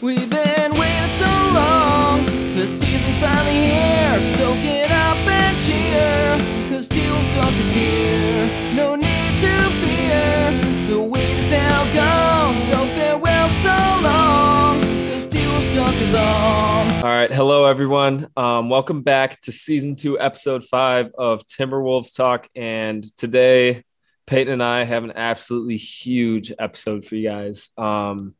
We've 0.00 0.30
been 0.30 0.78
waiting 0.78 1.08
so 1.08 1.26
long. 1.26 2.24
The 2.54 2.68
season's 2.68 3.18
finally 3.18 3.50
here. 3.50 4.20
Soak 4.20 4.58
it 4.58 4.92
up 4.92 5.16
and 5.26 5.58
cheer. 5.58 6.38
Cause 6.68 6.86
Teal's 6.86 7.34
Talk 7.34 7.52
is 7.54 7.72
here. 7.72 8.48
No 8.76 8.94
need 8.94 9.40
to 9.40 9.70
fear. 9.82 10.86
The 10.86 11.02
wait 11.02 11.36
is 11.38 11.50
now 11.50 11.92
gone. 11.92 12.60
So 12.60 12.86
farewell 12.94 13.48
so 13.48 13.74
long. 14.04 14.80
Cause 15.10 15.26
Teal's 15.26 15.74
Talk 15.74 15.94
is 15.94 16.14
on. 16.14 17.04
All 17.04 17.10
right, 17.10 17.32
hello 17.32 17.66
everyone. 17.66 18.28
Um, 18.36 18.70
welcome 18.70 19.02
back 19.02 19.40
to 19.42 19.52
season 19.52 19.96
two, 19.96 20.16
episode 20.20 20.64
five 20.64 21.10
of 21.18 21.44
Timberwolves 21.44 22.14
Talk. 22.14 22.46
And 22.54 23.02
today, 23.16 23.82
Peyton 24.26 24.52
and 24.52 24.62
I 24.62 24.84
have 24.84 25.02
an 25.02 25.14
absolutely 25.16 25.76
huge 25.76 26.52
episode 26.56 27.04
for 27.04 27.16
you 27.16 27.28
guys. 27.28 27.70
Um, 27.76 28.36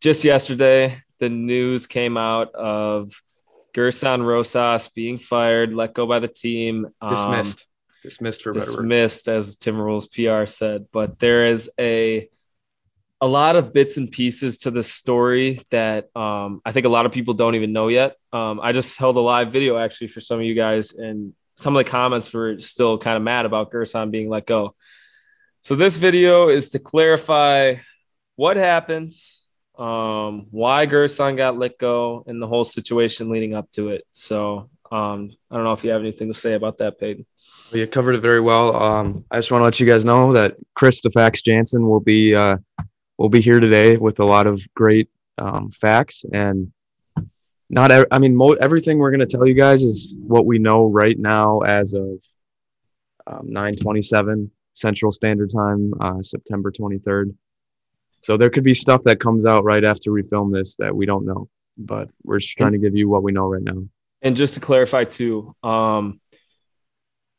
just 0.00 0.22
yesterday, 0.22 1.02
the 1.18 1.28
news 1.28 1.86
came 1.86 2.16
out 2.16 2.54
of 2.54 3.10
Gersson 3.74 4.24
Rosas 4.24 4.88
being 4.88 5.18
fired, 5.18 5.74
let 5.74 5.94
go 5.94 6.06
by 6.06 6.18
the 6.18 6.28
team, 6.28 6.86
um, 7.00 7.08
dismissed 7.08 7.66
dismissed 8.02 8.42
for 8.42 8.52
dismissed, 8.52 9.28
as 9.28 9.56
Timberwolves 9.56 10.10
PR 10.10 10.46
said. 10.46 10.86
But 10.92 11.18
there 11.18 11.46
is 11.46 11.70
a 11.78 12.28
a 13.20 13.26
lot 13.26 13.56
of 13.56 13.72
bits 13.72 13.96
and 13.96 14.10
pieces 14.10 14.58
to 14.58 14.70
the 14.70 14.82
story 14.82 15.60
that 15.70 16.14
um, 16.16 16.60
I 16.64 16.70
think 16.70 16.86
a 16.86 16.88
lot 16.88 17.04
of 17.04 17.12
people 17.12 17.34
don't 17.34 17.56
even 17.56 17.72
know 17.72 17.88
yet. 17.88 18.16
Um, 18.32 18.60
I 18.62 18.70
just 18.72 18.96
held 18.96 19.16
a 19.16 19.20
live 19.20 19.52
video 19.52 19.76
actually 19.76 20.06
for 20.06 20.20
some 20.20 20.38
of 20.38 20.44
you 20.44 20.54
guys, 20.54 20.92
and 20.92 21.34
some 21.56 21.76
of 21.76 21.84
the 21.84 21.90
comments 21.90 22.32
were 22.32 22.60
still 22.60 22.96
kind 22.98 23.16
of 23.16 23.22
mad 23.22 23.44
about 23.44 23.72
Gersson 23.72 24.10
being 24.10 24.28
let 24.28 24.46
go. 24.46 24.74
So 25.62 25.74
this 25.74 25.96
video 25.96 26.48
is 26.48 26.70
to 26.70 26.78
clarify 26.78 27.76
what 28.36 28.56
happened, 28.56 29.12
um, 29.78 30.46
why 30.50 30.86
Gersson 30.86 31.36
got 31.36 31.58
let 31.58 31.78
go, 31.78 32.24
and 32.26 32.42
the 32.42 32.46
whole 32.46 32.64
situation 32.64 33.30
leading 33.30 33.54
up 33.54 33.70
to 33.72 33.90
it. 33.90 34.04
So 34.10 34.70
um, 34.90 35.30
I 35.50 35.54
don't 35.54 35.64
know 35.64 35.72
if 35.72 35.84
you 35.84 35.90
have 35.90 36.00
anything 36.00 36.28
to 36.28 36.38
say 36.38 36.54
about 36.54 36.78
that, 36.78 36.98
Peyton. 36.98 37.26
Well, 37.70 37.80
you 37.80 37.86
covered 37.86 38.14
it 38.14 38.20
very 38.20 38.40
well 38.40 38.74
um, 38.76 39.24
i 39.30 39.36
just 39.36 39.50
want 39.50 39.60
to 39.60 39.64
let 39.64 39.78
you 39.78 39.86
guys 39.86 40.04
know 40.04 40.32
that 40.32 40.56
chris 40.74 41.02
the 41.02 41.10
facts 41.10 41.42
jansen 41.42 41.86
will 41.86 42.00
be 42.00 42.34
uh, 42.34 42.56
will 43.18 43.28
be 43.28 43.42
here 43.42 43.60
today 43.60 43.98
with 43.98 44.20
a 44.20 44.24
lot 44.24 44.46
of 44.46 44.62
great 44.74 45.10
um, 45.36 45.70
facts 45.70 46.24
and 46.32 46.72
not 47.68 47.92
i 48.10 48.18
mean 48.18 48.34
mo- 48.34 48.54
everything 48.54 48.98
we're 48.98 49.10
going 49.10 49.20
to 49.20 49.26
tell 49.26 49.46
you 49.46 49.52
guys 49.52 49.82
is 49.82 50.14
what 50.18 50.46
we 50.46 50.58
know 50.58 50.86
right 50.86 51.18
now 51.18 51.60
as 51.60 51.92
of 51.92 52.18
um, 53.26 53.50
927 53.50 54.50
central 54.72 55.12
standard 55.12 55.50
time 55.50 55.92
uh, 56.00 56.22
september 56.22 56.72
23rd 56.72 57.34
so 58.22 58.36
there 58.36 58.50
could 58.50 58.64
be 58.64 58.74
stuff 58.74 59.02
that 59.04 59.20
comes 59.20 59.46
out 59.46 59.64
right 59.64 59.84
after 59.84 60.12
we 60.12 60.22
film 60.22 60.52
this 60.52 60.76
that 60.76 60.94
we 60.94 61.06
don't 61.06 61.24
know 61.24 61.48
but 61.76 62.10
we're 62.24 62.38
just 62.38 62.56
trying 62.56 62.72
to 62.72 62.78
give 62.78 62.96
you 62.96 63.08
what 63.08 63.22
we 63.22 63.32
know 63.32 63.46
right 63.46 63.62
now 63.62 63.88
And 64.20 64.36
just 64.36 64.54
to 64.54 64.60
clarify 64.60 65.04
too, 65.04 65.54
um, 65.62 66.20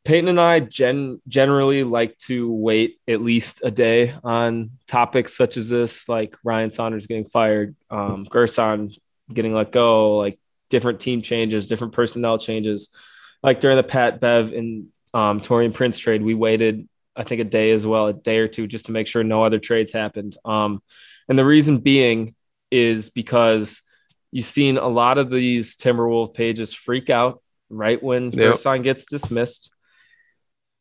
Peyton 0.06 0.30
and 0.30 0.40
I 0.40 0.62
gen- 0.62 1.22
generally 1.28 1.84
like 1.84 2.18
to 2.20 2.50
wait 2.50 3.00
at 3.06 3.22
least 3.22 3.62
a 3.64 3.70
day 3.70 4.14
on 4.24 4.72
topics 4.88 5.36
such 5.36 5.58
as 5.58 5.70
this, 5.70 6.08
like 6.08 6.38
Ryan 6.44 6.72
Saunders 6.72 7.06
getting 7.06 7.26
fired, 7.26 7.76
um, 7.90 8.26
Gersson 8.26 8.98
getting 9.32 9.54
let 9.54 9.72
go, 9.74 10.18
like 10.18 10.40
different 10.70 11.02
team 11.02 11.22
changes, 11.22 11.68
different 11.68 11.94
personnel 11.94 12.38
changes. 12.38 12.96
Like 13.44 13.60
during 13.60 13.78
the 13.78 13.84
Pat 13.84 14.22
Bev 14.22 14.54
and 14.54 14.88
um, 15.14 15.42
Taurean 15.42 15.74
Prince 15.74 15.98
trade, 15.98 16.24
we 16.24 16.34
waited, 16.34 16.88
I 17.16 17.24
think, 17.24 17.42
a 17.42 17.46
day 17.46 17.72
as 17.72 17.86
well, 17.86 18.08
a 18.08 18.14
day 18.14 18.38
or 18.38 18.48
two, 18.48 18.68
just 18.68 18.86
to 18.88 18.92
make 18.92 19.08
sure 19.08 19.24
no 19.24 19.44
other 19.44 19.60
trades 19.60 19.92
happened. 19.92 20.38
Um, 20.46 20.82
and 21.28 21.38
the 21.38 21.46
reason 21.46 21.80
being 21.80 22.36
is 22.72 23.10
because 23.10 23.82
you've 24.32 24.46
seen 24.46 24.78
a 24.78 24.88
lot 24.88 25.18
of 25.18 25.30
these 25.30 25.76
Timberwolf 25.76 26.34
pages 26.34 26.74
freak 26.74 27.10
out 27.10 27.42
right 27.70 28.02
when 28.02 28.32
Yep. 28.32 28.54
Gersson 28.56 28.84
gets 28.84 29.06
dismissed. 29.06 29.72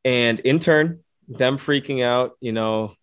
And 0.04 0.40
in 0.40 0.58
turn, 0.58 1.00
them 1.28 1.58
freaking 1.58 2.04
out, 2.04 2.32
you 2.40 2.52
know, 2.52 2.94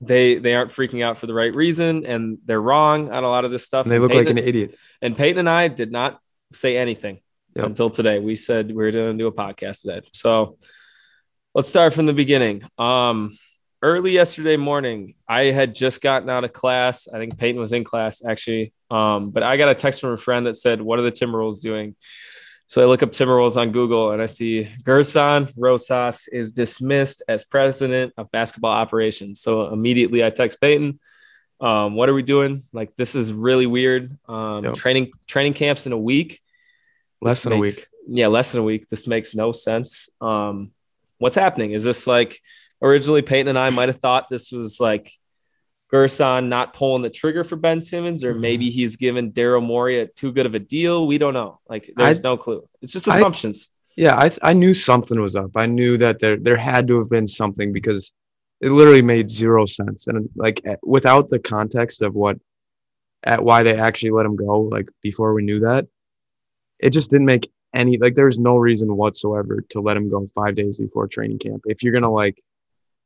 they 0.00 0.36
they 0.36 0.54
aren't 0.54 0.70
freaking 0.72 1.04
out 1.04 1.16
for 1.18 1.26
the 1.26 1.34
right 1.34 1.54
reason 1.54 2.04
and 2.06 2.38
they're 2.44 2.60
wrong 2.60 3.10
on 3.12 3.22
a 3.22 3.28
lot 3.28 3.44
of 3.44 3.50
this 3.52 3.64
stuff. 3.64 3.84
and 3.86 3.92
they 3.92 3.96
And 3.96 4.02
look 4.04 4.14
like 4.14 4.28
an 4.30 4.38
idiot 4.38 4.76
and 5.00 5.16
Peyton 5.16 5.38
and 5.38 5.48
I 5.48 5.68
did 5.68 5.92
not 5.92 6.18
say 6.52 6.76
anything 6.76 7.20
Yep. 7.54 7.66
until 7.66 7.90
today. 7.90 8.18
We 8.18 8.34
said 8.34 8.74
we 8.74 8.84
are 8.84 8.90
going 8.90 9.16
to 9.18 9.22
do 9.22 9.28
a 9.28 9.32
podcast 9.32 9.82
today. 9.82 10.00
So 10.12 10.56
let's 11.54 11.68
start 11.68 11.94
from 11.94 12.06
the 12.06 12.12
beginning. 12.12 12.62
Um, 12.78 13.36
early 13.82 14.12
yesterday 14.12 14.56
morning, 14.56 15.14
I 15.28 15.44
had 15.44 15.74
just 15.74 16.00
gotten 16.00 16.30
out 16.30 16.44
of 16.44 16.52
class. 16.52 17.08
I 17.08 17.18
think 17.18 17.38
Peyton 17.38 17.60
was 17.60 17.72
in 17.72 17.84
class 17.84 18.22
actually. 18.24 18.72
Um, 18.90 19.30
but 19.30 19.42
I 19.42 19.56
got 19.56 19.68
a 19.68 19.74
text 19.74 20.00
from 20.00 20.12
a 20.12 20.16
friend 20.16 20.46
that 20.46 20.54
said, 20.54 20.80
What 20.80 20.98
are 20.98 21.02
the 21.02 21.12
Timberwolves 21.12 21.60
doing? 21.60 21.96
So 22.66 22.80
I 22.82 22.86
look 22.86 23.02
up 23.02 23.12
Timberwolves 23.12 23.58
on 23.60 23.70
Google 23.70 24.12
and 24.12 24.22
I 24.22 24.26
see 24.26 24.66
Gersson 24.82 25.52
Rosas 25.58 26.26
is 26.28 26.52
dismissed 26.52 27.22
as 27.28 27.44
president 27.44 28.14
of 28.16 28.30
basketball 28.30 28.72
operations. 28.72 29.40
So 29.42 29.68
immediately 29.68 30.24
I 30.24 30.30
text 30.30 30.58
Peyton, 30.58 30.98
um, 31.60 31.94
what 31.96 32.08
are 32.08 32.14
we 32.14 32.22
doing? 32.22 32.62
Like 32.72 32.96
this 32.96 33.14
is 33.14 33.30
really 33.32 33.66
weird. 33.66 34.16
Um, 34.26 34.64
Yep. 34.64 34.74
training 34.74 35.10
training 35.26 35.52
camps 35.54 35.86
in 35.86 35.92
a 35.92 35.98
week. 35.98 36.40
less 37.20 37.36
This 37.38 37.42
than 37.44 37.52
a 37.52 37.56
week 37.58 37.74
Yeah, 38.08 38.28
less 38.28 38.52
than 38.52 38.62
a 38.62 38.64
week. 38.64 38.88
This 38.88 39.06
makes 39.06 39.34
no 39.34 39.52
sense. 39.52 40.08
Um, 40.20 40.72
what's 41.22 41.36
happening? 41.36 41.70
Is 41.70 41.84
this 41.84 42.06
like 42.06 42.40
originally 42.82 43.22
Peyton 43.22 43.48
and 43.48 43.58
I 43.58 43.70
might 43.70 43.88
have 43.88 43.98
thought 43.98 44.28
this 44.28 44.50
was 44.50 44.80
like 44.80 45.12
Gersson 45.92 46.48
not 46.48 46.74
pulling 46.74 47.02
the 47.02 47.10
trigger 47.10 47.44
for 47.44 47.54
Ben 47.54 47.80
Simmons, 47.80 48.24
or 48.24 48.34
maybe 48.34 48.66
mm-hmm. 48.66 48.74
he's 48.74 48.96
given 48.96 49.32
Daryl 49.32 49.62
Morey 49.62 50.08
too 50.16 50.32
good 50.32 50.46
of 50.46 50.54
a 50.54 50.58
deal. 50.58 51.06
We 51.06 51.18
don't 51.18 51.34
know. 51.34 51.60
Like 51.68 51.92
there's 51.96 52.18
I- 52.18 52.22
no 52.22 52.36
clue. 52.36 52.68
It's 52.82 52.92
just 52.92 53.08
I- 53.08 53.16
assumptions. 53.16 53.68
Yeah, 53.94 54.16
I 54.16 54.30
I 54.42 54.52
knew 54.54 54.74
something 54.74 55.20
was 55.20 55.36
up. 55.36 55.50
I 55.54 55.66
knew 55.66 55.98
that 55.98 56.18
there 56.18 56.38
there 56.38 56.56
had 56.56 56.88
to 56.88 56.98
have 56.98 57.10
been 57.10 57.26
something 57.26 57.72
because 57.72 58.12
it 58.60 58.70
literally 58.70 59.02
made 59.02 59.28
zero 59.28 59.66
sense. 59.66 60.06
And 60.06 60.30
like 60.34 60.62
without 60.82 61.28
the 61.28 61.38
context 61.38 62.00
of 62.00 62.14
what 62.14 62.38
at 63.22 63.44
why 63.44 63.62
they 63.62 63.78
actually 63.78 64.10
let 64.10 64.26
him 64.26 64.34
go, 64.34 64.60
like 64.60 64.88
before 65.02 65.34
we 65.34 65.44
knew 65.44 65.60
that, 65.60 65.86
it 66.78 66.90
just 66.90 67.10
didn't 67.10 67.26
make 67.26 67.52
any 67.74 67.98
like 67.98 68.14
there's 68.14 68.38
no 68.38 68.56
reason 68.56 68.96
whatsoever 68.96 69.62
to 69.70 69.80
let 69.80 69.96
him 69.96 70.10
go 70.10 70.26
five 70.34 70.54
days 70.54 70.78
before 70.78 71.08
training 71.08 71.38
camp. 71.38 71.62
If 71.66 71.82
you're 71.82 71.92
gonna 71.92 72.10
like 72.10 72.42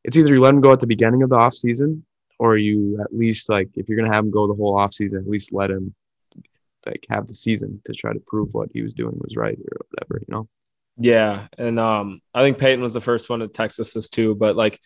it's 0.05 0.17
either 0.17 0.35
you 0.35 0.41
let 0.41 0.55
him 0.55 0.61
go 0.61 0.73
at 0.73 0.81
the 0.81 0.87
beginning 0.87 1.23
of 1.23 1.31
the 1.31 1.37
off 1.37 1.55
season 1.55 2.05
or 2.39 2.57
you 2.57 3.01
at 3.01 3.15
least 3.15 3.49
like 3.49 3.69
if 3.75 3.89
you're 3.89 3.99
gonna 3.99 4.13
have 4.13 4.25
him 4.25 4.31
go 4.31 4.47
the 4.47 4.55
whole 4.55 4.77
off 4.79 4.93
season, 4.93 5.19
at 5.19 5.29
least 5.29 5.53
let 5.53 5.71
him 5.71 5.95
like 6.87 7.05
have 7.11 7.27
the 7.27 7.35
season 7.35 7.81
to 7.85 7.93
try 7.93 8.13
to 8.13 8.21
prove 8.27 8.53
what 8.53 8.71
he 8.73 8.83
was 8.83 8.95
doing 8.95 9.17
was 9.19 9.37
right 9.37 9.59
or 9.59 9.87
whatever, 9.91 10.21
you 10.21 10.35
know. 10.35 10.49
Yeah, 10.99 11.49
and 11.59 11.79
um, 11.79 12.23
I 12.33 12.43
think 12.43 12.59
Peyton 12.59 12.81
was 12.81 12.95
the 12.95 13.01
first 13.01 13.29
one 13.29 13.41
to 13.41 13.49
text 13.49 13.81
us 13.81 13.93
this 13.93 14.09
too. 14.09 14.35
But 14.35 14.57
like, 14.57 14.81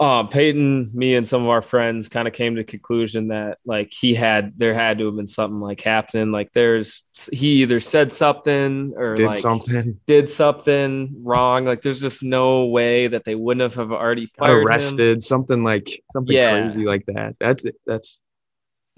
um, 0.00 0.28
Peyton, 0.28 0.90
me, 0.92 1.14
and 1.14 1.26
some 1.26 1.42
of 1.42 1.48
our 1.48 1.62
friends 1.62 2.08
kind 2.08 2.26
of 2.26 2.34
came 2.34 2.56
to 2.56 2.62
the 2.62 2.64
conclusion 2.64 3.28
that 3.28 3.58
like 3.64 3.92
he 3.92 4.14
had 4.14 4.52
there 4.56 4.74
had 4.74 4.98
to 4.98 5.06
have 5.06 5.16
been 5.16 5.26
something 5.28 5.60
like 5.60 5.80
happening. 5.80 6.32
Like 6.32 6.52
there's 6.52 7.04
he 7.32 7.62
either 7.62 7.78
said 7.78 8.12
something 8.12 8.92
or 8.96 9.14
Did 9.14 9.26
like 9.26 9.36
something. 9.38 10.00
did 10.06 10.28
something 10.28 11.14
wrong. 11.22 11.64
Like 11.64 11.80
there's 11.82 12.00
just 12.00 12.24
no 12.24 12.66
way 12.66 13.06
that 13.06 13.24
they 13.24 13.36
wouldn't 13.36 13.62
have, 13.62 13.74
have 13.74 13.92
already 13.92 14.26
fired 14.26 14.62
him. 14.62 14.66
arrested, 14.66 15.22
something 15.22 15.62
like 15.62 15.88
something 16.12 16.34
Yeah. 16.34 16.60
crazy 16.60 16.84
like 16.84 17.06
that. 17.06 17.36
That's 17.38 17.62
that's 17.86 18.20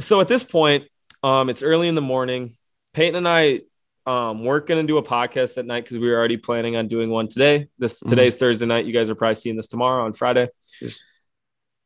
so 0.00 0.20
at 0.20 0.28
this 0.28 0.44
point, 0.44 0.84
um, 1.22 1.50
it's 1.50 1.62
early 1.62 1.88
in 1.88 1.94
the 1.94 2.00
morning. 2.02 2.56
Peyton 2.94 3.16
and 3.16 3.28
I 3.28 3.60
um, 4.06 4.44
weren't 4.44 4.66
going 4.66 4.80
to 4.80 4.86
do 4.86 4.98
a 4.98 5.02
podcast 5.02 5.58
at 5.58 5.66
night 5.66 5.84
because 5.84 5.98
we 5.98 6.08
were 6.08 6.16
already 6.16 6.36
planning 6.36 6.76
on 6.76 6.86
doing 6.88 7.10
one 7.10 7.26
today. 7.28 7.68
This 7.78 8.00
Mhm. 8.02 8.08
today's 8.08 8.36
Thursday 8.36 8.66
night. 8.66 8.86
You 8.86 8.92
guys 8.92 9.10
are 9.10 9.14
probably 9.16 9.34
seeing 9.34 9.56
this 9.56 9.68
tomorrow 9.68 10.04
on 10.04 10.12
Friday. 10.12 10.48
Just- 10.80 11.02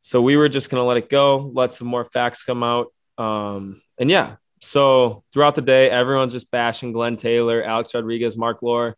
So 0.02 0.22
we 0.22 0.36
were 0.36 0.48
just 0.48 0.70
going 0.70 0.80
to 0.80 0.84
let 0.84 0.96
it 0.96 1.08
go, 1.10 1.50
let 1.54 1.74
some 1.74 1.86
more 1.86 2.04
facts 2.06 2.42
come 2.42 2.62
out. 2.62 2.86
Um, 3.18 3.82
and 3.98 4.10
yeah, 4.10 4.36
so 4.62 5.24
throughout 5.32 5.54
the 5.54 5.62
day, 5.62 5.90
everyone's 5.90 6.32
just 6.32 6.50
bashing 6.50 6.92
Glenn 6.92 7.16
Taylor, 7.16 7.62
Alex 7.62 7.94
Rodriguez, 7.94 8.34
Mark 8.36 8.62
Lore. 8.62 8.96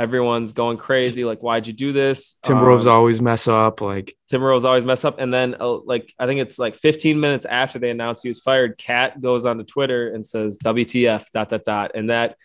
Everyone's 0.00 0.52
going 0.54 0.78
crazy. 0.78 1.24
Like, 1.26 1.40
why'd 1.40 1.66
you 1.66 1.74
do 1.74 1.92
this? 1.92 2.36
Timberwolves 2.42 2.86
Um, 2.86 2.88
always 2.88 3.20
mess 3.20 3.46
up. 3.46 3.82
Like 3.82 4.16
Timberwolves 4.32 4.64
always 4.64 4.84
mess 4.84 5.04
up. 5.04 5.20
And 5.20 5.32
then, 5.32 5.56
uh, 5.60 5.74
like, 5.84 6.14
I 6.18 6.26
think 6.26 6.40
it's 6.40 6.58
like 6.58 6.74
15 6.74 7.20
minutes 7.20 7.44
after 7.44 7.78
they 7.78 7.90
announced 7.90 8.22
he 8.22 8.30
was 8.30 8.40
fired, 8.40 8.78
KAT 8.78 9.20
goes 9.20 9.44
onto 9.44 9.62
Twitter 9.62 10.08
and 10.14 10.24
says, 10.24 10.56
WTF, 10.64 11.26
dot, 11.34 11.50
dot, 11.50 11.64
dot. 11.64 11.90
And 11.94 12.08
that 12.08 12.36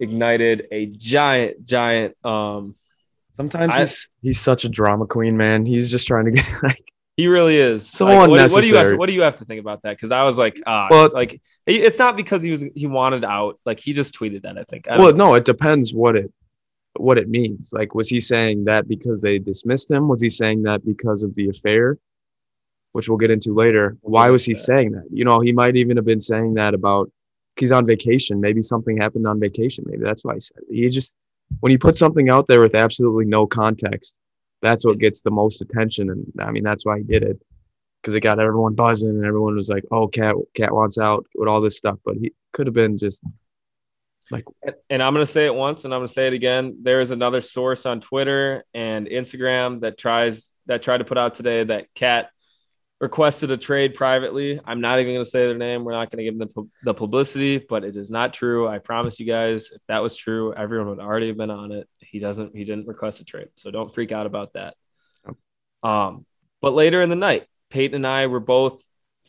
ignited 0.00 0.66
a 0.70 0.86
giant, 0.86 1.64
giant. 1.64 2.14
Um, 2.26 2.74
sometimes 3.38 3.74
I- 3.74 3.80
he's 3.80 4.08
he's 4.20 4.40
such 4.40 4.64
a 4.64 4.68
drama 4.68 5.06
queen, 5.06 5.36
man. 5.38 5.64
He's 5.64 5.90
just 5.90 6.06
trying 6.06 6.26
to 6.26 6.30
get 6.32 6.46
like 6.62 6.92
he 7.16 7.26
really 7.26 7.56
is. 7.56 7.88
So 7.88 8.04
Like, 8.04 8.28
what, 8.28 8.36
do- 8.48 8.54
what 8.54 8.62
do 8.62 8.68
you 8.68 8.76
have 8.76 8.88
to, 8.90 8.96
what 8.96 9.06
do 9.08 9.14
you 9.14 9.22
have 9.22 9.36
to 9.36 9.44
think 9.44 9.60
about 9.60 9.82
that? 9.82 9.96
Because 9.96 10.12
I 10.12 10.24
was 10.24 10.36
like, 10.38 10.60
ah, 10.66 10.88
Well- 10.90 11.10
like 11.12 11.40
it's 11.66 11.98
not 11.98 12.16
because 12.16 12.42
he 12.42 12.50
was 12.50 12.62
he 12.74 12.86
wanted 12.86 13.24
out. 13.24 13.58
Like 13.64 13.80
he 13.80 13.92
just 13.94 14.14
tweeted 14.18 14.42
that. 14.42 14.58
I 14.58 14.64
think. 14.64 14.88
I 14.88 14.98
well, 14.98 15.12
know. 15.12 15.28
no, 15.30 15.34
it 15.34 15.44
depends 15.46 15.94
what 15.94 16.16
it 16.16 16.30
what 16.96 17.18
it 17.18 17.28
means. 17.28 17.70
Like, 17.72 17.94
was 17.94 18.08
he 18.08 18.20
saying 18.20 18.64
that 18.64 18.88
because 18.88 19.20
they 19.20 19.38
dismissed 19.38 19.90
him? 19.90 20.08
Was 20.08 20.22
he 20.22 20.30
saying 20.30 20.62
that 20.64 20.84
because 20.84 21.22
of 21.22 21.34
the 21.34 21.48
affair? 21.48 21.98
which 22.92 23.08
we'll 23.08 23.18
get 23.18 23.30
into 23.30 23.54
later. 23.54 23.96
Why 24.02 24.30
was 24.30 24.44
he 24.44 24.54
saying 24.54 24.92
that? 24.92 25.04
You 25.10 25.24
know, 25.24 25.40
he 25.40 25.52
might 25.52 25.76
even 25.76 25.96
have 25.96 26.06
been 26.06 26.20
saying 26.20 26.54
that 26.54 26.74
about 26.74 27.10
he's 27.56 27.72
on 27.72 27.86
vacation. 27.86 28.40
Maybe 28.40 28.62
something 28.62 28.96
happened 28.96 29.26
on 29.26 29.40
vacation. 29.40 29.84
Maybe 29.86 30.04
that's 30.04 30.24
why 30.24 30.34
he 30.34 30.40
said 30.40 30.58
it. 30.68 30.74
He 30.74 30.88
just 30.88 31.16
when 31.60 31.72
you 31.72 31.78
put 31.78 31.96
something 31.96 32.30
out 32.30 32.46
there 32.46 32.60
with 32.60 32.74
absolutely 32.74 33.26
no 33.26 33.46
context, 33.46 34.18
that's 34.62 34.86
what 34.86 34.98
gets 34.98 35.22
the 35.22 35.30
most 35.30 35.60
attention. 35.60 36.10
And 36.10 36.26
I 36.38 36.50
mean, 36.50 36.62
that's 36.62 36.86
why 36.86 36.98
he 36.98 37.04
did 37.04 37.22
it 37.22 37.40
because 38.00 38.14
it 38.14 38.20
got 38.20 38.40
everyone 38.40 38.74
buzzing 38.74 39.10
and 39.10 39.24
everyone 39.24 39.54
was 39.54 39.68
like, 39.68 39.84
"Oh, 39.90 40.08
KAT, 40.08 40.34
KAT 40.54 40.74
wants 40.74 40.98
out" 40.98 41.26
with 41.34 41.48
all 41.48 41.60
this 41.60 41.76
stuff. 41.76 41.98
But 42.04 42.16
he 42.16 42.32
could 42.52 42.66
have 42.66 42.74
been 42.74 42.98
just 42.98 43.22
And- 44.32 44.74
And 44.90 45.02
I'm 45.02 45.14
going 45.14 45.24
to 45.24 45.30
say 45.32 45.46
it 45.46 45.54
once 45.54 45.84
and 45.84 45.94
I'm 45.94 46.00
going 46.00 46.06
to 46.06 46.12
say 46.12 46.26
it 46.26 46.32
again. 46.32 46.78
There 46.82 47.00
is 47.00 47.10
another 47.10 47.40
source 47.40 47.86
on 47.86 48.00
Twitter 48.00 48.64
and 48.74 49.06
Instagram 49.06 49.80
that 49.80 49.96
tries 49.98 50.54
that 50.66 50.82
tried 50.82 50.98
to 50.98 51.04
put 51.04 51.16
out 51.18 51.34
today 51.34 51.64
that 51.64 51.86
KAT 51.94 52.28
requested 53.00 53.50
a 53.50 53.56
trade 53.56 53.94
privately. 53.94 54.60
I'm 54.64 54.80
not 54.80 55.00
even 55.00 55.14
going 55.14 55.24
to 55.24 55.28
say 55.30 55.46
their 55.46 55.56
name. 55.58 55.82
We're 55.84 55.92
not 55.92 56.10
going 56.10 56.18
to 56.18 56.24
give 56.24 56.38
them 56.38 56.48
the, 56.54 56.68
the 56.84 56.94
publicity, 56.94 57.58
but 57.58 57.84
it 57.84 57.96
is 57.96 58.10
not 58.10 58.32
true. 58.32 58.68
I 58.68 58.78
promise 58.78 59.18
you 59.18 59.26
guys, 59.26 59.70
if 59.72 59.82
that 59.88 60.02
was 60.02 60.14
true, 60.14 60.54
everyone 60.54 60.88
would 60.90 61.00
already 61.00 61.28
have 61.28 61.36
been 61.36 61.50
on 61.50 61.72
it. 61.72 61.88
He 62.00 62.18
doesn't, 62.20 62.54
he 62.54 62.64
didn't 62.64 62.86
request 62.86 63.20
a 63.20 63.24
trade. 63.24 63.48
So 63.56 63.70
don't 63.70 63.92
freak 63.92 64.12
out 64.12 64.26
about 64.26 64.52
that. 64.52 64.74
Um, 65.82 66.26
but 66.60 66.74
later 66.74 67.00
in 67.02 67.08
the 67.10 67.16
night, 67.16 67.46
Peyton 67.70 67.96
and 67.96 68.06
I 68.06 68.26
were 68.28 68.38
both 68.40 68.82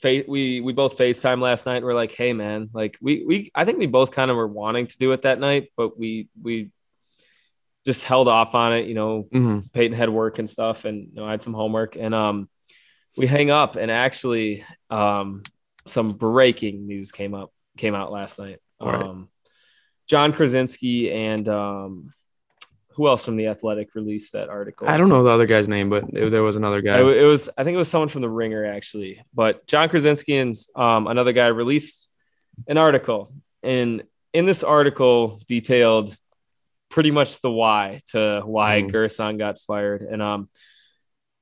fa- 0.03 0.25
we 0.27 0.61
we 0.61 0.73
both 0.73 0.97
FaceTime 0.97 1.41
last 1.41 1.65
night. 1.65 1.77
And 1.77 1.85
we're 1.85 1.95
like, 1.95 2.11
hey 2.11 2.33
man, 2.33 2.69
like 2.73 2.97
we 3.01 3.23
we 3.25 3.51
I 3.55 3.65
think 3.65 3.79
we 3.79 3.87
both 3.87 4.11
kind 4.11 4.29
of 4.29 4.37
were 4.37 4.47
wanting 4.47 4.87
to 4.87 4.97
do 4.97 5.13
it 5.13 5.23
that 5.23 5.39
night, 5.39 5.71
but 5.75 5.97
we 5.97 6.27
we 6.39 6.69
just 7.85 8.03
held 8.03 8.27
off 8.27 8.53
on 8.53 8.73
it. 8.73 8.85
You 8.85 8.93
know, 8.93 9.27
mhm. 9.33 9.71
Peyton 9.73 9.97
had 9.97 10.09
work 10.09 10.37
and 10.37 10.49
stuff, 10.49 10.85
and 10.85 11.07
you 11.07 11.15
know, 11.15 11.25
I 11.25 11.31
had 11.31 11.41
some 11.41 11.53
homework, 11.53 11.95
and 11.95 12.13
um, 12.13 12.49
we 13.17 13.25
hang 13.25 13.49
up, 13.49 13.75
and 13.75 13.89
actually, 13.89 14.63
um, 14.89 15.43
some 15.87 16.13
breaking 16.13 16.85
news 16.85 17.11
came 17.11 17.33
up 17.33 17.51
came 17.77 17.95
out 17.95 18.11
last 18.11 18.37
night. 18.37 18.59
Right. 18.79 19.01
Um, 19.01 19.29
Jon 20.07 20.33
Krawczynski 20.33 21.11
and 21.11 21.47
um, 21.47 22.13
who 22.95 23.07
else 23.07 23.25
from 23.25 23.35
the 23.37 23.47
Athletic 23.47 23.95
released 23.95 24.33
that 24.33 24.49
article? 24.49 24.87
I 24.87 24.97
don't 24.97 25.09
know 25.09 25.23
the 25.23 25.29
other 25.29 25.45
guy's 25.45 25.67
name, 25.67 25.89
but 25.89 26.05
it, 26.13 26.29
there 26.31 26.43
was 26.43 26.55
another 26.55 26.81
guy. 26.81 26.99
It, 26.99 27.05
it 27.17 27.25
was, 27.25 27.49
I 27.57 27.63
think 27.63 27.75
it 27.75 27.77
was 27.77 27.89
someone 27.89 28.09
from 28.09 28.21
the 28.21 28.29
Ringer 28.29 28.65
actually, 28.65 29.23
but 29.33 29.65
Jon 29.67 29.89
Krawczynski 29.89 30.41
and 30.41 30.55
um, 30.75 31.07
another 31.07 31.33
guy 31.33 31.47
released 31.47 32.07
an 32.67 32.77
article, 32.77 33.33
and 33.63 34.03
in 34.33 34.45
this 34.45 34.63
article 34.63 35.41
detailed 35.47 36.15
pretty 36.89 37.11
much 37.11 37.41
the 37.41 37.49
why 37.51 37.99
to 38.11 38.41
why 38.45 38.81
Mhm. 38.81 38.91
Gersson 38.91 39.37
got 39.39 39.57
fired, 39.59 40.01
and 40.03 40.21
um, 40.21 40.49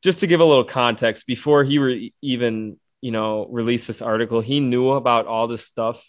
just 0.01 0.21
to 0.21 0.27
give 0.27 0.39
a 0.39 0.45
little 0.45 0.63
context, 0.63 1.27
before 1.27 1.63
he 1.63 1.77
re- 1.79 2.13
even 2.21 2.77
you 3.01 3.11
know 3.11 3.47
released 3.49 3.87
this 3.87 4.01
article, 4.01 4.39
he 4.41 4.59
knew 4.59 4.91
about 4.91 5.25
all 5.27 5.47
this 5.47 5.65
stuff. 5.65 6.01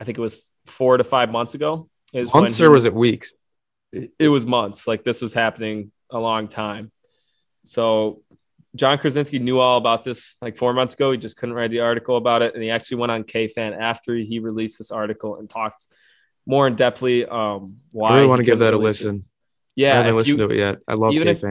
I 0.00 0.04
think 0.04 0.18
it 0.18 0.20
was 0.20 0.50
four 0.66 0.96
to 0.98 1.04
five 1.04 1.30
months 1.30 1.54
ago. 1.54 1.88
Is 2.12 2.32
Months 2.32 2.56
he- 2.58 2.64
or 2.64 2.70
was 2.70 2.84
it 2.84 2.94
weeks? 2.94 3.32
It 3.92 4.28
was 4.28 4.44
months. 4.44 4.86
Like 4.86 5.04
this 5.04 5.20
was 5.22 5.32
happening 5.32 5.92
a 6.10 6.18
long 6.18 6.48
time. 6.48 6.90
So 7.64 8.22
Jon 8.76 8.98
Krawczynski 8.98 9.40
knew 9.40 9.58
all 9.58 9.78
about 9.78 10.04
this 10.04 10.36
like 10.42 10.56
four 10.56 10.72
months 10.74 10.94
ago. 10.94 11.10
He 11.12 11.18
just 11.18 11.36
couldn't 11.36 11.54
write 11.54 11.70
the 11.70 11.80
article 11.80 12.16
about 12.16 12.42
it. 12.42 12.54
And 12.54 12.62
he 12.62 12.70
actually 12.70 12.98
went 12.98 13.12
on 13.12 13.24
KFan 13.24 13.78
after 13.78 14.14
he 14.14 14.38
released 14.40 14.78
this 14.78 14.90
article 14.90 15.36
and 15.36 15.48
talked 15.48 15.84
more 16.46 16.66
in 16.66 16.76
depthly 16.76 17.30
um 17.30 17.76
why 17.92 18.10
I 18.10 18.14
really 18.16 18.26
want 18.26 18.40
to 18.40 18.44
give 18.44 18.58
that 18.60 18.74
a 18.74 18.78
release 18.78 19.00
it. 19.02 19.06
listen. 19.06 19.24
I 19.26 19.32
Yeah. 19.76 19.94
haven't 19.96 20.16
listened 20.16 20.38
you- 20.40 20.48
to 20.48 20.54
it 20.54 20.58
yet. 20.58 20.78
I 20.86 20.94
love 20.94 21.12
even 21.12 21.28
if- 21.28 21.42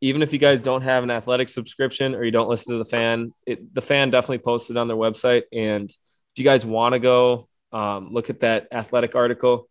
even 0.00 0.20
if 0.22 0.32
you 0.34 0.38
guys 0.38 0.60
don't 0.60 0.82
have 0.82 1.02
an 1.02 1.10
athletic 1.10 1.48
subscription 1.48 2.14
or 2.14 2.24
you 2.24 2.30
don't 2.30 2.48
listen 2.48 2.72
to 2.72 2.78
the 2.78 2.84
fan, 2.84 3.32
it, 3.46 3.72
the 3.74 3.80
fan 3.80 4.10
definitely 4.10 4.38
posted 4.38 4.76
on 4.76 4.86
their 4.86 4.98
website. 4.98 5.44
And 5.50 5.88
if 5.88 6.36
you 6.36 6.44
guys 6.44 6.66
want 6.66 6.92
to 6.92 6.98
go 6.98 7.48
um, 7.72 8.12
look 8.12 8.28
at 8.30 8.40
that 8.40 8.68
athletic 8.70 9.14
article, 9.16 9.66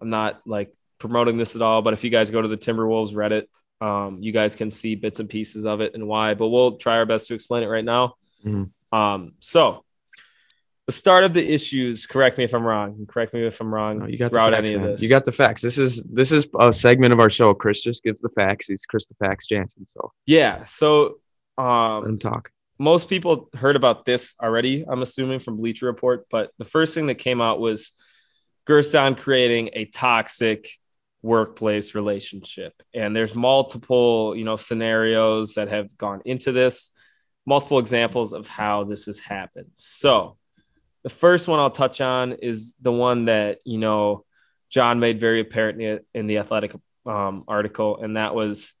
I'm 0.00 0.10
not 0.10 0.42
like 0.46 0.72
promoting 0.98 1.36
this 1.38 1.56
at 1.56 1.62
all, 1.62 1.82
but 1.82 1.92
if 1.94 2.04
you 2.04 2.10
guys 2.10 2.30
go 2.30 2.42
to 2.42 2.48
the 2.48 2.56
Timberwolves 2.56 3.12
Reddit, 3.12 3.44
um, 3.80 4.18
you 4.20 4.32
guys 4.32 4.56
can 4.56 4.70
see 4.70 4.94
bits 4.96 5.20
and 5.20 5.28
pieces 5.28 5.64
of 5.64 5.80
it 5.80 5.94
and 5.94 6.06
why. 6.08 6.34
But 6.34 6.48
we'll 6.48 6.76
try 6.76 6.96
our 6.96 7.06
best 7.06 7.28
to 7.28 7.34
explain 7.34 7.62
it 7.62 7.66
right 7.66 7.84
now. 7.84 8.14
Mhm. 8.44 8.70
Um, 8.92 9.32
so 9.40 9.84
the 10.86 10.92
start 10.92 11.22
of 11.24 11.34
the 11.34 11.46
issues. 11.52 12.06
Correct 12.06 12.38
me 12.38 12.44
if 12.44 12.54
I'm 12.54 12.64
wrong. 12.64 13.06
Correct 13.06 13.34
me 13.34 13.46
if 13.46 13.60
I'm 13.60 13.72
wrong. 13.72 13.98
No, 14.00 14.06
you 14.06 14.16
got 14.18 14.26
the 14.26 14.30
throughout 14.30 14.54
facts. 14.54 14.68
any 14.70 14.76
of 14.78 14.82
this. 14.84 15.02
You 15.02 15.08
got 15.08 15.24
the 15.26 15.32
facts. 15.32 15.62
This 15.62 15.76
is 15.78 16.02
this 16.04 16.32
is 16.32 16.48
a 16.58 16.72
segment 16.72 17.12
of 17.12 17.20
our 17.20 17.30
show. 17.30 17.52
Chris 17.54 17.82
just 17.82 18.02
gives 18.02 18.20
the 18.20 18.30
facts. 18.30 18.70
It's 18.70 18.86
Chris 18.86 19.06
the 19.06 19.14
Facts 19.14 19.46
Jansen. 19.46 19.86
So 19.86 20.12
yeah. 20.26 20.64
So 20.64 21.18
um, 21.58 22.02
let 22.02 22.10
him 22.10 22.18
talk. 22.18 22.50
most 22.78 23.08
people 23.08 23.48
heard 23.54 23.76
about 23.76 24.04
this 24.06 24.34
already, 24.42 24.84
I'm 24.88 25.02
assuming 25.02 25.40
from 25.40 25.56
Bleacher 25.56 25.86
Report, 25.86 26.26
but 26.30 26.52
the 26.58 26.64
first 26.64 26.94
thing 26.94 27.08
that 27.08 27.16
came 27.16 27.40
out 27.40 27.58
was 27.60 27.92
Gersson 28.66 29.18
creating 29.18 29.70
a 29.72 29.84
toxic 29.86 30.70
workplace 31.22 31.94
relationship. 31.94 32.74
And 32.94 33.14
there's 33.14 33.34
multiple, 33.34 34.34
you 34.36 34.44
know, 34.44 34.56
scenarios 34.56 35.54
that 35.54 35.68
have 35.68 35.96
gone 35.96 36.22
into 36.24 36.52
this, 36.52 36.90
multiple 37.46 37.78
examples 37.78 38.32
of 38.32 38.48
how 38.48 38.84
this 38.84 39.06
has 39.06 39.18
happened. 39.18 39.70
So, 39.74 40.36
the 41.04 41.10
first 41.10 41.46
one 41.48 41.60
I'll 41.60 41.70
touch 41.70 42.00
on 42.00 42.32
is 42.32 42.74
the 42.80 42.92
one 42.92 43.26
that, 43.26 43.60
you 43.64 43.78
know, 43.78 44.24
John 44.68 45.00
made 45.00 45.20
very 45.20 45.40
apparent 45.40 46.02
in 46.12 46.26
the, 46.26 46.38
athletic 46.38 46.74
um, 47.06 47.44
article, 47.48 48.02
and 48.02 48.16
that 48.16 48.34
was 48.34 48.74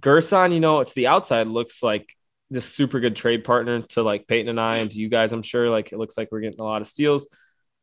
Gersson, 0.00 0.52
you 0.52 0.60
know, 0.60 0.82
to 0.82 0.94
the 0.94 1.06
outside 1.06 1.46
looks 1.46 1.82
like 1.82 2.16
this 2.50 2.66
super 2.66 3.00
good 3.00 3.16
trade 3.16 3.44
partner 3.44 3.82
to 3.82 4.02
like 4.02 4.26
Peyton 4.26 4.48
and 4.48 4.60
I 4.60 4.76
and 4.76 4.90
to 4.90 4.98
you 4.98 5.08
guys, 5.08 5.32
I'm 5.32 5.42
sure. 5.42 5.68
Like 5.68 5.92
it 5.92 5.98
looks 5.98 6.16
like 6.16 6.28
we're 6.30 6.40
getting 6.40 6.60
a 6.60 6.64
lot 6.64 6.80
of 6.80 6.86
steals, 6.86 7.28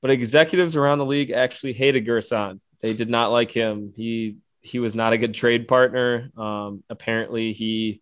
but 0.02 0.12
executives 0.12 0.76
around 0.76 1.00
the 1.00 1.06
league 1.06 1.32
actually 1.32 1.74
hated 1.74 2.06
Gersson. 2.06 2.60
They 2.84 2.94
did 2.94 3.10
not 3.10 3.32
like 3.32 3.50
him. 3.52 3.94
He 3.96 4.38
he 4.62 4.78
was 4.80 4.94
not 4.96 5.14
a 5.14 5.18
good 5.18 5.34
trade 5.34 5.68
partner. 5.68 6.30
Um, 6.38 6.84
apparently, 6.90 7.52
he 7.54 8.02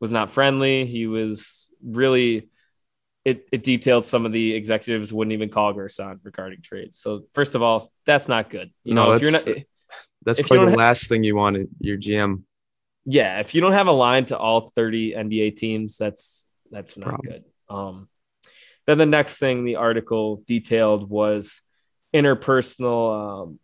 was 0.00 0.10
not 0.10 0.32
friendly. 0.32 0.84
He 0.86 1.06
was 1.06 1.70
really. 1.84 2.48
It, 3.24 3.46
it 3.52 3.62
detailed 3.62 4.04
some 4.04 4.26
of 4.26 4.32
the 4.32 4.52
executives 4.52 5.12
wouldn't 5.12 5.32
even 5.32 5.48
call 5.48 5.72
Gersson 5.72 6.18
regarding 6.24 6.60
trades. 6.60 6.98
So 6.98 7.22
first 7.34 7.54
of 7.54 7.62
all, 7.62 7.92
that's 8.04 8.26
not 8.26 8.50
good. 8.50 8.72
You 8.82 8.94
No, 8.94 9.04
know, 9.06 9.12
if 9.12 9.22
you're 9.22 9.30
that's- 9.30 9.46
not 9.46 9.64
That's 10.24 10.40
probably 10.40 10.58
the 10.58 10.66
don't 10.72 10.78
last 10.78 11.08
thing 11.08 11.22
you 11.22 11.36
wanted. 11.36 11.68
Your 11.78 11.98
GM. 11.98 12.42
yeah, 13.04 13.38
if 13.38 13.54
you 13.54 13.60
don't 13.60 13.74
have 13.74 13.86
a 13.86 13.92
line 13.92 14.24
to 14.26 14.36
all 14.36 14.72
30 14.74 15.12
NBA 15.14 15.54
teams, 15.54 15.96
that's 15.98 16.48
that's 16.72 16.96
not 16.96 17.10
Problem. 17.10 17.32
good. 17.32 17.44
Um, 17.68 18.08
then 18.88 18.98
the 18.98 19.06
next 19.06 19.38
thing 19.38 19.64
the 19.64 19.76
article 19.76 20.42
detailed 20.44 21.08
was 21.08 21.60
interpersonal 22.12 23.42
um, 23.44 23.58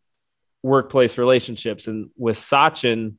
workplace 0.62 1.18
relationships, 1.18 1.86
and 1.88 2.10
with 2.16 2.36
Sachin 2.36 3.14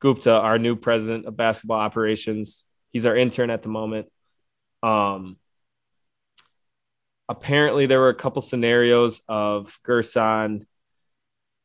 Gupta, 0.00 0.32
our 0.34 0.58
new 0.58 0.76
president 0.76 1.26
of 1.26 1.36
basketball 1.36 1.78
operations, 1.80 2.66
he's 2.92 3.06
our 3.06 3.16
intern 3.16 3.50
at 3.50 3.62
the 3.62 3.68
moment. 3.68 4.08
Um, 4.82 5.36
apparently, 7.28 7.86
there 7.86 8.00
were 8.00 8.08
a 8.08 8.14
couple 8.14 8.42
scenarios 8.42 9.22
of 9.28 9.78
Gersson 9.86 10.66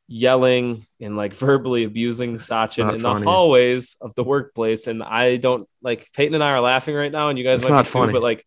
yelling 0.08 0.86
and 1.02 1.18
like 1.18 1.34
verbally 1.34 1.84
abusing 1.84 2.36
Sachin 2.36 2.94
in 2.94 3.02
funny. 3.02 3.20
the 3.20 3.30
hallways 3.30 3.98
of 4.00 4.16
the 4.16 4.24
workplace. 4.24 4.88
And 4.88 5.04
I 5.04 5.36
don't 5.36 5.68
like 5.82 6.10
Peyton 6.14 6.34
and 6.34 6.44
I 6.44 6.52
are 6.52 6.62
laughing 6.62 6.96
right 6.96 7.12
now, 7.12 7.30
and 7.30 7.38
you 7.38 7.44
guys 7.44 7.60
It's 7.62 7.70
might 7.70 7.76
not 7.76 7.86
be 7.86 7.90
too, 7.90 8.00
funny. 8.00 8.14
but 8.14 8.22
like 8.22 8.46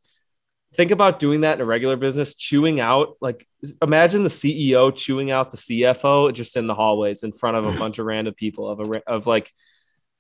think 0.75 0.91
about 0.91 1.19
doing 1.19 1.43
that 1.43 1.55
in 1.55 1.61
a 1.61 1.65
regular 1.65 1.97
business, 1.97 2.35
chewing 2.35 2.81
out 2.81 3.17
like 3.21 3.47
imagine 3.83 4.23
the 4.23 4.29
CEO 4.29 4.95
chewing 4.95 5.31
out 5.31 5.51
the 5.51 5.57
CFO 5.57 6.33
just 6.33 6.57
in 6.57 6.67
the 6.67 6.75
hallways 6.75 7.23
in 7.23 7.33
front 7.33 7.57
of 7.57 7.67
a 7.67 7.73
bunch 7.79 7.99
of 7.99 8.07
random 8.07 8.35
people 8.35 8.69
of 8.69 8.81
a 8.81 9.03
of 9.11 9.27
like 9.27 9.53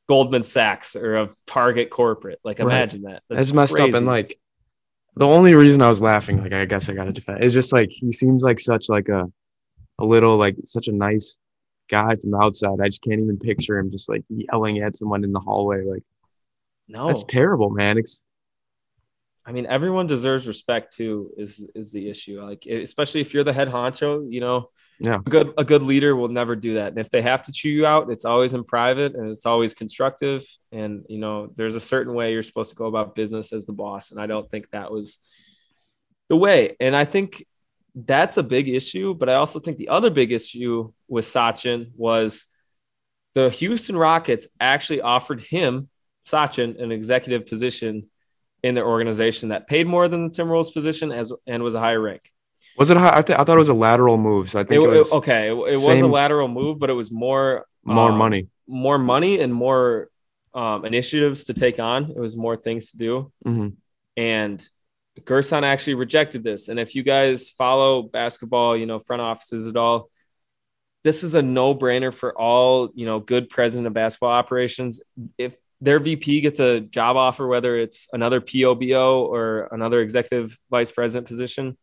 Goldman 0.08 0.42
Sachs 0.42 0.96
or 0.96 1.14
of 1.14 1.36
Target 1.46 1.90
corporate. 1.90 2.40
Like 2.42 2.58
Right. 2.58 2.66
imagine 2.66 3.02
that. 3.02 3.22
That's 3.28 3.52
messed 3.52 3.78
up. 3.78 3.94
And 3.94 4.06
like, 4.06 4.38
the 5.16 5.26
only 5.26 5.54
reason 5.54 5.82
I 5.82 5.88
was 5.88 6.00
laughing, 6.00 6.42
like 6.42 6.52
I 6.52 6.64
guess 6.64 6.88
I 6.88 6.94
got 6.94 7.04
to 7.04 7.12
defend, 7.12 7.44
is 7.44 7.54
just 7.54 7.72
like 7.72 7.88
he 7.90 8.12
seems 8.12 8.42
like 8.42 8.58
such 8.58 8.88
like 8.88 9.08
a, 9.08 9.30
a 9.98 10.04
little 10.04 10.36
like 10.36 10.56
such 10.64 10.88
a 10.88 10.92
nice 10.92 11.38
guy 11.88 12.16
from 12.16 12.32
the 12.32 12.38
outside. 12.38 12.80
I 12.82 12.88
just 12.88 13.02
can't 13.02 13.20
even 13.20 13.38
picture 13.38 13.78
him 13.78 13.90
just 13.90 14.08
like 14.08 14.24
yelling 14.28 14.78
at 14.78 14.96
someone 14.96 15.22
in 15.22 15.32
the 15.32 15.40
hallway. 15.40 15.84
Like 15.84 16.02
no, 16.88 17.06
that's 17.06 17.24
terrible, 17.24 17.70
man. 17.70 17.98
It's 17.98 18.24
I 19.46 19.52
mean, 19.52 19.66
everyone 19.66 20.06
deserves 20.06 20.46
respect 20.46 20.94
too. 20.96 21.30
Is 21.36 21.66
is 21.74 21.92
the 21.92 22.08
issue? 22.08 22.42
Like, 22.42 22.66
especially 22.66 23.20
if 23.20 23.32
you're 23.34 23.44
the 23.44 23.52
head 23.52 23.68
honcho, 23.68 24.26
you 24.30 24.40
know, 24.40 24.70
Yeah. 25.00 25.16
a 25.26 25.30
good 25.30 25.54
a 25.56 25.64
good 25.64 25.82
leader 25.82 26.14
will 26.14 26.28
never 26.28 26.54
do 26.54 26.74
that. 26.74 26.88
And 26.88 26.98
if 26.98 27.10
they 27.10 27.22
have 27.22 27.42
to 27.44 27.52
chew 27.52 27.70
you 27.70 27.86
out, 27.86 28.10
it's 28.10 28.24
always 28.26 28.52
in 28.52 28.64
private 28.64 29.14
and 29.14 29.30
it's 29.30 29.46
always 29.46 29.72
constructive. 29.74 30.44
And 30.72 31.04
you 31.08 31.18
know, 31.18 31.50
there's 31.56 31.74
a 31.74 31.80
certain 31.80 32.14
way 32.14 32.32
you're 32.32 32.42
supposed 32.42 32.70
to 32.70 32.76
go 32.76 32.86
about 32.86 33.14
business 33.14 33.52
as 33.52 33.64
the 33.66 33.72
boss. 33.72 34.10
And 34.10 34.20
I 34.20 34.26
don't 34.26 34.50
think 34.50 34.70
that 34.70 34.90
was 34.92 35.18
the 36.28 36.36
way. 36.36 36.76
And 36.78 36.94
I 36.94 37.04
think 37.06 37.44
that's 37.94 38.36
a 38.36 38.42
big 38.42 38.68
issue. 38.68 39.14
But 39.14 39.28
I 39.30 39.34
also 39.34 39.58
think 39.58 39.78
the 39.78 39.88
other 39.88 40.10
big 40.10 40.32
issue 40.32 40.92
with 41.08 41.24
Sachin 41.24 41.92
was 41.96 42.44
the 43.34 43.48
Houston 43.48 43.96
Rockets 43.96 44.48
actually 44.60 45.00
offered 45.00 45.40
him 45.40 45.88
Sachin 46.26 46.80
an 46.80 46.92
executive 46.92 47.46
position 47.46 48.10
in 48.62 48.74
their 48.74 48.86
organization 48.86 49.50
that 49.50 49.66
paid 49.68 49.86
more 49.86 50.08
than 50.08 50.28
the 50.28 50.30
Timberwolves 50.30 50.72
position 50.72 51.12
as 51.12 51.32
and 51.46 51.62
was 51.62 51.74
a 51.74 51.80
higher 51.80 52.00
rank. 52.00 52.30
Was 52.76 52.90
it? 52.90 52.96
high- 52.96 53.18
I, 53.18 53.22
th- 53.22 53.38
I 53.38 53.44
thought 53.44 53.56
it 53.56 53.58
was 53.58 53.68
a 53.68 53.74
lateral 53.74 54.16
move. 54.16 54.50
So 54.50 54.60
I 54.60 54.64
think 54.64 54.82
it, 54.84 54.86
it- 54.86 54.98
was 54.98 55.12
okay, 55.12 55.48
it, 55.48 55.52
it 55.52 55.76
was 55.76 56.00
a 56.00 56.06
lateral 56.06 56.48
move, 56.48 56.78
but 56.78 56.90
it 56.90 56.94
was 56.94 57.10
more 57.10 57.66
more 57.84 58.10
um, 58.10 58.18
money. 58.18 58.48
more 58.66 58.98
money 58.98 59.40
and 59.40 59.52
more 59.54 60.08
um, 60.54 60.84
initiatives 60.84 61.44
to 61.44 61.54
take 61.54 61.78
on. 61.78 62.10
It 62.10 62.18
was 62.18 62.36
more 62.36 62.56
things 62.56 62.90
to 62.92 62.96
do. 62.96 63.32
hmm 63.44 63.68
And 64.16 64.66
Gersson 65.22 65.62
actually 65.62 65.94
rejected 65.94 66.42
this. 66.44 66.68
And 66.68 66.78
if 66.80 66.94
you 66.94 67.02
guys 67.02 67.50
follow 67.50 68.02
basketball, 68.02 68.76
you 68.76 68.86
know, 68.86 68.98
front 68.98 69.22
offices 69.22 69.66
at 69.68 69.76
all, 69.76 70.10
this 71.04 71.22
is 71.22 71.34
a 71.34 71.42
no 71.42 71.74
brainer 71.74 72.12
for 72.14 72.38
all, 72.38 72.90
you 72.94 73.06
know, 73.06 73.20
good 73.20 73.48
president 73.48 73.86
of 73.86 73.92
basketball 73.94 74.30
operations. 74.30 75.00
If 75.38 75.54
their 75.80 75.98
VP 75.98 76.42
gets 76.42 76.60
a 76.60 76.80
job 76.80 77.16
offer, 77.16 77.46
whether 77.46 77.76
it's 77.76 78.06
another 78.12 78.40
POBO 78.40 79.22
or 79.22 79.68
another 79.72 80.00
executive 80.00 80.58
vice 80.70 80.90
president 80.90 81.26
position, 81.26 81.78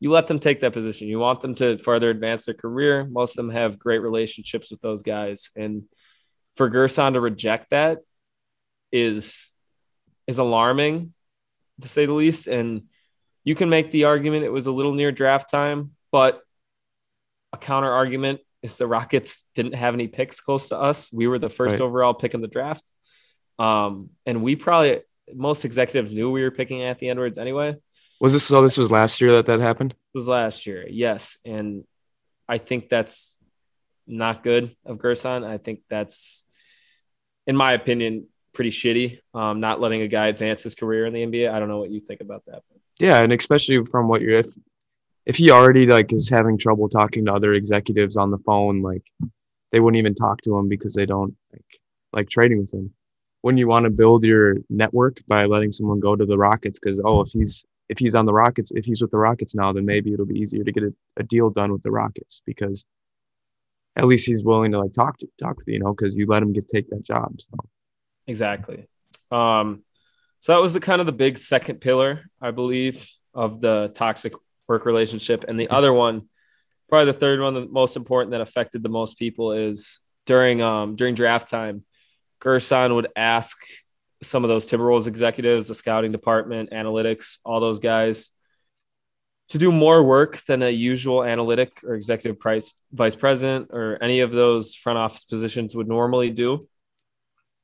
you 0.00 0.10
let 0.10 0.26
them 0.26 0.40
take 0.40 0.60
that 0.60 0.72
position. 0.72 1.06
You 1.06 1.20
want 1.20 1.40
them 1.40 1.54
to 1.56 1.78
further 1.78 2.10
advance 2.10 2.44
their 2.44 2.54
career. 2.56 3.04
Most 3.04 3.38
of 3.38 3.46
them 3.46 3.54
have 3.54 3.78
great 3.78 4.00
relationships 4.00 4.70
with 4.70 4.80
those 4.80 5.04
guys. 5.04 5.50
And 5.54 5.84
for 6.56 6.68
Gersson 6.68 7.12
to 7.12 7.20
reject 7.20 7.70
that 7.70 7.98
is 8.90 9.50
is 10.26 10.38
alarming 10.38 11.14
to 11.80 11.88
say 11.88 12.06
the 12.06 12.12
least. 12.12 12.48
And 12.48 12.82
you 13.44 13.54
can 13.54 13.68
make 13.68 13.90
the 13.92 14.04
argument 14.04 14.44
it 14.44 14.52
was 14.52 14.66
a 14.66 14.72
little 14.72 14.92
near 14.92 15.12
draft 15.12 15.48
time, 15.50 15.92
but 16.10 16.40
a 17.52 17.58
counter 17.58 17.90
argument 17.90 18.40
is 18.62 18.76
the 18.76 18.86
Rockets 18.86 19.44
didn't 19.54 19.74
have 19.74 19.94
any 19.94 20.08
picks 20.08 20.40
close 20.40 20.68
to 20.68 20.78
us. 20.78 21.12
We 21.12 21.26
were 21.26 21.38
the 21.38 21.48
first 21.48 21.72
Right. 21.72 21.80
overall 21.80 22.14
pick 22.14 22.34
in 22.34 22.40
the 22.40 22.48
draft. 22.48 22.90
Um, 23.58 24.10
and 24.26 24.42
we 24.42 24.56
probably 24.56 25.00
most 25.34 25.64
executives 25.64 26.12
knew 26.12 26.30
we 26.30 26.42
were 26.42 26.50
picking 26.50 26.82
Anthony 26.82 27.10
Edwards 27.10 27.38
anyway. 27.38 27.76
Was 28.20 28.32
this 28.32 28.44
so? 28.44 28.62
This 28.62 28.78
was 28.78 28.90
last 28.90 29.20
year 29.20 29.32
that 29.32 29.46
that 29.46 29.60
happened. 29.60 29.92
It 29.92 29.98
was 30.14 30.28
last 30.28 30.66
year, 30.66 30.86
yes. 30.88 31.38
And 31.44 31.84
I 32.48 32.58
think 32.58 32.88
that's 32.88 33.36
not 34.06 34.42
good 34.42 34.76
of 34.84 34.98
Gersson. 34.98 35.44
I 35.44 35.58
think 35.58 35.80
that's, 35.90 36.44
in 37.46 37.56
my 37.56 37.72
opinion, 37.72 38.26
pretty 38.52 38.70
shitty. 38.70 39.18
Um, 39.34 39.60
not 39.60 39.80
letting 39.80 40.02
a 40.02 40.08
guy 40.08 40.28
advance 40.28 40.62
his 40.62 40.74
career 40.74 41.06
in 41.06 41.12
the 41.12 41.24
NBA. 41.24 41.52
I 41.52 41.58
don't 41.58 41.68
know 41.68 41.78
what 41.78 41.90
you 41.90 42.00
think 42.00 42.20
about 42.20 42.44
that. 42.46 42.62
Yeah, 43.00 43.22
and 43.22 43.32
especially 43.32 43.84
from 43.86 44.08
what 44.08 44.20
you're 44.20 44.32
if 44.32 44.46
if 45.24 45.36
he 45.36 45.50
already 45.50 45.86
like 45.86 46.12
is 46.12 46.28
having 46.28 46.58
trouble 46.58 46.88
talking 46.88 47.24
to 47.26 47.32
other 47.32 47.54
executives 47.54 48.16
on 48.16 48.30
the 48.30 48.38
phone, 48.38 48.82
like 48.82 49.02
they 49.70 49.80
wouldn't 49.80 49.98
even 49.98 50.14
talk 50.14 50.40
to 50.42 50.56
him 50.56 50.68
because 50.68 50.94
they 50.94 51.06
don't 51.06 51.34
like 51.52 51.80
like 52.12 52.28
trading 52.28 52.60
with 52.60 52.72
him. 52.72 52.92
Wouldn't 53.42 53.58
you 53.58 53.68
want 53.68 53.84
to 53.84 53.90
build 53.90 54.24
your 54.24 54.56
network 54.70 55.18
by 55.26 55.46
letting 55.46 55.72
someone 55.72 56.00
go 56.00 56.14
to 56.14 56.24
the 56.24 56.38
Rockets? 56.38 56.78
Because 56.78 57.00
oh, 57.04 57.22
if 57.22 57.30
he's 57.30 57.64
if 57.88 57.98
he's 57.98 58.14
on 58.14 58.26
the 58.26 58.32
Rockets, 58.32 58.70
if 58.70 58.84
he's 58.84 59.02
with 59.02 59.10
the 59.10 59.18
Rockets 59.18 59.54
now, 59.54 59.72
then 59.72 59.84
maybe 59.84 60.12
it'll 60.12 60.26
be 60.26 60.38
easier 60.38 60.64
to 60.64 60.72
get 60.72 60.84
a, 60.84 60.94
a 61.16 61.22
deal 61.22 61.50
done 61.50 61.72
with 61.72 61.82
the 61.82 61.90
Rockets 61.90 62.42
because 62.46 62.86
at 63.96 64.06
least 64.06 64.26
he's 64.26 64.42
willing 64.42 64.72
to 64.72 64.80
like 64.80 64.92
talk 64.92 65.18
to 65.18 65.28
talk 65.38 65.56
with 65.58 65.68
you, 65.68 65.74
you 65.74 65.80
know, 65.80 65.92
because 65.92 66.16
you 66.16 66.26
let 66.26 66.42
him 66.42 66.52
get 66.52 66.68
take 66.68 66.88
that 66.90 67.02
job. 67.02 67.40
So 67.40 67.56
Exactly. 68.26 68.86
Um, 69.30 69.82
so 70.38 70.52
that 70.52 70.60
was 70.60 70.74
the 70.74 70.80
kind 70.80 71.00
of 71.00 71.06
the 71.06 71.12
big 71.12 71.38
second 71.38 71.80
pillar, 71.80 72.24
I 72.40 72.50
believe, 72.50 73.08
of 73.34 73.60
the 73.60 73.92
toxic 73.94 74.34
work 74.68 74.86
relationship. 74.86 75.44
And 75.46 75.58
the 75.58 75.68
other 75.68 75.92
one, 75.92 76.28
probably 76.88 77.12
the 77.12 77.18
third 77.18 77.40
one, 77.40 77.54
the 77.54 77.66
most 77.66 77.96
important 77.96 78.32
that 78.32 78.40
affected 78.40 78.82
the 78.82 78.88
most 78.88 79.18
people 79.18 79.52
is 79.52 80.00
during 80.26 80.62
um 80.62 80.96
during 80.96 81.14
draft 81.14 81.48
time, 81.48 81.84
Gersson 82.42 82.94
would 82.94 83.08
ask 83.14 83.58
some 84.22 84.44
of 84.44 84.48
those 84.48 84.70
Timberwolves 84.70 85.06
executives, 85.06 85.68
the 85.68 85.74
scouting 85.74 86.12
department, 86.12 86.70
analytics, 86.70 87.38
all 87.44 87.60
those 87.60 87.78
guys 87.78 88.30
to 89.48 89.58
do 89.58 89.70
more 89.70 90.02
work 90.02 90.42
than 90.46 90.62
a 90.62 90.70
usual 90.70 91.22
analytic 91.22 91.80
or 91.84 91.94
executive 91.94 92.40
price 92.40 92.72
vice 92.90 93.14
president 93.14 93.68
or 93.70 93.98
any 94.02 94.20
of 94.20 94.32
those 94.32 94.74
front 94.74 94.98
office 94.98 95.24
positions 95.24 95.74
would 95.74 95.88
normally 95.88 96.30
do. 96.30 96.68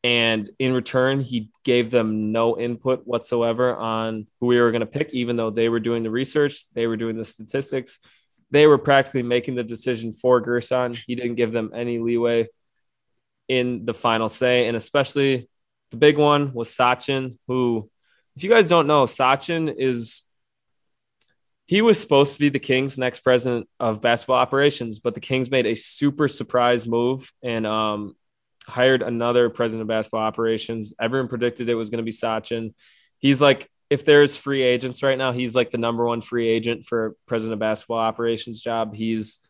And 0.05 0.49
in 0.59 0.75
return 0.75 1.21
he 1.21 1.51
gave 1.65 1.91
them 1.91 2.31
no 2.31 2.59
input 2.59 3.07
whatsoever 3.07 3.75
on 3.75 4.27
who 4.39 4.47
we 4.47 4.61
were 4.61 4.71
going 4.71 4.81
to 4.81 4.87
pick 4.87 5.15
even 5.15 5.37
though 5.37 5.51
they 5.51 5.69
were 5.69 5.81
doing 5.81 6.03
the 6.03 6.11
research 6.11 6.69
they 6.75 6.87
were 6.87 6.97
doing 6.97 7.17
the 7.17 7.25
statistics. 7.25 7.99
They 8.51 8.67
were 8.67 8.79
practically 8.79 9.23
making 9.23 9.55
the 9.55 9.65
decision 9.65 10.13
for 10.13 10.43
Gersson. 10.43 10.95
He 11.07 11.15
didn't 11.15 11.37
give 11.37 11.53
them 11.53 11.73
any 11.75 11.99
leeway 11.99 12.49
in 13.49 13.85
the 13.85 13.95
final 13.95 14.29
say 14.29 14.67
and 14.67 14.77
especially 14.77 15.49
the 15.91 15.97
big 15.97 16.19
one 16.19 16.53
was 16.53 16.71
sachin 16.71 17.37
who 17.47 17.91
if 18.37 18.45
you 18.45 18.51
guys 18.51 18.69
don't 18.69 18.87
know 18.87 19.05
sachin 19.05 19.75
is 19.77 20.25
he 21.69 21.83
was 21.83 22.01
supposed 22.01 22.33
to 22.33 22.39
be 22.39 22.49
the 22.49 22.59
Kings' 22.59 22.97
next 22.97 23.21
president 23.21 23.69
of 23.79 24.01
basketball 24.01 24.39
operations, 24.39 25.01
but 25.01 25.15
the 25.15 25.21
Kings 25.21 25.51
made 25.51 25.67
a 25.67 25.75
super 25.75 26.27
surprise 26.27 26.87
move 26.87 27.31
and 27.43 27.67
um, 27.67 28.17
hired 28.67 29.03
another 29.03 29.51
president 29.51 29.83
of 29.83 29.89
basketball 29.89 30.23
operations. 30.23 30.95
Everyone 30.99 31.29
predicted 31.29 31.69
it 31.69 31.75
was 31.75 31.91
going 31.91 31.99
to 31.99 32.05
be 32.05 32.11
Sachin. 32.11 32.73
He's 33.19 33.43
like, 33.43 33.69
if 33.91 34.07
there's 34.07 34.35
free 34.35 34.63
agents 34.63 35.03
right 35.03 35.19
now, 35.19 35.33
he's 35.33 35.55
like 35.55 35.71
the 35.71 35.77
number 35.77 36.07
one 36.07 36.23
free 36.23 36.49
agent 36.49 36.87
for 36.87 37.17
president 37.27 37.53
of 37.53 37.59
basketball 37.59 37.99
operations 37.99 38.63
job. 38.63 38.95
He's 38.95 39.41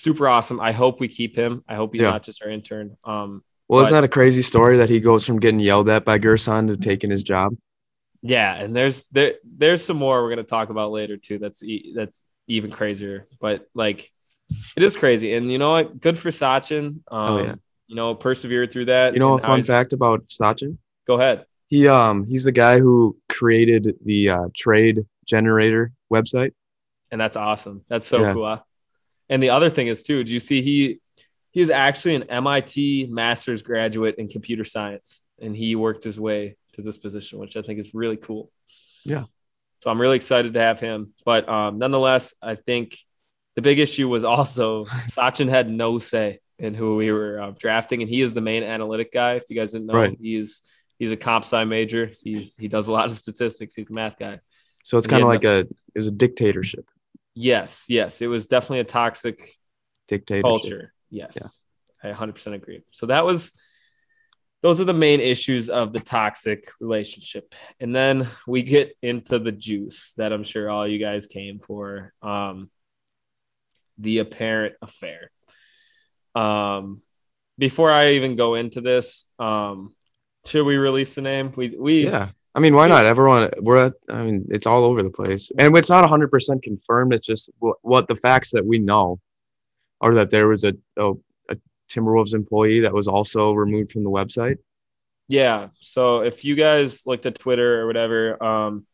super 0.00 0.28
awesome. 0.28 0.60
I 0.60 0.72
hope 0.72 1.00
we 1.00 1.08
keep 1.08 1.36
him. 1.36 1.62
I 1.68 1.74
hope 1.74 1.92
he's 1.92 2.02
Yeah. 2.02 2.10
not 2.10 2.22
just 2.22 2.42
our 2.42 2.50
intern. 2.50 2.96
Um, 3.04 3.42
well, 3.68 3.82
isn't 3.82 3.92
that 3.94 4.04
a 4.04 4.08
crazy 4.08 4.42
story 4.42 4.78
that 4.78 4.88
he 4.88 4.98
goes 5.00 5.24
from 5.24 5.38
getting 5.38 5.60
yelled 5.60 5.88
at 5.88 6.04
by 6.04 6.18
Gersson 6.18 6.66
to 6.68 6.76
taking 6.76 7.10
his 7.10 7.22
job? 7.22 7.52
yeah, 8.22 8.54
and 8.54 8.74
there's 8.76 9.06
there 9.06 9.34
there's 9.44 9.82
some 9.84 9.96
more 9.96 10.22
we're 10.22 10.28
gonna 10.30 10.42
talk 10.42 10.68
about 10.70 10.90
later 10.90 11.16
too. 11.16 11.38
That's 11.38 11.62
e- 11.62 11.92
that's 11.96 12.22
even 12.48 12.70
crazier. 12.70 13.28
But 13.40 13.66
like, 13.74 14.10
it 14.76 14.82
is 14.82 14.96
crazy, 14.96 15.32
and 15.34 15.50
you 15.50 15.58
know 15.58 15.70
what? 15.72 16.00
Good 16.00 16.18
for 16.18 16.30
Sachin. 16.30 16.86
Um, 16.86 17.30
Oh, 17.32 17.42
yeah. 17.42 17.54
You 17.86 17.96
know, 17.96 18.14
persevered 18.14 18.70
through 18.72 18.84
that. 18.86 19.14
You 19.14 19.20
know 19.20 19.34
a 19.34 19.38
fun 19.38 19.62
fact 19.62 19.92
about 19.92 20.26
Sachin? 20.28 20.76
Go 21.06 21.14
ahead. 21.14 21.46
He 21.68 21.86
um 21.88 22.24
he's 22.24 22.44
the 22.44 22.52
guy 22.52 22.78
who 22.78 23.16
created 23.28 23.96
the 24.04 24.30
uh, 24.30 24.44
trade 24.56 25.06
generator 25.26 25.92
website. 26.12 26.52
and 27.12 27.20
that's 27.20 27.36
awesome. 27.36 27.84
That's 27.88 28.06
so 28.06 28.20
Yeah. 28.20 28.32
cool. 28.34 28.64
And 29.30 29.42
the 29.42 29.50
other 29.50 29.70
thing 29.70 29.86
is 29.86 30.02
too, 30.02 30.22
do 30.24 30.32
you 30.32 30.40
see 30.40 30.60
he 30.60 31.00
he's 31.52 31.70
actually 31.70 32.16
an 32.16 32.24
MIT 32.24 33.06
master's 33.10 33.62
graduate 33.62 34.16
in 34.18 34.28
computer 34.28 34.64
science, 34.64 35.22
and 35.40 35.56
he 35.56 35.74
worked 35.76 36.04
his 36.04 36.20
way 36.20 36.56
to 36.74 36.82
this 36.82 36.98
position, 36.98 37.38
which 37.38 37.56
I 37.56 37.62
think 37.62 37.78
is 37.80 37.94
really 37.94 38.16
cool. 38.16 38.50
Yeah. 39.04 39.24
So 39.80 39.90
I'm 39.90 40.00
really 40.00 40.16
excited 40.16 40.54
to 40.54 40.60
have 40.60 40.78
him. 40.80 41.14
But 41.24 41.48
um, 41.48 41.78
nonetheless, 41.78 42.34
I 42.42 42.54
think 42.56 42.98
the 43.56 43.62
big 43.62 43.78
issue 43.78 44.08
was 44.08 44.24
also 44.24 44.84
Sachin 45.06 45.48
had 45.48 45.70
no 45.70 45.98
say 45.98 46.40
in 46.58 46.74
who 46.74 46.96
we 46.96 47.10
were 47.10 47.40
uh, 47.40 47.52
drafting, 47.58 48.02
and 48.02 48.10
he 48.10 48.20
is 48.20 48.34
the 48.34 48.42
main 48.42 48.62
analytic 48.62 49.12
guy. 49.12 49.34
If 49.34 49.44
you 49.48 49.56
guys 49.56 49.72
didn't 49.72 49.86
know, 49.86 49.94
Right. 49.94 50.18
he's 50.20 50.62
he's 50.98 51.12
a 51.12 51.16
comp 51.16 51.44
sci 51.44 51.64
major. 51.64 52.10
He's 52.22 52.56
he 52.56 52.68
does 52.68 52.88
a 52.88 52.92
lot 52.92 53.06
of 53.06 53.12
statistics. 53.12 53.74
He's 53.74 53.90
a 53.90 53.92
math 53.92 54.18
guy. 54.18 54.40
So 54.84 54.98
it's 54.98 55.06
kind 55.06 55.22
of 55.22 55.28
like 55.28 55.44
a 55.44 55.60
it 55.60 55.68
was 55.94 56.08
a 56.08 56.12
dictatorship. 56.12 56.84
Yes, 57.40 57.86
yes, 57.88 58.20
it 58.20 58.26
was 58.26 58.46
definitely 58.46 58.80
a 58.80 58.84
toxic 58.84 59.56
Dictatorship. 60.08 60.44
culture. 60.44 60.92
Yes, 61.08 61.60
I 62.02 62.08
100% 62.08 62.54
agree. 62.54 62.82
So 62.92 63.06
that 63.06 63.24
was 63.24 63.52
those 64.62 64.78
are 64.78 64.84
the 64.84 64.92
main 64.92 65.20
issues 65.20 65.70
of 65.70 65.94
the 65.94 66.00
toxic 66.00 66.70
relationship, 66.80 67.54
and 67.80 67.94
then 67.94 68.28
we 68.46 68.62
get 68.62 68.94
into 69.00 69.38
the 69.38 69.52
juice 69.52 70.12
that 70.18 70.34
I'm 70.34 70.42
sure 70.42 70.68
all 70.68 70.86
you 70.86 70.98
guys 70.98 71.26
came 71.26 71.60
for. 71.60 72.12
Um, 72.20 72.70
the 73.96 74.18
apparent 74.18 74.74
affair. 74.82 75.30
Um, 76.34 77.02
before 77.58 77.90
I 77.90 78.12
even 78.12 78.34
go 78.36 78.54
into 78.54 78.80
this, 78.80 79.30
um, 79.38 79.94
should 80.46 80.64
we 80.64 80.76
release 80.76 81.14
the 81.14 81.22
name? 81.22 81.52
We 81.56 81.76
we 81.78 82.04
Yeah. 82.04 82.30
I 82.54 82.60
mean, 82.60 82.74
why 82.74 82.88
not? 82.88 83.06
Everyone, 83.06 83.48
we're 83.58 83.86
at, 83.86 83.92
I 84.08 84.22
mean, 84.24 84.46
it's 84.50 84.66
all 84.66 84.84
over 84.84 85.02
the 85.02 85.10
place. 85.10 85.52
And 85.58 85.76
it's 85.76 85.90
not 85.90 86.08
100% 86.08 86.62
confirmed. 86.62 87.14
It's 87.14 87.26
just 87.26 87.50
what, 87.58 87.76
what 87.82 88.08
the 88.08 88.16
facts 88.16 88.50
that 88.52 88.66
we 88.66 88.78
know 88.78 89.20
are 90.00 90.14
that 90.14 90.30
there 90.30 90.48
was 90.48 90.64
a, 90.64 90.74
a, 90.96 91.12
a 91.48 91.56
Timberwolves 91.88 92.34
employee 92.34 92.80
that 92.80 92.92
was 92.92 93.06
also 93.06 93.52
removed 93.52 93.92
from 93.92 94.02
the 94.02 94.10
website. 94.10 94.56
Yeah. 95.28 95.68
So 95.78 96.22
if 96.22 96.44
you 96.44 96.56
guys 96.56 97.06
looked 97.06 97.26
at 97.26 97.38
Twitter 97.38 97.80
or 97.80 97.86
whatever, 97.86 98.42
um, 98.42 98.86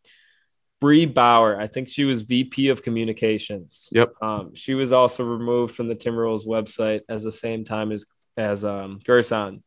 Bree 0.80 1.06
Bauer, 1.06 1.58
I 1.58 1.66
think 1.66 1.88
she 1.88 2.04
was 2.04 2.22
VP 2.22 2.68
of 2.68 2.82
Communications. 2.82 3.88
Yep. 3.92 4.12
Um, 4.20 4.54
she 4.54 4.74
was 4.74 4.92
also 4.92 5.24
removed 5.24 5.74
from 5.74 5.88
the 5.88 5.96
Timberwolves 5.96 6.46
website 6.46 7.00
as 7.08 7.24
the 7.24 7.32
same 7.32 7.64
time 7.64 7.92
as 7.92 8.04
as 8.36 8.66
um, 8.66 9.00
Gersson. 9.02 9.62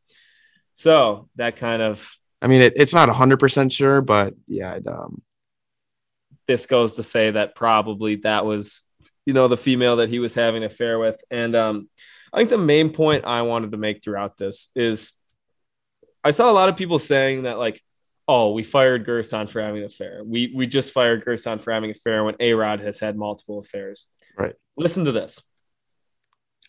So 0.75 1.27
that 1.36 1.58
kind 1.58 1.81
of 1.81 2.08
I 2.41 2.48
mean, 2.48 2.62
it, 2.62 2.74
it's 2.75 2.93
not 2.93 3.10
100% 3.10 3.72
sure, 3.72 4.01
but 4.01 4.34
yeah, 4.48 4.75
it, 4.75 4.88
um, 4.88 5.22
this 6.48 6.65
goes 6.65 6.96
to 6.96 7.03
say 7.03 7.31
that 7.31 7.55
probably 7.55 8.15
that 8.17 8.46
was 8.46 8.84
you 9.25 9.34
know 9.34 9.48
the 9.48 9.58
female 9.58 9.98
that 9.98 10.10
he 10.10 10.19
was 10.19 10.34
having 10.34 10.63
an 10.63 10.72
affair 10.72 10.98
with 10.98 11.22
and 11.29 11.55
um 11.55 11.88
i 12.34 12.38
think 12.38 12.50
the 12.50 12.58
main 12.58 12.89
point 12.89 13.25
i 13.25 13.43
wanted 13.43 13.72
to 13.72 13.77
make 13.77 14.03
throughout 14.03 14.36
this 14.38 14.69
is 14.75 15.12
i 16.24 16.31
saw 16.31 16.50
a 16.50 16.53
lot 16.53 16.67
of 16.67 16.75
people 16.75 16.98
saying 16.98 17.43
that 17.43 17.60
like 17.60 17.84
oh, 18.29 18.51
we 18.51 18.62
fired 18.62 19.08
Gersson 19.08 19.50
for 19.50 19.60
having 19.60 19.79
an 19.79 19.88
affair. 19.88 20.22
We 20.24 20.53
we 20.55 20.67
just 20.67 20.91
fired 20.91 21.25
Gersson 21.25 21.60
for 21.60 21.74
having 21.74 21.89
an 21.89 21.96
affair 21.96 22.24
when 22.24 22.36
A 22.39 22.53
Rod 22.53 22.79
has 22.79 23.00
had 23.00 23.17
multiple 23.17 23.58
affairs. 23.58 24.05
Right. 24.38 24.53
Listen 24.77 25.05
to 25.05 25.12
this. 25.12 25.41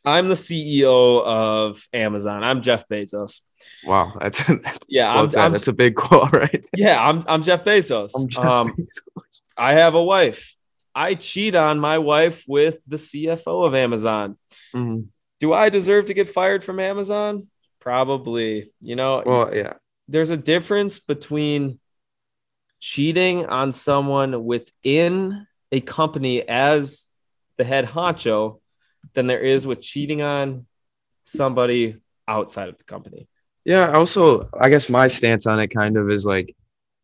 I'm 0.05 0.29
the 0.29 0.35
CEO 0.35 1.23
of 1.23 1.87
Amazon. 1.93 2.43
I'm 2.43 2.63
Jeff 2.63 2.89
Bezos. 2.89 3.43
Wow, 3.85 4.15
that's, 4.19 4.43
that's 4.63 4.79
Yeah, 4.89 5.13
I'm. 5.13 5.31
I'm 5.37 5.53
that's 5.53 5.69
a 5.69 5.73
big 5.73 5.97
quote, 5.97 6.33
right? 6.33 6.65
yeah, 6.75 7.07
I'm 7.07 7.25
I'm 7.29 7.43
Jeff 7.43 7.65
Bezos. 7.65 8.13
I'm 8.15 8.29
Jeff 8.29 8.45
um, 8.45 8.75
Bezos. 8.75 9.43
I 9.57 9.75
have 9.75 9.95
a 9.95 10.03
wife. 10.03 10.55
I 10.95 11.15
cheat 11.15 11.55
on 11.55 11.79
my 11.79 11.99
wife 11.99 12.45
with 12.49 12.79
the 12.87 12.97
CFO 12.97 13.67
of 13.67 13.75
Amazon. 13.75 14.39
Mhm. 14.75 15.07
Do 15.39 15.53
I 15.53 15.69
deserve 15.69 16.07
to 16.07 16.15
get 16.15 16.29
fired 16.29 16.65
from 16.65 16.81
Amazon? 16.81 17.49
Probably. 17.81 18.71
You 18.83 18.97
know, 18.97 19.23
Well, 19.25 19.55
yeah, 19.55 19.75
there's 20.09 20.31
a 20.31 20.37
difference 20.37 20.99
between 20.99 21.79
cheating 22.81 23.47
on 23.47 23.73
someone 23.73 24.45
within 24.45 25.47
a 25.73 25.81
company 25.81 26.47
as 26.47 27.11
the 27.57 27.65
head 27.65 27.87
honcho 27.87 28.60
than 29.15 29.27
there 29.27 29.41
is 29.41 29.67
with 29.67 29.81
cheating 29.81 30.23
on 30.23 30.67
somebody 31.25 31.97
outside 32.29 32.69
of 32.69 32.79
the 32.79 32.85
company. 32.85 33.29
yeah. 33.65 33.93
Also, 33.93 34.49
I 34.59 34.69
guess 34.69 34.89
my 34.89 35.09
stance 35.09 35.47
on 35.47 35.61
it 35.61 35.69
kind 35.69 35.97
of 35.97 36.11
is 36.11 36.25
like, 36.25 36.55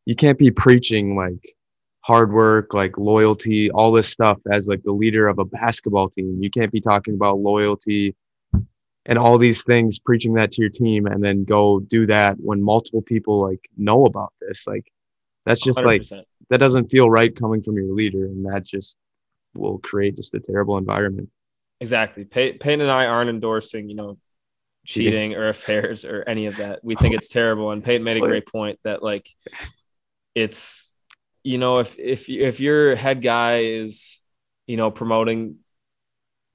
you 0.04 0.14
can't 0.14 0.38
be 0.38 0.50
preaching 0.50 1.16
like 1.16 1.56
hard 2.00 2.32
work, 2.32 2.72
like 2.72 2.96
loyalty, 2.98 3.70
all 3.70 3.90
this 3.90 4.08
stuff 4.08 4.38
as 4.50 4.68
like 4.68 4.82
the 4.84 4.92
leader 4.92 5.26
of 5.26 5.40
a 5.40 5.44
basketball 5.44 6.08
team. 6.08 6.38
You 6.40 6.50
can't 6.50 6.70
be 6.70 6.80
talking 6.80 7.14
about 7.14 7.38
loyalty 7.40 8.14
and 9.06 9.18
all 9.18 9.38
these 9.38 9.62
things, 9.64 9.98
preaching 9.98 10.34
that 10.34 10.50
to 10.52 10.60
your 10.60 10.70
team, 10.70 11.06
and 11.06 11.22
then 11.22 11.44
go 11.44 11.80
do 11.80 12.06
that 12.06 12.36
when 12.38 12.62
multiple 12.62 13.02
people 13.02 13.40
like 13.40 13.68
know 13.76 14.04
about 14.04 14.32
this. 14.40 14.66
Like, 14.66 14.90
that's 15.44 15.62
just 15.62 15.84
like 15.84 16.02
100%. 16.02 16.22
that 16.50 16.58
doesn't 16.58 16.90
feel 16.90 17.08
right 17.08 17.34
coming 17.34 17.62
from 17.62 17.76
your 17.76 17.92
leader, 17.92 18.24
and 18.26 18.44
that 18.46 18.64
just 18.64 18.96
will 19.54 19.78
create 19.78 20.16
just 20.16 20.34
a 20.34 20.40
terrible 20.40 20.76
environment. 20.76 21.28
Exactly. 21.80 22.24
Pay- 22.24 22.54
Payne 22.54 22.80
and 22.80 22.90
I 22.90 23.06
aren't 23.06 23.30
endorsing, 23.30 23.88
you 23.88 23.96
know, 23.96 24.18
Cheating. 24.86 25.34
or 25.34 25.48
affairs 25.48 26.04
or 26.04 26.22
any 26.26 26.46
of 26.46 26.56
that. 26.58 26.84
We 26.84 26.94
think 26.94 27.14
it's 27.14 27.28
terrible. 27.28 27.70
And 27.72 27.82
Peyton 27.82 28.04
made 28.04 28.16
a 28.18 28.20
great 28.20 28.46
point 28.46 28.78
that 28.84 29.02
like 29.02 29.28
it's 30.34 30.92
you 31.42 31.58
know 31.58 31.78
if 31.78 31.98
if 31.98 32.28
if 32.28 32.60
your 32.60 32.94
head 32.94 33.22
guy 33.22 33.62
is 33.64 34.22
you 34.66 34.76
know 34.76 34.90
promoting 34.90 35.56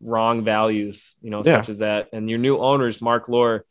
wrong 0.01 0.43
values, 0.43 1.15
you 1.21 1.29
know, 1.29 1.43
Yeah. 1.45 1.57
such 1.61 1.69
as 1.69 1.79
that, 1.79 2.09
and 2.13 2.29
your 2.29 2.39
new 2.39 2.57
owners, 2.57 3.01
Mark 3.01 3.29
Lore, 3.29 3.65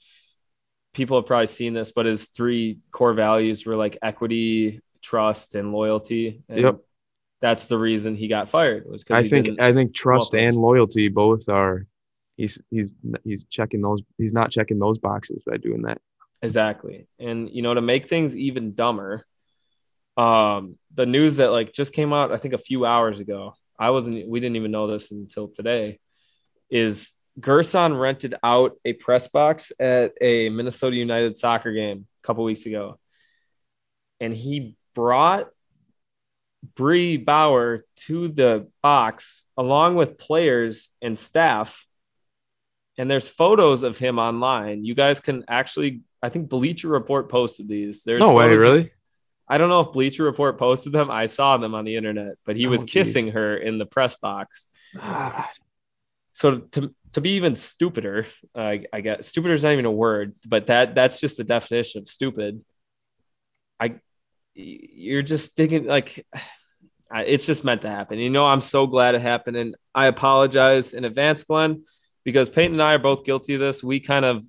people 0.95 1.17
have 1.19 1.27
probably 1.27 1.47
seen 1.47 1.73
this, 1.75 1.91
but 1.93 2.07
his 2.07 2.29
three 2.29 2.79
core 2.93 3.15
values 3.15 3.67
were 3.67 3.77
like 3.77 3.99
equity, 4.03 4.81
trust, 5.03 5.55
and 5.57 5.73
loyalty. 5.73 6.43
And 6.49 6.61
Yep. 6.61 6.79
That's 7.41 7.69
the 7.69 7.79
reason 7.79 8.17
he 8.17 8.29
got 8.29 8.51
fired. 8.51 8.85
Was 8.87 9.03
because 9.03 9.25
I 9.25 9.29
think 9.29 9.61
I 9.61 9.73
think 9.73 9.95
trust 9.95 10.35
and 10.35 10.57
loyalty 10.57 11.09
both 11.09 11.49
are. 11.49 11.87
He's 12.37 12.61
he's 12.71 12.95
he's 13.25 13.45
checking 13.45 13.83
those. 13.83 14.03
He's 14.19 14.33
not 14.33 14.51
checking 14.51 14.79
those 14.79 14.99
boxes 14.99 15.45
by 15.45 15.57
doing 15.57 15.83
that. 15.83 16.01
Exactly. 16.43 17.07
And 17.19 17.51
you 17.51 17.63
know, 17.63 17.75
to 17.75 17.81
make 17.81 18.09
things 18.09 18.37
even 18.37 18.75
dumber, 18.75 19.27
um, 20.17 20.77
the 20.95 21.07
news 21.07 21.37
that 21.37 21.51
like 21.51 21.73
just 21.73 21.93
came 21.93 22.13
out, 22.13 22.33
I 22.33 22.37
think 22.37 22.55
a 22.55 22.59
few 22.59 22.87
hours 22.87 23.21
ago. 23.21 23.55
I 23.79 23.91
wasn't 23.91 24.29
we 24.29 24.41
didn't 24.41 24.57
even 24.57 24.71
know 24.71 24.87
this 24.87 25.11
until 25.11 25.49
today, 25.49 25.99
is 26.71 27.15
Gersson 27.39 27.99
rented 27.99 28.35
out 28.43 28.77
a 28.85 28.93
press 28.93 29.29
box 29.29 29.73
at 29.81 30.13
a 30.21 30.51
Minnesota 30.51 30.97
United 30.97 31.37
soccer 31.37 31.73
game 31.73 32.07
a 32.23 32.27
couple 32.27 32.45
weeks 32.45 32.67
ago. 32.67 32.99
And 34.21 34.35
he 34.35 34.77
brought 34.95 35.49
Bree 36.75 37.17
Bauer 37.17 37.85
to 37.97 38.29
the 38.29 38.69
box 38.83 39.45
along 39.57 39.97
with 39.97 40.19
players 40.19 40.89
and 41.01 41.19
staff. 41.19 41.87
And 42.99 43.11
there's 43.11 43.29
photos 43.29 43.83
of 43.83 43.97
him 43.99 44.19
online. 44.19 44.85
You 44.85 44.95
guys 44.95 45.21
can 45.21 45.45
actually, 45.49 46.03
I 46.23 46.29
think 46.29 46.49
Bleacher 46.49 46.89
Report 46.89 47.29
posted 47.31 47.67
these. 47.69 48.03
There's 48.03 48.21
no 48.21 48.35
way, 48.35 48.55
really. 48.55 48.91
I 49.49 49.59
don't 49.59 49.69
know 49.71 49.81
if 49.81 49.93
Bleacher 49.93 50.25
Report 50.25 50.59
posted 50.59 50.93
them. 50.93 51.11
I 51.11 51.27
saw 51.27 51.57
them 51.57 51.75
on 51.75 51.85
the 51.85 51.97
internet, 51.97 52.35
but 52.45 52.57
he 52.57 52.67
was 52.67 52.83
Oh, 52.83 52.85
geez. 52.85 52.93
kissing 52.93 53.29
her 53.33 53.57
in 53.57 53.79
the 53.79 53.87
press 53.87 54.17
box. 54.17 54.69
God. 54.95 55.47
So 56.33 56.59
to 56.59 56.95
to 57.15 57.21
be 57.21 57.31
even 57.31 57.57
stupider, 57.57 58.27
uh, 58.55 58.77
I 58.93 59.01
guess 59.01 59.27
stupider 59.27 59.55
is 59.55 59.65
not 59.65 59.73
even 59.73 59.85
a 59.87 59.91
word, 59.91 60.35
but 60.47 60.69
that 60.69 60.95
that's 60.95 61.21
just 61.21 61.37
the 61.39 61.45
definition 61.45 62.03
of 62.03 62.09
stupid. 62.09 62.65
I 63.81 63.97
you're 64.55 65.23
just 65.23 65.57
digging 65.57 65.87
like 65.87 66.25
it's 67.13 67.47
just 67.47 67.65
meant 67.65 67.83
to 67.83 67.91
happen. 67.91 68.19
You 68.19 68.31
know, 68.31 68.47
I'm 68.47 68.61
so 68.61 68.87
glad 68.87 69.15
it 69.15 69.23
happened, 69.23 69.57
and 69.57 69.77
I 69.95 70.07
apologize 70.07 70.93
in 70.93 71.05
advance, 71.05 71.43
Glenn, 71.45 71.85
because 72.25 72.49
Peyton 72.49 72.75
and 72.75 72.83
I 72.83 72.95
are 72.95 72.99
both 72.99 73.25
guilty 73.25 73.55
of 73.55 73.61
this. 73.61 73.83
We 73.83 74.01
kind 74.01 74.25
of, 74.25 74.45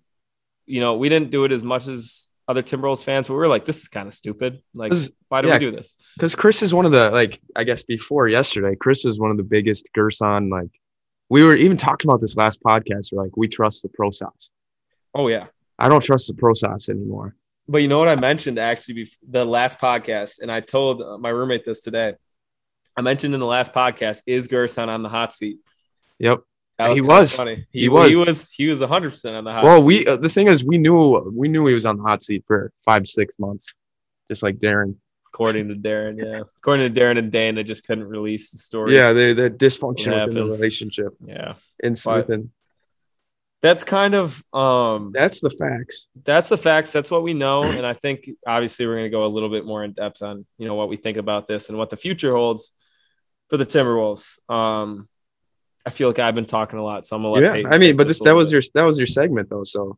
you 0.65 0.79
know, 0.79 0.95
we 0.97 1.09
didn't 1.09 1.31
do 1.31 1.45
it 1.45 1.51
as 1.51 1.63
much 1.63 1.87
as 1.87 2.29
other 2.47 2.61
Timberwolves 2.61 3.03
fans, 3.03 3.27
but 3.27 3.33
we 3.33 3.39
were 3.39 3.47
like, 3.47 3.65
this 3.65 3.81
is 3.81 3.87
kind 3.87 4.07
of 4.07 4.13
stupid. 4.13 4.61
Like, 4.73 4.93
why 5.29 5.41
do 5.41 5.47
yeah. 5.47 5.55
we 5.55 5.59
do 5.59 5.71
this? 5.71 5.95
Because 6.15 6.35
Chris 6.35 6.61
is 6.61 6.73
one 6.73 6.85
of 6.85 6.91
the 6.91 7.09
like 7.09 7.39
I 7.55 7.63
guess 7.63 7.83
before 7.83 8.27
yesterday, 8.27 8.75
Chris 8.75 9.05
is 9.05 9.19
one 9.19 9.31
of 9.31 9.37
the 9.37 9.43
biggest 9.43 9.89
Gersson 9.97 10.51
like. 10.51 10.71
We 11.29 11.45
were 11.45 11.55
even 11.55 11.77
talking 11.77 12.09
about 12.09 12.19
this 12.19 12.35
last 12.35 12.61
podcast. 12.61 13.13
We're 13.13 13.23
like, 13.23 13.37
we 13.37 13.47
trust 13.47 13.83
the 13.83 13.87
process. 13.87 14.51
Oh 15.15 15.29
yeah. 15.29 15.47
I 15.79 15.87
don't 15.87 16.03
trust 16.03 16.27
the 16.27 16.33
process 16.33 16.89
anymore. 16.89 17.35
But 17.69 17.79
you 17.79 17.87
know 17.87 17.99
what 17.99 18.09
I 18.09 18.17
mentioned 18.17 18.59
actually 18.59 19.05
bef- 19.05 19.15
the 19.27 19.45
last 19.45 19.79
podcast, 19.79 20.41
and 20.41 20.51
I 20.51 20.59
told 20.59 21.21
my 21.21 21.29
roommate 21.29 21.63
this 21.63 21.79
today. 21.79 22.15
I 22.97 23.01
mentioned 23.01 23.33
in 23.33 23.39
the 23.39 23.45
last 23.45 23.73
podcast 23.73 24.23
is 24.27 24.47
Gersson 24.47 24.87
on 24.87 25.01
the 25.03 25.09
hot 25.09 25.33
seat. 25.33 25.59
Yep. 26.19 26.41
That 26.77 26.91
He 26.91 27.01
was. 27.01 27.35
funny. 27.35 27.67
He, 27.71 27.81
He 27.81 27.89
was. 27.89 28.03
was. 28.05 28.13
He 28.13 28.19
was. 28.19 28.51
He 28.51 28.67
was 28.67 28.79
100 28.81 29.09
percent 29.11 29.35
on 29.35 29.43
the 29.43 29.51
hot. 29.51 29.63
Well, 29.63 29.81
seat. 29.81 29.87
we 29.87 30.07
uh, 30.07 30.17
the 30.17 30.29
thing 30.29 30.47
is, 30.47 30.63
we 30.63 30.77
knew 30.77 31.31
we 31.35 31.47
knew 31.47 31.65
he 31.67 31.73
was 31.73 31.85
on 31.85 31.97
the 31.97 32.03
hot 32.03 32.21
seat 32.21 32.43
for 32.47 32.71
five 32.83 33.07
six 33.07 33.37
months, 33.39 33.73
just 34.29 34.43
like 34.43 34.57
Darren. 34.57 34.95
according 35.33 35.69
to 35.69 35.75
Darren, 35.75 36.17
yeah, 36.17 36.41
according 36.57 36.93
to 36.93 36.99
Darren 36.99 37.17
and 37.17 37.31
Dane, 37.31 37.55
they 37.55 37.63
just 37.63 37.85
couldn't 37.85 38.07
release 38.07 38.51
the 38.51 38.57
story. 38.57 38.93
Yeah, 38.93 39.13
they 39.13 39.33
the 39.33 39.49
dysfunction 39.49 40.13
within 40.13 40.35
the 40.35 40.43
relationship 40.43 41.15
yeah. 41.25 41.53
and 41.81 41.99
within 42.05 42.51
That's 43.61 43.83
kind 43.83 44.13
of 44.15 44.43
um 44.53 45.11
that's 45.13 45.39
the 45.39 45.51
facts. 45.51 46.07
that's 46.23 46.49
the 46.49 46.57
facts. 46.57 46.91
That's 46.91 47.11
what 47.11 47.23
we 47.23 47.33
know, 47.33 47.63
and 47.63 47.85
I 47.85 47.93
think 47.93 48.29
obviously 48.45 48.87
we're 48.87 48.95
going 48.95 49.05
to 49.05 49.09
go 49.09 49.25
a 49.25 49.27
little 49.27 49.49
bit 49.49 49.65
more 49.65 49.83
in 49.83 49.93
depth 49.93 50.21
on 50.21 50.45
you 50.57 50.67
know 50.67 50.75
what 50.75 50.89
we 50.89 50.97
think 50.97 51.17
about 51.17 51.47
this 51.47 51.69
and 51.69 51.77
what 51.77 51.89
the 51.89 51.97
future 51.97 52.33
holds 52.33 52.71
for 53.51 53.57
the 53.57 53.65
Timberwolves. 53.65 54.39
Um, 54.49 55.09
I 55.85 55.89
feel 55.89 56.07
like 56.07 56.19
I've 56.19 56.35
been 56.35 56.45
talking 56.45 56.79
a 56.79 56.83
lot, 56.83 57.05
so 57.05 57.15
I'm 57.17 57.21
gonna 57.23 57.33
let 57.33 57.61
Yeah, 57.61 57.69
I 57.69 57.77
mean, 57.77 57.97
but 57.97 58.07
this 58.07 58.19
this 58.19 58.29
that 58.29 58.35
was 58.35 58.47
bit. 58.49 58.53
your 58.53 58.81
that 58.81 58.87
was 58.87 58.97
your 58.97 59.07
segment 59.07 59.49
though. 59.49 59.65
So 59.65 59.97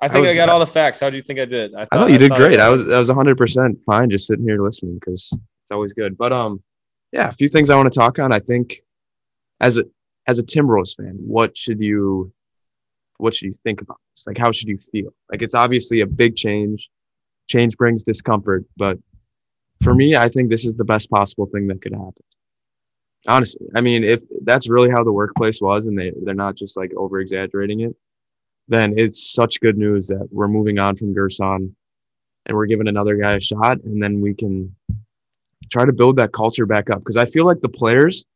I 0.00 0.08
think 0.08 0.26
I, 0.26 0.28
was- 0.28 0.36
got 0.36 0.48
all 0.48 0.58
the 0.58 0.66
facts. 0.66 1.00
How 1.00 1.10
do 1.10 1.16
you 1.16 1.22
think 1.22 1.38
I 1.38 1.44
did? 1.44 1.74
I 1.74 1.84
thought 1.84 2.10
you 2.10 2.18
did 2.18 2.30
thought 2.30 2.38
great. 2.38 2.60
I 2.60 2.70
was 2.70 2.86
that 2.86 2.98
was 2.98 3.08
100 3.08 3.36
percent 3.36 3.78
fine 3.84 4.08
just 4.10 4.26
sitting 4.26 4.46
here 4.46 4.60
listening 4.62 4.94
because 4.94 5.30
it's 5.32 5.70
always 5.70 5.92
good. 5.92 6.16
But 6.16 6.32
um, 6.32 6.62
yeah, 7.12 7.28
a 7.28 7.32
few 7.32 7.48
things 7.48 7.68
I 7.68 7.76
want 7.76 7.92
to 7.92 7.98
talk 7.98 8.18
on. 8.18 8.32
I 8.32 8.40
think 8.40 8.80
as 9.60 9.76
a 9.76 9.84
as 10.26 10.38
a 10.38 10.42
Timberwolves 10.42 10.96
fan, 10.96 11.16
what 11.18 11.56
should 11.56 11.80
you 11.80 12.32
what 13.18 13.34
should 13.34 13.46
you 13.46 13.52
think 13.52 13.82
about 13.82 13.98
this? 14.14 14.26
Like, 14.26 14.38
how 14.38 14.50
should 14.50 14.68
you 14.68 14.78
feel? 14.78 15.12
Like, 15.30 15.42
it's 15.42 15.54
obviously 15.54 16.00
a 16.00 16.06
big 16.06 16.34
change. 16.36 16.90
Change 17.48 17.76
brings 17.76 18.02
discomfort, 18.02 18.64
but 18.76 18.98
for 19.82 19.94
me, 19.94 20.16
I 20.16 20.28
think 20.30 20.48
this 20.48 20.64
is 20.64 20.76
the 20.76 20.84
best 20.84 21.10
possible 21.10 21.46
thing 21.46 21.66
that 21.66 21.82
could 21.82 21.92
happen. 21.92 22.24
Honestly, 23.26 23.66
I 23.74 23.80
mean, 23.80 24.04
if 24.04 24.20
that's 24.42 24.68
really 24.68 24.90
how 24.90 25.02
the 25.02 25.12
workplace 25.12 25.60
was, 25.60 25.86
and 25.86 25.98
they 25.98 26.12
they're 26.22 26.34
not 26.34 26.56
just 26.56 26.76
like 26.76 26.92
over 26.94 27.20
exaggerating 27.20 27.80
it, 27.80 27.96
then 28.68 28.94
it's 28.98 29.32
such 29.32 29.60
good 29.60 29.78
news 29.78 30.08
that 30.08 30.28
we're 30.30 30.48
moving 30.48 30.78
on 30.78 30.96
from 30.96 31.14
Gersson 31.14 31.72
and 32.46 32.56
we're 32.56 32.66
giving 32.66 32.88
another 32.88 33.16
guy 33.16 33.32
a 33.32 33.40
shot, 33.40 33.78
and 33.84 34.02
then 34.02 34.20
we 34.20 34.34
can 34.34 34.74
try 35.70 35.86
to 35.86 35.92
build 35.92 36.16
that 36.16 36.32
culture 36.32 36.66
back 36.66 36.90
up. 36.90 36.98
Because 36.98 37.16
I 37.16 37.24
feel 37.24 37.46
like 37.46 37.60
the 37.60 37.68
players 37.68 38.26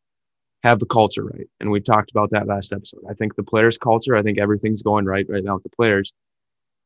have 0.62 0.78
the 0.78 0.86
culture 0.86 1.24
right, 1.24 1.46
and 1.60 1.70
we 1.70 1.80
talked 1.80 2.10
about 2.10 2.30
that 2.30 2.46
last 2.46 2.72
episode. 2.72 3.02
I 3.08 3.14
think 3.14 3.36
the 3.36 3.42
players' 3.42 3.78
culture, 3.78 4.16
I 4.16 4.22
think 4.22 4.38
everything's 4.38 4.82
going 4.82 5.04
right 5.04 5.26
right 5.28 5.44
now 5.44 5.54
with 5.54 5.64
the 5.64 5.70
players, 5.70 6.14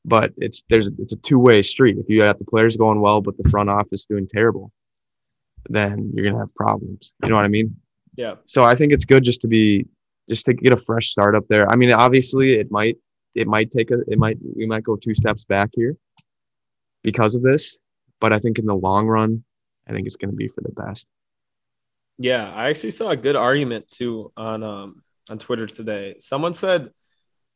but 0.05 0.33
it's 0.37 0.65
there's 0.69 0.88
it's 0.99 1.12
a 1.12 1.17
two 1.19 1.38
way 1.38 1.62
street. 1.62 1.99
If 1.99 2.09
you 2.09 2.19
got 2.19 2.38
the 2.38 2.45
players 2.45 2.77
going 2.77 3.01
well, 3.01 3.21
but 3.21 3.37
the 3.38 3.49
front 3.49 3.71
office 3.71 4.07
doing 4.07 4.27
terrible, 4.27 4.73
then 5.69 6.11
you're 6.15 6.25
gonna 6.25 6.38
have 6.38 6.55
problems. 6.55 7.15
You 7.23 7.31
know 7.31 7.37
what 7.37 7.45
I 7.45 7.49
mean? 7.49 7.77
Yeah, 8.16 8.35
so 8.46 8.62
I 8.62 8.75
think 8.75 8.92
it's 8.92 9.05
good 9.05 9.25
just 9.25 9.40
to 9.42 9.48
be 9.48 9.87
just 10.29 10.44
to 10.46 10.55
get 10.55 10.72
a 10.72 10.77
fresh 10.77 11.09
start 11.09 11.35
up 11.35 11.44
there. 11.48 11.70
I 11.70 11.77
mean, 11.77 11.92
obviously 11.92 12.55
it 12.55 12.70
might 12.70 12.96
it 13.35 13.46
might 13.48 13.70
take 13.70 13.90
a 13.90 14.01
it 14.07 14.18
might 14.18 14.38
we 14.57 14.66
might 14.66 14.85
go 14.85 14.96
two 14.96 15.14
steps 15.14 15.44
back 15.44 15.70
here 15.72 15.96
because 17.03 17.35
of 17.35 17.42
this, 17.42 17.79
but 18.20 18.33
I 18.33 18.38
think 18.38 18.59
in 18.59 18.66
the 18.66 18.75
long 18.75 19.07
run, 19.07 19.44
I 19.88 19.92
think 19.92 20.07
it's 20.07 20.16
going 20.16 20.31
to 20.31 20.37
be 20.37 20.48
for 20.48 20.61
the 20.61 20.72
best. 20.72 21.07
yeah. 22.18 22.53
I 22.55 22.68
actually 22.68 22.92
saw 22.92 23.11
a 23.11 23.16
good 23.16 23.37
argument 23.37 23.88
too 23.88 24.31
on 24.37 24.62
um 24.62 25.03
on 25.31 25.38
Twitter 25.38 25.66
today. 25.66 26.16
Someone 26.18 26.55
said 26.55 26.90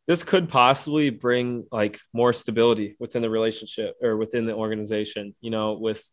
this 0.06 0.24
could 0.24 0.48
possibly 0.48 1.10
bring 1.10 1.66
like 1.70 2.00
more 2.12 2.32
stability 2.32 2.96
within 2.98 3.22
the 3.22 3.30
relationship 3.30 3.96
or 4.02 4.16
within 4.16 4.46
the 4.46 4.54
organization. 4.54 5.34
You 5.40 5.50
know, 5.50 5.74
with 5.74 6.10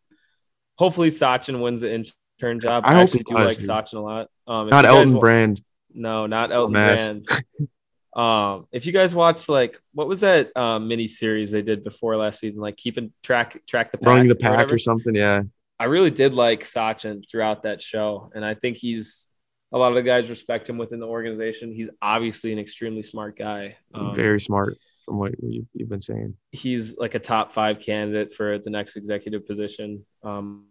hopefully 0.75 1.10
Sachin 1.10 1.62
wins 1.62 1.82
the 1.82 1.93
intern 2.39 2.60
job. 2.60 2.84
I 2.86 2.96
I, 2.96 3.04
actually 3.04 3.24
do 3.24 3.36
does, 3.36 3.67
like. 3.67 3.86
Sachin 3.86 3.96
a 3.96 4.00
lot. 4.00 4.30
Um, 4.48 4.69
Not 4.69 4.86
Elton 4.86 5.19
Brand. 5.19 5.62
No, 5.93 6.26
not 6.26 6.52
Elton 6.52 6.74
Brand. 6.74 7.28
um, 8.15 8.67
if 8.72 8.86
you 8.86 8.91
guys 8.91 9.13
watch 9.13 9.48
like 9.48 9.80
what 9.93 10.08
was 10.08 10.22
that 10.22 10.56
um, 10.58 10.88
mini 10.88 11.08
series 11.08 11.52
they 11.52 11.62
did 11.62 11.84
before 11.84 12.17
last 12.17 12.39
season, 12.39 12.62
like 12.62 12.78
keeping 12.78 13.12
track 13.22 13.62
track 13.67 13.91
the 13.91 13.98
pack, 13.98 14.08
Running 14.08 14.28
the 14.28 14.34
or 14.34 14.38
pack 14.38 14.52
whatever? 14.52 14.76
or 14.76 14.80
something. 14.80 15.15
Yeah. 15.15 15.43
I 15.80 15.86
really 15.86 16.12
did 16.12 16.34
like 16.34 16.63
Sachin 16.63 17.24
throughout 17.30 17.63
that 17.63 17.82
show, 17.82 18.32
and 18.34 18.46
I 18.46 18.54
think 18.54 18.78
he's 18.78 19.28
a 19.72 19.78
lot 19.78 19.89
of 19.89 19.96
the 19.96 20.04
guys 20.04 20.30
respect 20.30 20.69
him 20.69 20.78
within 20.78 21.00
the 21.00 21.08
organization. 21.08 21.74
He's 21.74 21.89
obviously 22.02 22.54
an 22.54 22.60
extremely 22.60 23.02
smart 23.02 23.38
guy. 23.38 23.76
Um, 23.93 24.15
Very 24.15 24.39
smart 24.39 24.78
from 25.04 25.17
what 25.17 25.34
you, 25.41 25.65
you've 25.74 25.89
been 25.89 26.00
saying. 26.00 26.36
he's 26.52 26.98
like 26.98 27.15
a 27.15 27.19
top 27.19 27.52
five 27.52 27.80
candidate 27.80 28.32
for 28.32 28.60
the 28.60 28.69
next 28.69 28.96
executive 28.96 29.46
position. 29.46 30.06
Um, 30.24 30.67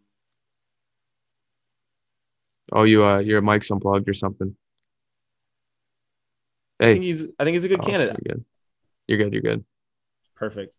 Oh, 2.73 2.85
you 2.85 3.05
uh, 3.05 3.19
your 3.19 3.43
mic's 3.43 3.71
unplugged 3.71 4.09
or 4.09 4.15
something. 4.15 4.57
Hey, 6.79 6.91
I 6.91 6.93
think 6.95 7.05
he's 7.05 7.25
I 7.39 7.45
think 7.45 7.55
he's 7.55 7.65
a 7.65 7.69
good 7.69 7.81
Oh, 7.83 7.87
candidate. 7.87 8.17
You're 8.25 8.35
good. 8.37 8.45
You're 9.09 9.19
good. 9.19 9.33
You're 9.35 9.43
good. 9.43 9.65
Perfect. 10.35 10.79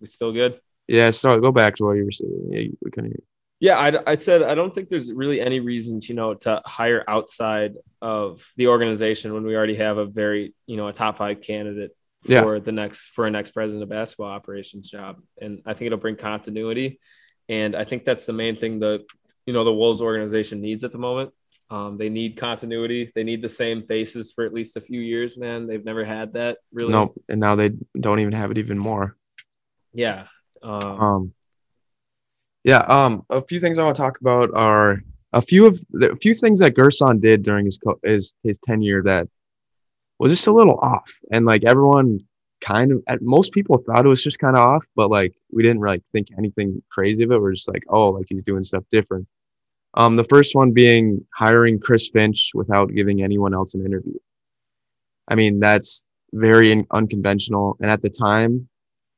We 0.00 0.06
still 0.06 0.32
good? 0.32 0.60
Yeah. 0.88 1.10
So 1.10 1.38
go 1.40 1.52
back 1.52 1.76
to 1.76 1.84
what 1.84 1.92
you 1.92 2.04
were 2.04 2.10
saying. 2.10 2.48
Yeah, 2.50 2.68
we 2.82 2.90
couldn't 2.90 3.10
hear. 3.10 3.20
Yeah, 3.62 3.76
I, 3.76 4.12
I 4.12 4.14
said 4.14 4.42
I 4.42 4.54
don't 4.54 4.74
think 4.74 4.88
there's 4.88 5.12
really 5.12 5.38
any 5.38 5.60
reason, 5.60 6.00
you 6.02 6.14
know, 6.14 6.32
to 6.32 6.62
hire 6.64 7.04
outside 7.06 7.74
of 8.00 8.42
the 8.56 8.68
organization 8.68 9.34
when 9.34 9.44
we 9.44 9.54
already 9.54 9.74
have 9.76 9.98
a 9.98 10.06
very, 10.06 10.54
you 10.66 10.78
know, 10.78 10.88
a 10.88 10.94
top 10.94 11.18
five 11.18 11.42
candidate 11.42 11.94
for 12.24 12.54
Yeah. 12.54 12.58
the 12.60 12.72
next 12.72 13.08
for 13.08 13.26
a 13.26 13.30
next 13.30 13.50
president 13.50 13.82
of 13.82 13.90
basketball 13.90 14.30
operations 14.30 14.90
job, 14.90 15.20
and 15.40 15.60
I 15.66 15.74
think 15.74 15.86
it'll 15.88 15.98
bring 15.98 16.16
continuity, 16.16 17.00
and 17.50 17.76
I 17.76 17.84
think 17.84 18.04
that's 18.06 18.24
the 18.24 18.32
main 18.32 18.56
thing 18.56 18.78
the, 18.80 19.04
you 19.50 19.54
know, 19.54 19.64
the 19.64 19.74
Wolves 19.74 20.00
organization 20.00 20.60
needs 20.60 20.84
at 20.84 20.92
the 20.92 20.98
moment. 20.98 21.32
Um, 21.70 21.98
they 21.98 22.08
need 22.08 22.36
continuity. 22.36 23.10
They 23.16 23.24
need 23.24 23.42
the 23.42 23.48
same 23.48 23.82
faces 23.82 24.30
for 24.30 24.44
at 24.44 24.54
least 24.54 24.76
a 24.76 24.80
few 24.80 25.00
years, 25.00 25.36
man. 25.36 25.66
They've 25.66 25.84
never 25.84 26.04
had 26.04 26.34
that 26.34 26.58
really. 26.72 26.92
No, 26.92 27.14
and 27.28 27.40
now 27.40 27.56
they 27.56 27.70
don't 27.98 28.20
even 28.20 28.32
have 28.32 28.52
it 28.52 28.58
even 28.58 28.78
more. 28.78 29.16
Yeah. 29.92 30.26
Um, 30.62 31.00
Um, 31.00 31.32
yeah. 32.62 32.84
Um, 32.86 33.24
a 33.28 33.40
few 33.40 33.58
things 33.58 33.76
I 33.76 33.82
want 33.82 33.96
to 33.96 34.02
talk 34.02 34.20
about 34.20 34.50
are 34.54 35.02
a 35.32 35.42
few 35.42 35.66
of 35.66 35.80
the 35.90 36.12
a 36.12 36.16
few 36.16 36.32
things 36.32 36.60
that 36.60 36.76
Gersson 36.76 37.20
did 37.20 37.42
during 37.42 37.64
his 37.64 37.78
co- 37.78 37.98
his 38.04 38.36
his 38.44 38.60
tenure 38.60 39.02
that 39.02 39.26
was 40.20 40.30
just 40.30 40.46
a 40.46 40.52
little 40.52 40.78
off, 40.80 41.10
and 41.32 41.44
like 41.44 41.64
everyone 41.64 42.20
kind 42.60 42.92
of, 42.92 43.02
at 43.08 43.20
most 43.20 43.52
people 43.52 43.78
thought 43.78 44.04
it 44.04 44.08
was 44.08 44.22
just 44.22 44.38
kind 44.38 44.56
of 44.56 44.62
off, 44.62 44.84
but 44.94 45.10
like 45.10 45.34
we 45.52 45.64
didn't 45.64 45.82
like 45.82 46.02
think 46.12 46.28
anything 46.38 46.80
crazy 46.90 47.24
of 47.24 47.32
it. 47.32 47.40
We're 47.40 47.54
just 47.54 47.72
like, 47.72 47.82
oh, 47.88 48.10
like 48.10 48.26
he's 48.28 48.44
doing 48.44 48.62
stuff 48.62 48.84
different. 48.92 49.26
Um, 49.94 50.16
the 50.16 50.24
first 50.24 50.54
one 50.54 50.72
being 50.72 51.26
hiring 51.34 51.80
Chris 51.80 52.08
Finch 52.10 52.50
without 52.54 52.94
giving 52.94 53.22
anyone 53.22 53.54
else 53.54 53.74
an 53.74 53.84
interview. 53.84 54.14
I 55.28 55.34
mean, 55.34 55.60
that's 55.60 56.06
very 56.32 56.72
in- 56.72 56.86
unconventional, 56.90 57.76
and 57.80 57.90
at 57.90 58.02
the 58.02 58.10
time, 58.10 58.68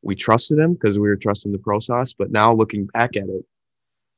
we 0.02 0.14
trusted 0.14 0.58
him 0.58 0.74
because 0.74 0.96
we 0.96 1.08
were 1.08 1.16
trusting 1.16 1.52
the 1.52 1.58
process. 1.58 2.12
But 2.12 2.30
now 2.30 2.54
looking 2.54 2.86
back 2.86 3.16
at 3.16 3.28
it, 3.28 3.44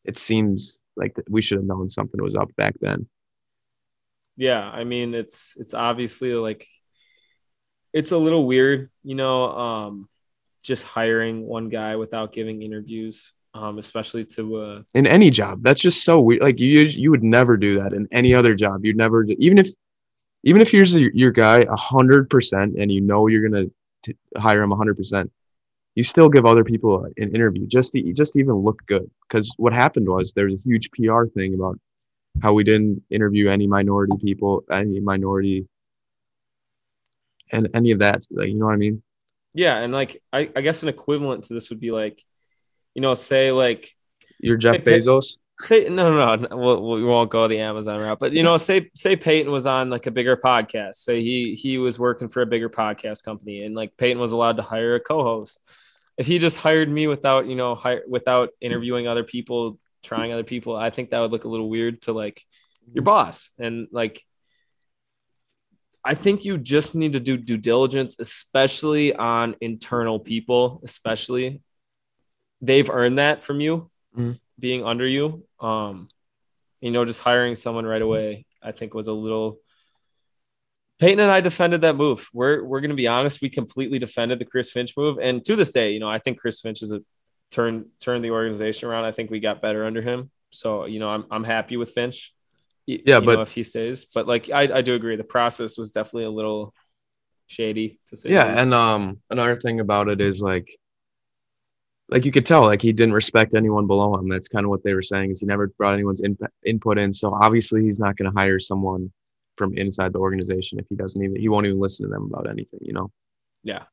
it 0.04 0.18
seems 0.18 0.82
like 0.96 1.16
we 1.28 1.42
should 1.42 1.58
have 1.58 1.66
known 1.66 1.88
something 1.88 2.22
was 2.22 2.36
up 2.36 2.54
back 2.56 2.74
then. 2.80 3.08
yeah 4.36 4.60
i 4.60 4.84
mean 4.84 5.14
it's 5.14 5.54
it's 5.58 5.74
obviously 5.74 6.32
like 6.34 6.66
it's 7.92 8.12
a 8.12 8.18
little 8.18 8.46
weird 8.46 8.90
you 9.02 9.14
know 9.14 9.44
um 9.56 10.08
just 10.62 10.84
hiring 10.84 11.46
one 11.46 11.68
guy 11.68 11.96
without 11.96 12.32
giving 12.32 12.62
interviews 12.62 13.32
um 13.54 13.78
especially 13.78 14.24
to 14.24 14.56
uh 14.56 14.82
In 14.94 15.06
any 15.06 15.30
job, 15.30 15.62
that's 15.62 15.80
just 15.80 16.04
so 16.04 16.20
weird. 16.20 16.42
Like 16.42 16.60
you, 16.60 16.80
you 16.80 17.10
would 17.10 17.22
never 17.22 17.56
do 17.56 17.80
that 17.80 17.92
in 17.92 18.08
any 18.12 18.34
other 18.34 18.54
job. 18.54 18.84
You'd 18.84 18.96
never, 18.96 19.24
even 19.38 19.58
if, 19.58 19.68
even 20.42 20.60
if 20.60 20.70
here's 20.70 20.94
your, 20.94 21.10
your 21.14 21.30
guy 21.30 21.60
a 21.60 21.76
hundred 21.76 22.28
percent, 22.28 22.76
and 22.78 22.90
you 22.90 23.00
know 23.00 23.28
you're 23.28 23.48
gonna 23.48 23.66
t- 24.02 24.16
hire 24.36 24.62
him 24.62 24.72
a 24.72 24.76
hundred 24.76 24.96
percent, 24.96 25.30
you 25.94 26.04
still 26.04 26.28
give 26.28 26.44
other 26.44 26.64
people 26.64 27.04
an 27.16 27.34
interview 27.34 27.66
just 27.66 27.92
to 27.92 28.12
just 28.12 28.34
to 28.34 28.40
even 28.40 28.56
look 28.56 28.84
good. 28.86 29.08
Because 29.28 29.50
what 29.56 29.72
happened 29.72 30.08
was 30.08 30.32
there 30.32 30.46
was 30.46 30.54
a 30.54 30.62
huge 30.64 30.90
PR 30.90 31.24
thing 31.26 31.54
about 31.54 31.78
how 32.42 32.52
we 32.52 32.64
didn't 32.64 33.02
interview 33.10 33.48
any 33.48 33.66
minority 33.66 34.16
people, 34.20 34.64
any 34.70 35.00
minority, 35.00 35.68
and 37.52 37.68
any 37.74 37.92
of 37.92 38.00
that. 38.00 38.26
Like, 38.30 38.48
you 38.48 38.54
know 38.56 38.66
what 38.66 38.74
I 38.74 38.78
mean? 38.78 39.02
yeah 39.56 39.78
and 39.78 39.92
like 39.92 40.20
i 40.32 40.50
i 40.56 40.60
guess 40.60 40.82
an 40.82 40.88
equivalent 40.88 41.44
to 41.44 41.54
this 41.54 41.70
would 41.70 41.78
be 41.78 41.92
like 41.92 42.24
you 42.94 43.02
know 43.02 43.14
say 43.14 43.52
like 43.52 43.94
You're 44.38 44.56
Jeff 44.56 44.76
Say- 44.76 44.82
Bezos. 44.82 45.38
say 45.60 45.88
no 45.88 46.12
no 46.12 46.34
no 46.36 46.56
we'll, 46.56 46.82
we 46.82 47.04
won't 47.04 47.30
go 47.30 47.46
the 47.46 47.60
amazon 47.60 48.00
route 48.00 48.18
but 48.18 48.32
you 48.32 48.42
know 48.42 48.56
say 48.56 48.90
say 48.94 49.14
peyton 49.14 49.52
was 49.52 49.66
on 49.66 49.88
like 49.88 50.06
a 50.06 50.10
bigger 50.10 50.36
podcast. 50.36 50.96
Say 50.96 51.22
he 51.22 51.54
he 51.54 51.78
was 51.78 51.98
working 51.98 52.28
for 52.28 52.42
a 52.42 52.46
bigger 52.46 52.68
podcast 52.68 53.22
company 53.22 53.62
and 53.64 53.74
like 53.74 53.96
peyton 53.96 54.20
was 54.20 54.32
allowed 54.32 54.56
to 54.56 54.62
hire 54.62 54.94
a 54.96 55.00
co-host. 55.00 55.60
If 56.16 56.26
he 56.26 56.38
just 56.38 56.56
hired 56.56 56.88
me 56.88 57.06
without 57.06 57.46
you 57.46 57.54
know 57.54 57.74
hire, 57.74 58.02
without 58.08 58.50
interviewing 58.60 59.06
other 59.06 59.24
people 59.24 59.78
trying 60.02 60.32
other 60.32 60.44
people 60.44 60.76
i 60.76 60.90
think 60.90 61.10
that 61.10 61.20
would 61.20 61.32
look 61.32 61.44
a 61.44 61.48
little 61.48 61.68
weird 61.68 62.02
to 62.02 62.12
like 62.12 62.44
your 62.92 63.02
mm-hmm. 63.02 63.06
boss. 63.06 63.50
And 63.58 63.88
like 63.90 64.22
i 66.04 66.14
think 66.14 66.44
you 66.44 66.58
just 66.58 66.94
need 66.94 67.14
to 67.14 67.20
do 67.20 67.36
due 67.36 67.56
diligence 67.56 68.16
especially 68.18 69.14
on 69.14 69.56
internal 69.60 70.20
people 70.20 70.80
especially 70.84 71.62
they've 72.66 72.90
earned 72.90 73.18
that 73.18 73.42
from 73.42 73.60
you 73.60 73.90
Mhm. 74.16 74.38
being 74.58 74.84
under 74.84 75.06
you 75.06 75.44
um 75.60 76.08
you 76.80 76.90
know 76.90 77.04
just 77.04 77.20
hiring 77.20 77.54
someone 77.56 77.84
right 77.86 78.02
away 78.02 78.46
i 78.62 78.70
think 78.72 78.94
was 78.94 79.06
a 79.08 79.12
little 79.12 79.58
Peyton 81.00 81.18
and 81.18 81.30
I 81.30 81.40
defended 81.40 81.80
that 81.80 81.96
move. 81.96 82.28
We're 82.32 82.62
we're 82.62 82.80
gonna 82.80 82.94
be 82.94 83.08
honest. 83.08 83.42
We 83.42 83.50
completely 83.50 83.98
defended 83.98 84.38
the 84.38 84.44
Chris 84.44 84.70
Finch 84.70 84.96
move, 84.96 85.18
and 85.18 85.44
to 85.44 85.56
this 85.56 85.72
day, 85.72 85.90
you 85.92 85.98
know, 85.98 86.08
I 86.08 86.20
think 86.20 86.38
Chris 86.38 86.60
Finch 86.60 86.82
is 86.82 86.92
a 86.92 87.00
turn 87.50 87.86
turn 88.00 88.22
the 88.22 88.30
organization 88.30 88.88
around. 88.88 89.04
I 89.04 89.10
think 89.10 89.28
we 89.28 89.40
got 89.40 89.60
better 89.60 89.84
under 89.84 90.00
him. 90.00 90.30
So 90.50 90.84
you 90.86 91.00
know, 91.00 91.08
I'm 91.08 91.24
I'm 91.32 91.42
happy 91.44 91.76
with 91.76 91.90
Finch. 91.90 92.32
Yeah, 92.86 93.18
you 93.18 93.26
but- 93.26 93.34
know, 93.34 93.40
if 93.42 93.50
he 93.52 93.64
stays, 93.64 94.04
but 94.04 94.28
like 94.28 94.50
I 94.50 94.62
I 94.78 94.82
do 94.82 94.94
agree, 94.94 95.16
the 95.16 95.24
process 95.24 95.76
was 95.76 95.90
definitely 95.90 96.26
a 96.26 96.30
little 96.30 96.72
shady 97.48 97.98
to 98.06 98.16
say. 98.16 98.30
Yeah, 98.30 98.62
and 98.62 98.72
um, 98.72 99.20
another 99.30 99.56
thing 99.56 99.80
about 99.80 100.08
it 100.08 100.20
is 100.20 100.40
like, 100.40 100.68
like 102.08 102.24
you 102.24 102.32
could 102.32 102.46
tell, 102.46 102.62
like 102.62 102.82
he 102.82 102.92
didn't 102.92 103.14
respect 103.14 103.54
anyone 103.54 103.86
below 103.86 104.14
him. 104.16 104.28
That's 104.28 104.48
kind 104.48 104.64
of 104.64 104.70
what 104.70 104.84
they 104.84 104.94
were 104.94 105.02
saying 105.02 105.30
is 105.30 105.40
he 105.40 105.46
never 105.46 105.68
brought 105.68 105.94
anyone's 105.94 106.22
in, 106.22 106.36
input 106.64 106.98
in. 106.98 107.12
So 107.12 107.32
obviously 107.34 107.82
he's 107.82 107.98
not 107.98 108.16
going 108.16 108.30
to 108.30 108.38
hire 108.38 108.60
someone 108.60 109.10
from 109.56 109.76
inside 109.76 110.12
the 110.12 110.18
organization 110.18 110.78
if 110.78 110.86
he 110.88 110.96
doesn't 110.96 111.22
even 111.22 111.36
he 111.36 111.48
won't 111.48 111.66
even 111.66 111.80
listen 111.80 112.06
to 112.06 112.10
them 112.10 112.28
about 112.30 112.48
anything. 112.48 112.80
You 112.82 112.92
know? 112.92 113.10
Yeah. 113.62 113.84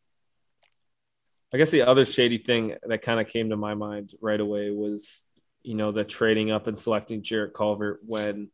I 1.53 1.57
guess 1.57 1.71
the 1.71 1.83
other 1.83 2.05
shady 2.05 2.37
thing 2.37 2.75
that 2.83 3.01
kind 3.01 3.19
of 3.19 3.27
came 3.27 3.49
to 3.49 3.57
my 3.57 3.75
mind 3.75 4.13
right 4.21 4.39
away 4.39 4.71
was, 4.71 5.25
you 5.63 5.75
know, 5.75 5.91
the 5.91 6.03
trading 6.03 6.51
up 6.51 6.67
and 6.67 6.79
selecting 6.79 7.23
Jarrett 7.23 7.53
Culver 7.53 7.99
when 8.05 8.49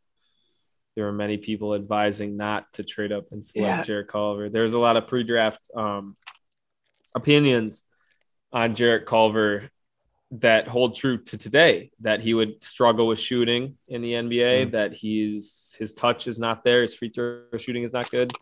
there 0.96 1.06
were 1.06 1.13
many 1.13 1.38
people 1.38 1.76
advising 1.76 2.38
not 2.38 2.72
to 2.74 2.84
trade 2.84 3.12
up 3.12 3.28
and 3.32 3.46
select 3.46 3.67
Yeah. 3.67 3.84
Jarrett 3.84 4.08
Culver. 4.08 4.50
There's 4.50 4.74
a 4.74 4.80
lot 4.80 4.98
of 4.98 5.08
pre-draft 5.08 5.62
um, 5.76 6.15
opinions 7.13 7.84
on 8.53 8.75
Jarrett 8.75 9.05
Culver 9.05 9.69
that 10.31 10.67
hold 10.67 10.95
true 10.95 11.17
to 11.23 11.38
today 11.38 11.89
that 12.01 12.19
he 12.19 12.33
would 12.33 12.62
struggle 12.63 13.07
with 13.07 13.19
shooting 13.19 13.77
in 13.88 14.01
the 14.01 14.13
NBA, 14.13 14.67
Mm. 14.67 14.71
that 14.71 14.93
he's 14.93 15.75
his 15.79 15.93
touch 15.93 16.27
is 16.27 16.38
not 16.38 16.63
there, 16.63 16.81
his 16.81 16.93
free 16.93 17.10
throw 17.10 17.43
shooting 17.57 17.83
is 17.83 17.93
not 17.93 18.10
good. 18.12 18.33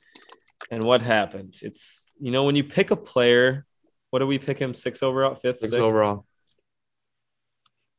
And 0.71 0.83
what 0.83 1.01
happened? 1.03 1.59
It's 1.61 2.11
you 2.19 2.31
know 2.31 2.43
when 2.43 2.55
you 2.55 2.63
pick 2.63 2.89
a 2.91 2.95
player, 2.95 3.65
what 4.09 4.19
do 4.19 4.27
we 4.27 4.39
pick 4.39 4.57
him 4.57 4.73
six 4.73 5.03
overall, 5.03 5.35
fifth, 5.35 5.59
Six 5.59 5.71
sixth? 5.73 5.83
overall. 5.83 6.25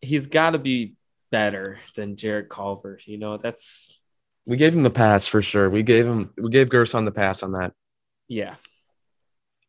He's 0.01 0.27
got 0.27 0.51
to 0.51 0.59
be 0.59 0.95
better 1.31 1.79
than 1.97 2.17
Jarrett 2.17 2.49
Culver. 2.49 2.99
You 3.05 3.19
know 3.19 3.37
that's 3.37 3.91
We 4.47 4.57
gave 4.57 4.75
him 4.75 4.83
the 4.83 4.91
pass 4.91 5.27
for 5.27 5.43
sure. 5.43 5.69
We 5.71 5.83
gave 5.83 6.07
him 6.07 6.31
we 6.37 6.51
gave 6.51 6.69
Gerson 6.71 7.05
the 7.05 7.13
pass 7.13 7.43
on 7.43 7.53
that. 7.53 7.73
yeah. 8.29 8.57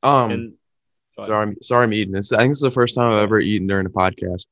Um, 0.04 0.32
and. 0.32 0.54
Sorry, 1.26 1.42
I'm, 1.48 1.62
sorry, 1.62 1.84
I'm 1.84 1.94
eating 1.94 2.14
this. 2.14 2.32
I 2.32 2.38
think 2.38 2.52
this 2.52 2.58
is 2.58 2.62
the 2.62 2.72
first 2.72 2.96
time 2.96 3.12
I've 3.12 3.24
ever 3.24 3.40
eaten 3.40 3.68
during 3.68 3.86
a 3.86 3.90
podcast. 3.90 4.46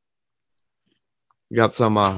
You 1.49 1.58
got 1.58 1.73
some. 1.73 1.97
uh 1.97 2.17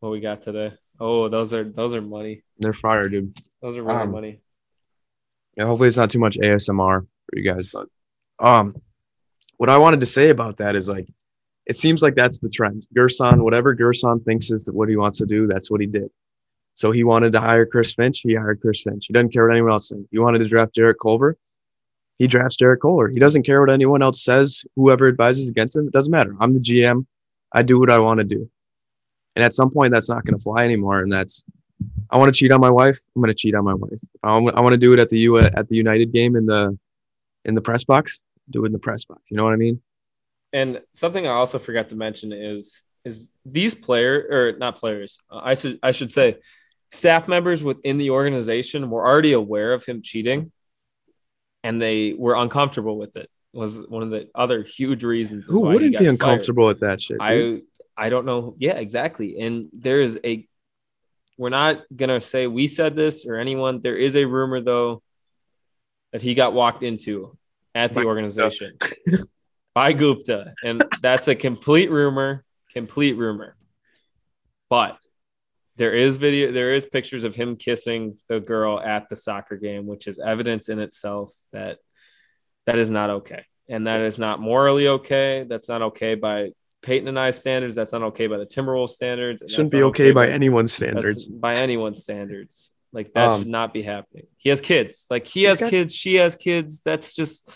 what 0.00 0.10
we 0.10 0.20
got 0.20 0.42
today? 0.42 0.72
Oh, 1.00 1.28
those 1.28 1.54
are 1.54 1.64
those 1.64 1.94
are 1.94 2.02
money. 2.02 2.42
They're 2.58 2.72
fire, 2.74 3.04
dude. 3.04 3.36
Those 3.62 3.76
are 3.76 3.82
real 3.82 3.96
Um, 3.96 4.10
money. 4.12 4.40
Yeah, 5.56 5.66
hopefully 5.66 5.88
it's 5.88 5.96
not 5.96 6.10
too 6.10 6.18
much 6.18 6.36
ASMR 6.36 7.00
for 7.06 7.38
you 7.38 7.44
guys, 7.54 7.70
but 7.72 7.88
um 8.44 8.74
what 9.56 9.70
I 9.70 9.78
wanted 9.78 10.00
to 10.00 10.06
say 10.06 10.30
about 10.30 10.56
that 10.58 10.74
is 10.76 10.88
like 10.88 11.06
it 11.66 11.78
seems 11.78 12.02
like 12.02 12.14
that's 12.16 12.40
the 12.40 12.50
trend. 12.50 12.86
Gersson, 12.96 13.42
whatever 13.42 13.74
Gersson 13.74 14.22
thinks 14.24 14.50
is 14.50 14.68
what 14.70 14.88
he 14.88 14.96
wants 14.96 15.18
to 15.18 15.26
do, 15.26 15.46
that's 15.46 15.70
what 15.70 15.80
he 15.80 15.86
did. 15.86 16.10
So 16.74 16.90
he 16.90 17.04
wanted 17.04 17.32
to 17.34 17.40
hire 17.40 17.64
Chris 17.64 17.94
Finch, 17.94 18.20
he 18.20 18.34
hired 18.34 18.60
Chris 18.60 18.82
Finch. 18.82 19.06
He 19.06 19.14
doesn't 19.14 19.32
care 19.32 19.46
what 19.46 19.54
anyone 19.54 19.72
else 19.72 19.88
thinks. 19.90 20.08
He 20.10 20.18
wanted 20.18 20.40
to 20.40 20.48
draft 20.48 20.74
Jarrett 20.74 20.96
Culver. 21.00 21.36
He 22.18 22.26
drafts 22.26 22.56
Jarrett 22.56 22.80
Culver. 22.80 23.08
He 23.08 23.18
doesn't 23.18 23.42
care 23.42 23.60
what 23.60 23.70
anyone 23.70 24.02
else 24.02 24.22
says, 24.22 24.64
whoever 24.76 25.08
advises 25.08 25.48
against 25.48 25.76
him, 25.76 25.86
it 25.86 25.92
doesn't 25.92 26.12
matter. 26.12 26.36
I'm 26.40 26.54
the 26.54 26.60
GM. 26.60 27.06
I 27.52 27.62
do 27.62 27.78
what 27.78 27.90
I 27.90 27.98
want 27.98 28.18
to 28.18 28.24
do. 28.24 28.50
And 29.36 29.44
at 29.44 29.52
some 29.52 29.70
point, 29.70 29.92
that's 29.92 30.08
not 30.08 30.24
going 30.24 30.38
to 30.38 30.42
fly 30.42 30.64
anymore. 30.64 31.00
And 31.00 31.12
that's, 31.12 31.44
I 32.10 32.18
want 32.18 32.32
to 32.32 32.38
cheat 32.38 32.52
on 32.52 32.60
my 32.60 32.70
wife. 32.70 32.98
I'm 33.14 33.22
going 33.22 33.34
to 33.34 33.38
cheat 33.38 33.54
on 33.54 33.64
my 33.64 33.74
wife. 33.74 34.00
I 34.22 34.36
want, 34.38 34.56
I 34.56 34.60
want 34.60 34.74
to 34.74 34.78
do 34.78 34.92
it 34.92 35.00
at 35.00 35.10
the 35.10 35.18
U 35.20 35.38
at 35.38 35.68
the 35.68 35.76
United 35.76 36.12
game 36.12 36.36
in 36.36 36.46
the 36.46 36.78
in 37.44 37.54
the 37.54 37.60
press 37.60 37.84
box. 37.84 38.22
Do 38.48 38.62
it 38.64 38.66
in 38.66 38.72
the 38.72 38.78
press 38.78 39.04
box. 39.04 39.22
You 39.30 39.36
know 39.36 39.44
what 39.44 39.52
I 39.52 39.56
mean? 39.56 39.80
And 40.52 40.80
something 40.92 41.26
I 41.26 41.32
also 41.32 41.58
forgot 41.58 41.88
to 41.88 41.96
mention 41.96 42.32
is 42.32 42.84
is 43.04 43.30
these 43.44 43.74
player 43.74 44.26
or 44.30 44.58
not 44.58 44.76
players. 44.76 45.18
Uh, 45.30 45.40
I 45.42 45.54
should 45.54 45.78
I 45.82 45.90
should 45.90 46.12
say 46.12 46.38
staff 46.92 47.26
members 47.28 47.62
within 47.62 47.98
the 47.98 48.10
organization 48.10 48.88
were 48.88 49.04
already 49.04 49.32
aware 49.32 49.72
of 49.72 49.84
him 49.84 50.00
cheating, 50.00 50.52
and 51.64 51.80
they 51.82 52.14
were 52.16 52.36
uncomfortable 52.36 52.96
with 52.96 53.16
it. 53.16 53.28
Was 53.52 53.78
one 53.88 54.02
of 54.02 54.10
the 54.10 54.28
other 54.34 54.62
huge 54.62 55.02
reasons. 55.02 55.48
Who 55.48 55.60
wouldn't 55.60 55.96
be 55.96 56.06
uncomfortable 56.06 56.64
fired. 56.64 56.68
with 56.68 56.80
that 56.80 57.00
shit? 57.00 57.18
Dude? 57.20 57.62
I 57.96 58.06
I 58.06 58.08
don't 58.10 58.26
know. 58.26 58.54
Yeah, 58.58 58.74
exactly. 58.74 59.40
And 59.40 59.68
there 59.72 60.00
is 60.00 60.18
a. 60.24 60.46
We're 61.38 61.50
not 61.50 61.82
gonna 61.94 62.20
say 62.20 62.46
we 62.46 62.66
said 62.68 62.94
this 62.94 63.26
or 63.26 63.36
anyone. 63.36 63.80
There 63.80 63.96
is 63.96 64.16
a 64.16 64.24
rumor 64.24 64.60
though 64.60 65.02
that 66.12 66.22
he 66.22 66.34
got 66.34 66.52
walked 66.52 66.82
into 66.82 67.36
at 67.74 67.92
the 67.94 68.04
organization 68.04 68.76
by 69.74 69.92
Gupta, 69.92 70.54
and 70.62 70.84
that's 71.00 71.28
a 71.28 71.34
complete 71.34 71.90
rumor. 71.90 72.44
Complete 72.72 73.16
rumor. 73.16 73.56
But 74.68 74.98
there 75.76 75.94
is 75.94 76.16
video, 76.16 76.52
there 76.52 76.74
is 76.74 76.86
pictures 76.86 77.24
of 77.24 77.34
him 77.34 77.56
kissing 77.56 78.18
the 78.28 78.40
girl 78.40 78.80
at 78.80 79.08
the 79.08 79.16
soccer 79.16 79.56
game, 79.56 79.86
which 79.86 80.06
is 80.06 80.18
evidence 80.18 80.68
in 80.68 80.78
itself 80.78 81.32
that 81.52 81.78
that 82.66 82.78
is 82.78 82.90
not 82.90 83.10
okay, 83.10 83.44
and 83.68 83.86
that 83.86 84.04
is 84.04 84.18
not 84.18 84.40
morally 84.40 84.88
okay. 84.88 85.44
That's 85.48 85.68
not 85.68 85.82
okay 85.82 86.14
by 86.14 86.50
Peyton 86.82 87.08
and 87.08 87.18
I 87.18 87.30
standards. 87.30 87.74
That's 87.74 87.92
not 87.92 88.02
okay 88.02 88.26
by 88.26 88.38
the 88.38 88.46
Timberwolves 88.46 88.90
standards. 88.90 89.42
Shouldn't 89.48 89.72
be 89.72 89.82
okay, 89.82 90.04
okay 90.04 90.12
by, 90.12 90.26
by 90.26 90.32
anyone's 90.32 90.72
standards. 90.72 91.26
By 91.26 91.54
anyone's 91.54 92.02
standards. 92.02 92.70
Like 92.92 93.12
that 93.14 93.32
um, 93.32 93.40
should 93.40 93.48
not 93.48 93.72
be 93.72 93.82
happening. 93.82 94.26
He 94.36 94.50
has 94.50 94.60
kids. 94.60 95.06
Like 95.10 95.26
he 95.26 95.42
has 95.44 95.60
got- 95.60 95.70
kids, 95.70 95.94
she 95.94 96.14
has 96.16 96.36
kids. 96.36 96.80
That's 96.84 97.14
just 97.14 97.50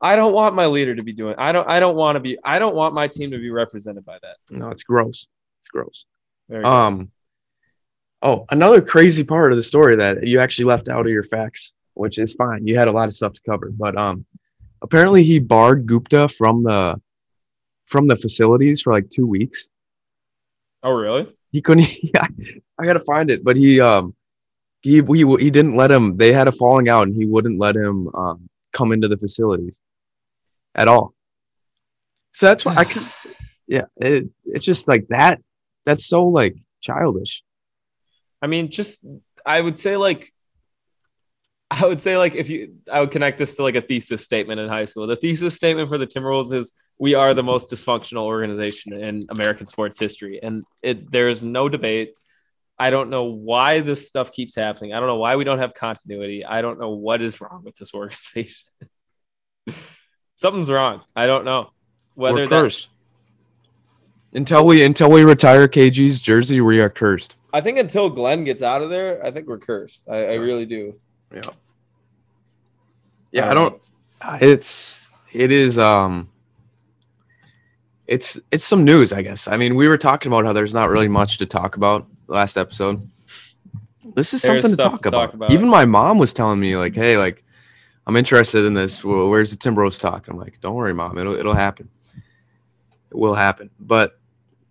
I 0.00 0.16
don't 0.16 0.32
want 0.32 0.54
my 0.54 0.66
leader 0.66 0.94
to 0.94 1.02
be 1.02 1.12
doing. 1.12 1.36
I 1.38 1.52
don't 1.52 1.68
I 1.68 1.80
don't 1.80 1.96
want 1.96 2.16
to 2.16 2.20
be 2.20 2.38
I 2.44 2.58
don't 2.58 2.74
want 2.74 2.94
my 2.94 3.08
team 3.08 3.30
to 3.30 3.38
be 3.38 3.50
represented 3.50 4.04
by 4.04 4.18
that. 4.22 4.36
No, 4.50 4.68
it's 4.70 4.82
gross. 4.82 5.28
It's 5.60 5.68
gross. 5.68 6.06
Very 6.48 6.64
um. 6.64 7.10
Oh, 8.20 8.46
another 8.50 8.80
crazy 8.80 9.22
part 9.22 9.52
of 9.52 9.58
the 9.58 9.62
story 9.62 9.96
that 9.96 10.26
you 10.26 10.40
actually 10.40 10.64
left 10.64 10.88
out 10.88 11.06
of 11.06 11.12
your 11.12 11.22
facts, 11.22 11.72
which 11.94 12.18
is 12.18 12.34
fine. 12.34 12.66
You 12.66 12.76
had 12.76 12.88
a 12.88 12.92
lot 12.92 13.06
of 13.06 13.14
stuff 13.14 13.32
to 13.34 13.40
cover, 13.42 13.70
but 13.70 13.96
um 13.96 14.24
apparently 14.82 15.22
he 15.22 15.38
barred 15.38 15.86
Gupta 15.86 16.28
from 16.28 16.62
the 16.64 17.00
from 17.86 18.06
the 18.06 18.16
facilities 18.16 18.82
for 18.82 18.92
like 18.92 19.08
2 19.08 19.26
weeks. 19.26 19.68
Oh, 20.82 20.92
really? 20.92 21.32
he 21.52 21.62
couldn't. 21.62 21.88
Yeah, 22.02 22.26
I 22.78 22.86
gotta 22.86 23.00
find 23.00 23.30
it, 23.30 23.44
but 23.44 23.56
he 23.56 23.80
um 23.80 24.14
he 24.80 25.02
he 25.02 25.36
he 25.38 25.50
didn't 25.50 25.76
let 25.76 25.90
him. 25.90 26.16
They 26.16 26.32
had 26.32 26.48
a 26.48 26.52
falling 26.52 26.88
out, 26.88 27.08
and 27.08 27.16
he 27.16 27.26
wouldn't 27.26 27.58
let 27.58 27.76
him 27.76 28.08
um 28.14 28.48
come 28.72 28.92
into 28.92 29.08
the 29.08 29.16
facilities 29.16 29.80
at 30.74 30.88
all. 30.88 31.14
So 32.32 32.46
that's 32.46 32.64
why 32.64 32.76
I 32.76 32.84
can. 32.84 33.04
Yeah, 33.70 33.84
it, 33.98 34.30
it's 34.46 34.64
just 34.64 34.88
like 34.88 35.06
that. 35.08 35.42
That's 35.88 36.04
so 36.04 36.26
like 36.26 36.54
childish. 36.82 37.42
I 38.42 38.46
mean, 38.46 38.70
just 38.70 39.06
I 39.46 39.58
would 39.58 39.78
say 39.78 39.96
like 39.96 40.34
I 41.70 41.86
would 41.86 41.98
say 41.98 42.18
like 42.18 42.34
if 42.34 42.50
you 42.50 42.74
I 42.92 43.00
would 43.00 43.10
connect 43.10 43.38
this 43.38 43.56
to 43.56 43.62
like 43.62 43.74
a 43.74 43.80
thesis 43.80 44.22
statement 44.22 44.60
in 44.60 44.68
high 44.68 44.84
school. 44.84 45.06
The 45.06 45.16
thesis 45.16 45.56
statement 45.56 45.88
for 45.88 45.96
the 45.96 46.06
Timberwolves 46.06 46.52
is 46.52 46.74
we 46.98 47.14
are 47.14 47.32
the 47.32 47.42
most 47.42 47.70
dysfunctional 47.70 48.24
organization 48.24 48.92
in 48.92 49.24
American 49.30 49.64
sports 49.64 49.98
history, 49.98 50.40
and 50.42 50.62
it 50.82 51.10
there 51.10 51.30
is 51.30 51.42
no 51.42 51.70
debate. 51.70 52.12
I 52.78 52.90
don't 52.90 53.08
know 53.08 53.24
why 53.24 53.80
this 53.80 54.06
stuff 54.06 54.30
keeps 54.30 54.54
happening. 54.54 54.92
I 54.92 54.98
don't 54.98 55.08
know 55.08 55.16
why 55.16 55.36
we 55.36 55.44
don't 55.44 55.58
have 55.58 55.72
continuity. 55.72 56.44
I 56.44 56.60
don't 56.60 56.78
know 56.78 56.90
what 56.90 57.22
is 57.22 57.40
wrong 57.40 57.62
with 57.64 57.76
this 57.76 57.94
organization. 57.94 58.68
Something's 60.36 60.70
wrong. 60.70 61.00
I 61.16 61.26
don't 61.26 61.46
know 61.46 61.70
whether 62.14 62.46
cursed. 62.46 62.90
Until 64.34 64.66
we 64.66 64.84
until 64.84 65.10
we 65.10 65.22
retire 65.22 65.66
KG's 65.68 66.20
jersey, 66.20 66.60
we 66.60 66.80
are 66.80 66.90
cursed. 66.90 67.36
I 67.52 67.60
think 67.60 67.78
until 67.78 68.10
Glenn 68.10 68.44
gets 68.44 68.60
out 68.62 68.82
of 68.82 68.90
there, 68.90 69.24
I 69.24 69.30
think 69.30 69.48
we're 69.48 69.58
cursed. 69.58 70.06
I, 70.08 70.16
I 70.16 70.34
really 70.34 70.66
do. 70.66 70.94
Yeah. 71.34 71.42
Yeah, 73.32 73.44
um, 73.44 73.50
I 73.50 73.54
don't. 73.54 73.82
It's 74.42 75.10
it 75.32 75.50
is 75.50 75.78
um 75.78 76.28
it's 78.06 78.38
it's 78.50 78.64
some 78.64 78.84
news, 78.84 79.12
I 79.12 79.22
guess. 79.22 79.48
I 79.48 79.56
mean, 79.56 79.74
we 79.74 79.86
were 79.86 79.98
talking 79.98 80.30
about 80.30 80.44
how 80.44 80.52
there's 80.52 80.74
not 80.74 80.88
really 80.90 81.08
much 81.08 81.38
to 81.38 81.46
talk 81.46 81.76
about 81.76 82.06
last 82.26 82.56
episode. 82.56 83.08
This 84.14 84.32
is 84.32 84.42
something 84.42 84.70
to 84.70 84.76
talk, 84.76 85.02
to, 85.02 85.10
talk 85.10 85.34
about. 85.34 85.52
Even 85.52 85.68
my 85.68 85.84
mom 85.84 86.18
was 86.18 86.32
telling 86.32 86.58
me 86.58 86.76
like, 86.76 86.94
"Hey, 86.94 87.18
like, 87.18 87.44
I'm 88.06 88.16
interested 88.16 88.64
in 88.64 88.72
this. 88.74 89.04
Well, 89.04 89.28
where's 89.28 89.54
the 89.54 89.58
Timberwolves 89.58 90.00
talk?" 90.00 90.28
I'm 90.28 90.38
like, 90.38 90.58
"Don't 90.60 90.74
worry, 90.74 90.94
mom. 90.94 91.18
It'll 91.18 91.34
it'll 91.34 91.54
happen. 91.54 91.90
It 93.10 93.16
will 93.16 93.34
happen." 93.34 93.70
But 93.78 94.18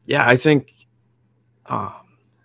yeah, 0.06 0.28
I 0.28 0.36
think. 0.36 0.74
Um, 1.66 1.94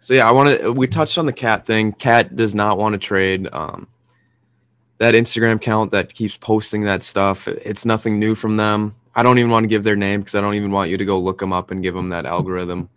so 0.00 0.14
yeah, 0.14 0.28
I 0.28 0.32
want 0.32 0.60
to. 0.60 0.72
We 0.72 0.86
touched 0.86 1.18
on 1.18 1.26
the 1.26 1.32
KAT 1.32 1.66
thing. 1.66 1.92
KAT 1.92 2.34
does 2.34 2.54
not 2.54 2.78
want 2.78 2.94
to 2.94 2.98
trade. 2.98 3.48
Um, 3.52 3.86
that 4.98 5.14
Instagram 5.14 5.56
account 5.56 5.90
that 5.90 6.14
keeps 6.14 6.36
posting 6.36 6.82
that 6.82 7.02
stuff. 7.02 7.48
It's 7.48 7.84
nothing 7.84 8.20
new 8.20 8.36
from 8.36 8.56
them. 8.56 8.94
I 9.14 9.24
don't 9.24 9.38
even 9.38 9.50
want 9.50 9.64
to 9.64 9.68
give 9.68 9.82
their 9.82 9.96
name 9.96 10.20
because 10.20 10.36
I 10.36 10.40
don't 10.40 10.54
even 10.54 10.70
want 10.70 10.90
you 10.90 10.96
to 10.96 11.04
go 11.04 11.18
look 11.18 11.38
them 11.38 11.52
up 11.52 11.72
and 11.72 11.82
give 11.82 11.94
them 11.94 12.10
that 12.10 12.24
algorithm. 12.24 12.88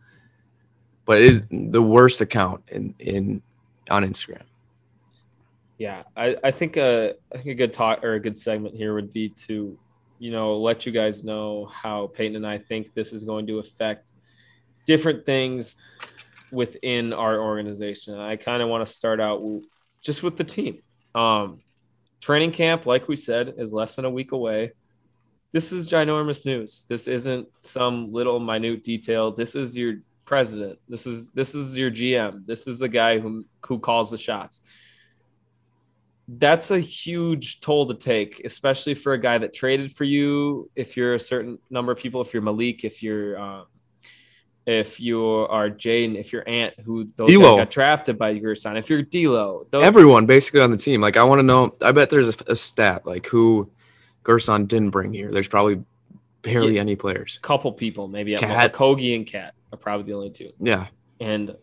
But 1.06 1.22
it 1.22 1.34
is 1.34 1.44
the 1.50 1.82
worst 1.82 2.22
account 2.22 2.64
in 2.68 2.94
in 3.00 3.42
on 3.90 4.04
Instagram. 4.04 4.44
Yeah, 5.78 6.04
I, 6.16 6.38
I 6.44 6.52
think 6.52 6.78
a 6.78 7.16
I 7.34 7.38
think 7.38 7.48
a 7.48 7.56
good 7.56 7.74
talk 7.74 8.04
or 8.04 8.14
a 8.14 8.20
good 8.20 8.38
segment 8.38 8.76
here 8.76 8.94
would 8.94 9.12
be 9.12 9.30
to, 9.30 9.78
you 10.20 10.32
know, 10.32 10.58
let 10.58 10.86
you 10.86 10.92
guys 10.92 11.24
know 11.24 11.66
how 11.66 12.08
Peyton 12.08 12.36
and 12.36 12.48
I 12.48 12.58
think 12.58 12.94
this 12.94 13.14
is 13.14 13.24
going 13.24 13.48
to 13.48 13.60
affect 13.60 14.12
different 14.86 15.26
things 15.26 15.78
within 16.52 17.14
our 17.14 17.40
organization. 17.40 18.18
I 18.20 18.36
kind 18.36 18.62
of 18.62 18.70
want 18.70 18.86
to 18.86 18.92
start 18.92 19.20
out 19.20 19.42
just 20.02 20.24
with 20.24 20.38
the 20.38 20.44
team. 20.44 20.82
Um, 21.14 21.62
training 22.22 22.52
camp, 22.52 22.86
like 22.86 23.08
we 23.08 23.16
said, 23.16 23.56
is 23.58 23.74
less 23.74 23.96
than 23.96 24.06
a 24.06 24.10
week 24.10 24.32
away 24.32 24.72
this 25.56 25.72
is 25.72 25.90
ginormous 25.90 26.46
news. 26.46 26.84
This 26.90 27.08
isn't 27.08 27.48
some 27.62 28.12
little 28.12 28.42
minute 28.42 28.84
detail. 28.84 29.32
This 29.32 29.56
is 29.56 29.78
your 29.78 30.00
president. 30.26 30.80
This 30.90 31.08
is 31.08 31.32
this 31.32 31.56
is 31.56 31.78
your 31.78 31.90
GM. 31.90 32.46
This 32.46 32.68
is 32.68 32.80
the 32.80 32.90
guy 32.90 33.20
who 33.20 33.46
who 33.66 33.80
calls 33.80 34.12
the 34.12 34.18
shots. 34.18 34.64
That's 36.28 36.72
a 36.72 36.80
huge 36.80 37.60
toll 37.60 37.88
to 37.88 37.94
take, 37.94 38.42
especially 38.46 38.96
for 38.96 39.14
a 39.14 39.18
guy 39.18 39.38
that 39.38 39.54
traded 39.54 39.92
for 39.92 40.06
you. 40.06 40.72
If 40.76 40.98
you're 40.98 41.14
a 41.14 41.20
certain 41.20 41.60
number 41.70 41.92
of 41.92 42.00
people, 42.00 42.22
if 42.22 42.34
you're 42.34 42.42
Malik, 42.42 42.84
if 42.84 43.04
you're 43.04 43.40
um, 43.40 43.66
if 44.66 45.00
you 45.00 45.24
are 45.24 45.70
Jaden, 45.70 46.16
if 46.16 46.34
you're 46.34 46.48
Ant, 46.50 46.74
who 46.84 47.08
those 47.16 47.38
got 47.38 47.70
drafted 47.70 48.18
by 48.18 48.34
Gersson, 48.40 48.78
if 48.78 48.90
you're 48.90 49.04
D'Lo, 49.04 49.68
those- 49.70 49.84
everyone 49.84 50.26
basically 50.26 50.62
on 50.62 50.72
the 50.72 50.78
team. 50.78 51.02
Like 51.02 51.18
I 51.18 51.24
want 51.24 51.40
to 51.40 51.44
know. 51.44 51.76
I 51.82 51.92
bet 51.92 52.10
there's 52.10 52.30
a, 52.30 52.52
a 52.52 52.56
stat 52.56 53.06
like 53.06 53.28
who 53.28 53.70
Gersson 54.24 54.68
didn't 54.68 54.90
bring 54.90 55.14
here. 55.14 55.32
There's 55.32 55.48
probably 55.48 55.84
barely 56.42 56.76
yeah, 56.76 56.82
any 56.82 56.96
players. 56.96 57.40
Couple 57.42 57.72
people, 57.72 58.08
maybe 58.08 58.36
KAT. 58.36 58.74
Kogi 58.74 59.16
and 59.16 59.28
KAT 59.28 59.54
are 59.72 59.78
probably 59.78 60.08
the 60.08 60.14
only 60.14 60.30
two. 60.32 60.52
Yeah. 60.60 60.88
And 61.20 61.56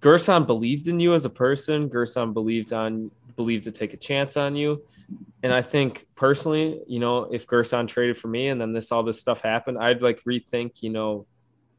Gersson 0.00 0.46
believed 0.46 0.88
in 0.88 1.00
you 1.00 1.14
as 1.14 1.24
a 1.24 1.30
person. 1.30 1.90
Gersson 1.90 2.32
believed 2.32 2.72
on 2.72 3.10
believed 3.36 3.64
to 3.64 3.72
take 3.72 3.92
a 3.94 3.96
chance 3.96 4.36
on 4.36 4.56
you. 4.56 4.82
And 5.42 5.52
I 5.52 5.62
think 5.62 6.06
personally, 6.14 6.80
you 6.86 7.00
know, 7.00 7.24
if 7.24 7.46
Gersson 7.46 7.88
traded 7.88 8.18
for 8.18 8.28
me 8.28 8.48
and 8.48 8.60
then 8.60 8.72
this 8.72 8.92
all 8.92 9.02
this 9.02 9.20
stuff 9.20 9.40
happened, 9.40 9.78
I'd 9.78 10.02
like 10.02 10.22
rethink, 10.24 10.82
you 10.82 10.90
know, 10.90 11.26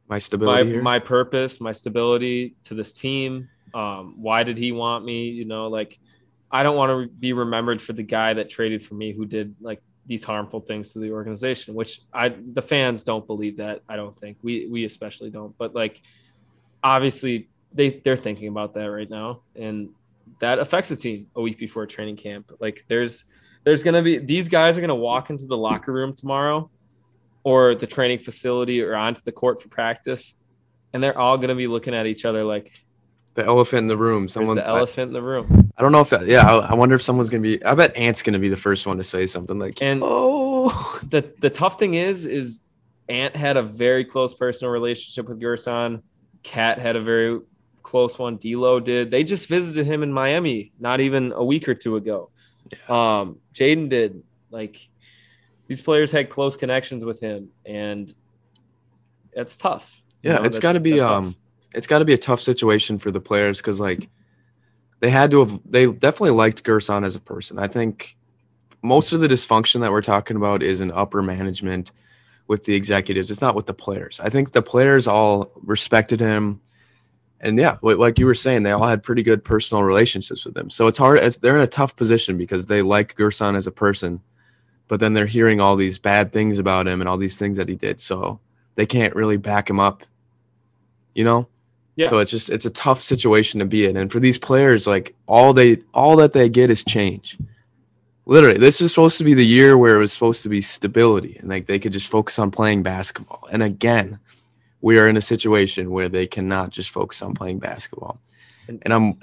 my 0.08 0.18
stability, 0.18 0.76
my, 0.78 0.82
my 0.82 1.00
purpose, 1.00 1.62
my 1.62 1.72
stability 1.72 2.56
to 2.66 2.74
this 2.74 2.92
team. 2.92 3.50
Um, 3.74 4.16
why 4.18 4.44
did 4.44 4.58
he 4.58 4.72
want 4.72 5.06
me? 5.06 5.30
You 5.30 5.46
know, 5.46 5.68
like 5.68 6.00
I 6.52 6.64
don't 6.64 6.76
want 6.76 6.90
to 6.90 7.14
be 7.14 7.34
remembered 7.34 7.82
for 7.82 7.94
the 7.94 8.04
guy 8.04 8.34
that 8.34 8.50
traded 8.50 8.84
for 8.84 8.96
me 8.96 9.14
who 9.14 9.26
did 9.26 9.56
like 9.62 9.82
these 10.06 10.24
harmful 10.24 10.60
things 10.60 10.92
to 10.94 11.00
the 11.00 11.12
organization, 11.12 11.74
which 11.76 12.02
I 12.14 12.30
the 12.30 12.62
fans 12.62 13.04
don't 13.04 13.26
believe 13.26 13.58
that. 13.58 13.82
I 13.88 13.96
don't 13.96 14.18
think 14.20 14.38
we 14.42 14.68
we 14.68 14.84
especially 14.84 15.30
don't. 15.30 15.58
But 15.58 15.74
like 15.74 16.02
obviously 16.84 17.48
they 17.74 18.02
they're 18.04 18.18
thinking 18.18 18.50
about 18.50 18.74
that 18.74 18.92
right 18.92 19.10
now, 19.10 19.42
and 19.56 19.90
that 20.42 20.60
affects 20.60 20.90
the 20.90 20.96
team 20.96 21.28
a 21.36 21.42
week 21.42 21.58
before 21.58 21.86
training 21.86 22.18
camp. 22.18 22.52
Like 22.60 22.84
there's 22.88 23.26
there's 23.64 23.84
gonna 23.84 24.02
be 24.02 24.18
these 24.18 24.50
guys 24.50 24.78
are 24.78 24.82
gonna 24.82 24.96
walk 24.96 25.30
into 25.30 25.46
the 25.46 25.58
locker 25.58 25.94
room 25.94 26.14
tomorrow, 26.14 26.70
or 27.44 27.76
the 27.76 27.88
training 27.88 28.20
facility, 28.20 28.82
or 28.82 28.96
onto 28.96 29.22
the 29.24 29.32
court 29.32 29.62
for 29.62 29.70
practice, 29.70 30.36
and 30.94 31.02
they're 31.02 31.18
all 31.18 31.38
gonna 31.38 31.56
be 31.56 31.68
looking 31.68 31.94
at 31.94 32.08
each 32.08 32.26
other 32.26 32.44
like 32.44 32.72
the 33.36 33.46
elephant 33.46 33.84
in 33.84 33.88
the 33.88 33.98
room. 33.98 34.28
Someone 34.28 34.58
the 34.58 34.68
elephant 34.68 35.08
I, 35.08 35.10
in 35.10 35.14
the 35.14 35.22
room. 35.22 35.72
I 35.78 35.82
don't 35.82 35.92
know 35.92 36.02
if 36.02 36.10
that, 36.10 36.26
yeah. 36.26 36.46
I, 36.46 36.72
I, 36.72 36.74
wonder 36.74 36.96
if 36.96 37.02
someone's 37.02 37.30
gonna 37.30 37.42
be. 37.42 37.64
I 37.64 37.76
bet 37.76 37.96
Ant's 37.96 38.24
gonna 38.24 38.40
be 38.40 38.50
the 38.50 38.58
first 38.58 38.86
one 38.86 38.98
to 38.98 39.04
say 39.04 39.28
something 39.28 39.58
like, 39.58 39.82
and 39.82 40.02
"Oh." 40.04 41.00
The 41.08 41.34
the 41.40 41.50
tough 41.50 41.78
thing 41.78 41.94
is, 41.94 42.26
is 42.26 42.62
Ant 43.10 43.36
had 43.36 43.58
a 43.58 43.64
very 43.64 44.06
close 44.06 44.34
personal 44.34 44.72
relationship 44.72 45.30
with 45.30 45.40
Gersson. 45.40 46.02
KAT 46.44 46.80
had 46.80 46.96
a 46.96 47.02
very 47.02 47.40
close 47.84 48.18
one. 48.18 48.38
D'Lo 48.38 48.80
did. 48.80 49.12
They 49.12 49.24
just 49.24 49.48
visited 49.48 49.86
him 49.86 50.04
in 50.04 50.12
Miami 50.12 50.72
not 50.80 51.00
even 51.00 51.32
a 51.32 51.44
week 51.44 51.68
or 51.68 51.76
two 51.76 51.96
ago. 51.96 52.30
Um, 52.88 53.38
Jaden 53.54 53.90
did. 53.90 54.24
Like 54.50 54.88
these 55.68 55.82
players 55.82 56.12
had 56.12 56.30
close 56.30 56.58
connections 56.58 57.06
with 57.06 57.20
him, 57.20 57.50
and 57.66 58.14
it's 59.34 59.56
tough. 59.58 60.02
You 60.22 60.32
Yeah, 60.32 60.38
know, 60.38 60.44
it's 60.44 60.60
got 60.60 60.74
to 60.74 60.80
be 60.80 61.00
um, 61.00 61.36
it's 61.74 61.88
got 61.88 62.00
to 62.00 62.06
be 62.06 62.14
a 62.14 62.18
tough 62.18 62.42
situation 62.42 63.00
for 63.00 63.12
the 63.12 63.22
players 63.22 63.58
because 63.58 63.80
like 63.80 64.10
they 65.00 65.10
had 65.10 65.32
to 65.32 65.40
have 65.40 65.60
they 65.66 65.88
definitely 65.88 66.32
liked 66.32 66.64
Gersson 66.64 67.06
as 67.06 67.16
a 67.16 67.20
person. 67.20 67.60
I 67.60 67.68
think 67.68 68.18
most 68.82 69.14
of 69.14 69.20
the 69.22 69.28
dysfunction 69.28 69.82
that 69.82 69.92
we're 69.92 70.02
talking 70.02 70.38
about 70.38 70.64
is 70.64 70.82
in 70.82 70.92
upper 70.92 71.22
management 71.22 71.92
with 72.48 72.66
the 72.66 72.76
executives. 72.76 73.32
It's 73.32 73.42
not 73.42 73.56
with 73.56 73.66
the 73.66 73.74
players. 73.74 74.20
I 74.20 74.30
think 74.30 74.52
the 74.52 74.62
players 74.62 75.08
all 75.08 75.52
respected 75.56 76.20
him, 76.20 76.62
and 77.42 77.58
yeah, 77.58 77.78
like 77.82 78.20
you 78.20 78.26
were 78.26 78.36
saying, 78.36 78.64
they 78.64 78.72
all 78.72 78.88
had 78.88 79.04
pretty 79.04 79.24
good 79.24 79.44
personal 79.44 79.84
relationships 79.84 80.46
with 80.46 80.56
him. 80.56 80.70
So 80.70 80.88
it's 80.88 80.98
hard. 80.98 81.20
It's, 81.20 81.38
they're 81.38 81.56
in 81.56 81.64
a 81.64 81.68
tough 81.68 81.96
position 81.96 82.38
because 82.38 82.68
they 82.68 82.82
like 82.84 83.16
Gersson 83.16 83.56
as 83.56 83.68
a 83.68 83.72
person, 83.72 84.22
but 84.88 85.00
then 85.00 85.14
they're 85.14 85.26
hearing 85.26 85.60
all 85.60 85.76
these 85.76 85.98
bad 85.98 86.32
things 86.32 86.60
about 86.60 86.88
him 86.88 87.02
and 87.02 87.10
all 87.10 87.18
these 87.18 87.40
things 87.40 87.58
that 87.58 87.68
he 87.68 87.76
did. 87.76 88.00
So 88.00 88.40
they 88.76 88.86
can't 88.86 89.16
really 89.16 89.38
back 89.38 89.70
him 89.70 89.80
up. 89.80 90.04
You 91.16 91.24
know. 91.24 91.48
Yeah. 91.96 92.10
So 92.10 92.20
it's 92.20 92.32
just 92.32 92.50
it's 92.50 92.66
a 92.66 92.72
tough 92.72 93.02
situation 93.02 93.60
to 93.60 93.66
be 93.66 93.86
in, 93.86 93.98
and 93.98 94.10
for 94.10 94.22
these 94.22 94.38
players, 94.38 94.88
like 94.88 95.14
all 95.28 95.54
they 95.54 95.78
all 95.94 96.16
that 96.18 96.32
they 96.32 96.48
get 96.48 96.70
is 96.70 96.86
change. 96.86 97.38
Literally, 98.26 98.58
this 98.58 98.80
was 98.80 98.94
supposed 98.94 99.18
to 99.18 99.26
be 99.26 99.34
the 99.34 99.46
year 99.46 99.78
where 99.78 99.98
it 99.98 100.00
was 100.00 100.14
supposed 100.14 100.42
to 100.44 100.50
be 100.50 100.62
stability, 100.62 101.36
and 101.38 101.50
like 101.50 101.66
they 101.66 101.80
could 101.80 101.92
just 101.92 102.08
focus 102.08 102.40
on 102.40 102.50
playing 102.50 102.82
basketball. 102.82 103.46
And 103.52 103.62
again, 103.62 104.20
we 104.82 105.00
are 105.00 105.08
in 105.08 105.16
a 105.16 105.22
situation 105.22 105.92
where 105.92 106.10
they 106.10 106.28
cannot 106.28 106.72
just 106.72 106.90
focus 106.90 107.22
on 107.22 107.34
playing 107.34 107.60
basketball. 107.60 108.20
And- 108.68 108.82
I'm 108.86 109.20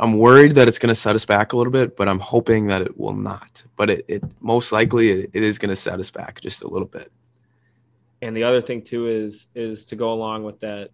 I'm 0.00 0.16
worried 0.16 0.52
that 0.52 0.68
it's 0.68 0.78
going 0.78 0.90
to 0.90 0.94
set 0.94 1.16
us 1.16 1.24
back 1.24 1.52
a 1.52 1.56
little 1.56 1.72
bit, 1.72 1.96
but 1.96 2.08
I'm 2.08 2.20
hoping 2.20 2.68
that 2.68 2.82
it 2.82 2.96
will 2.98 3.14
not. 3.14 3.64
But 3.76 3.90
it, 3.90 4.04
it 4.06 4.22
most 4.40 4.70
likely 4.70 5.10
it, 5.10 5.30
it 5.32 5.42
is 5.42 5.58
going 5.58 5.70
to 5.70 5.76
set 5.76 5.98
us 5.98 6.10
back 6.10 6.40
just 6.40 6.62
a 6.62 6.68
little 6.68 6.86
bit. 6.86 7.10
And 8.22 8.36
the 8.36 8.44
other 8.44 8.60
thing 8.60 8.82
too 8.82 9.08
is 9.08 9.48
is 9.54 9.86
to 9.86 9.96
go 9.96 10.12
along 10.12 10.44
with 10.44 10.60
that. 10.60 10.90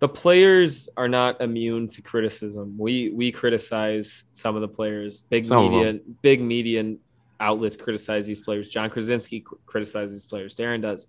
The 0.00 0.08
players 0.08 0.88
are 0.96 1.08
not 1.08 1.40
immune 1.40 1.88
to 1.88 2.02
criticism. 2.02 2.76
We 2.78 3.10
we 3.10 3.32
criticize 3.32 4.24
some 4.32 4.54
of 4.54 4.60
the 4.60 4.68
players. 4.68 5.22
Big 5.22 5.46
Some 5.46 5.70
media, 5.70 6.00
big 6.22 6.40
media 6.40 6.94
outlets 7.40 7.76
criticize 7.76 8.26
these 8.26 8.40
players. 8.40 8.68
Jon 8.68 8.90
Krawczynski 8.90 9.44
criticizes 9.66 10.22
these 10.22 10.26
players. 10.26 10.54
Darren 10.54 10.82
does. 10.82 11.08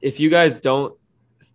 If 0.00 0.18
you 0.18 0.30
guys 0.30 0.56
don't 0.56 0.96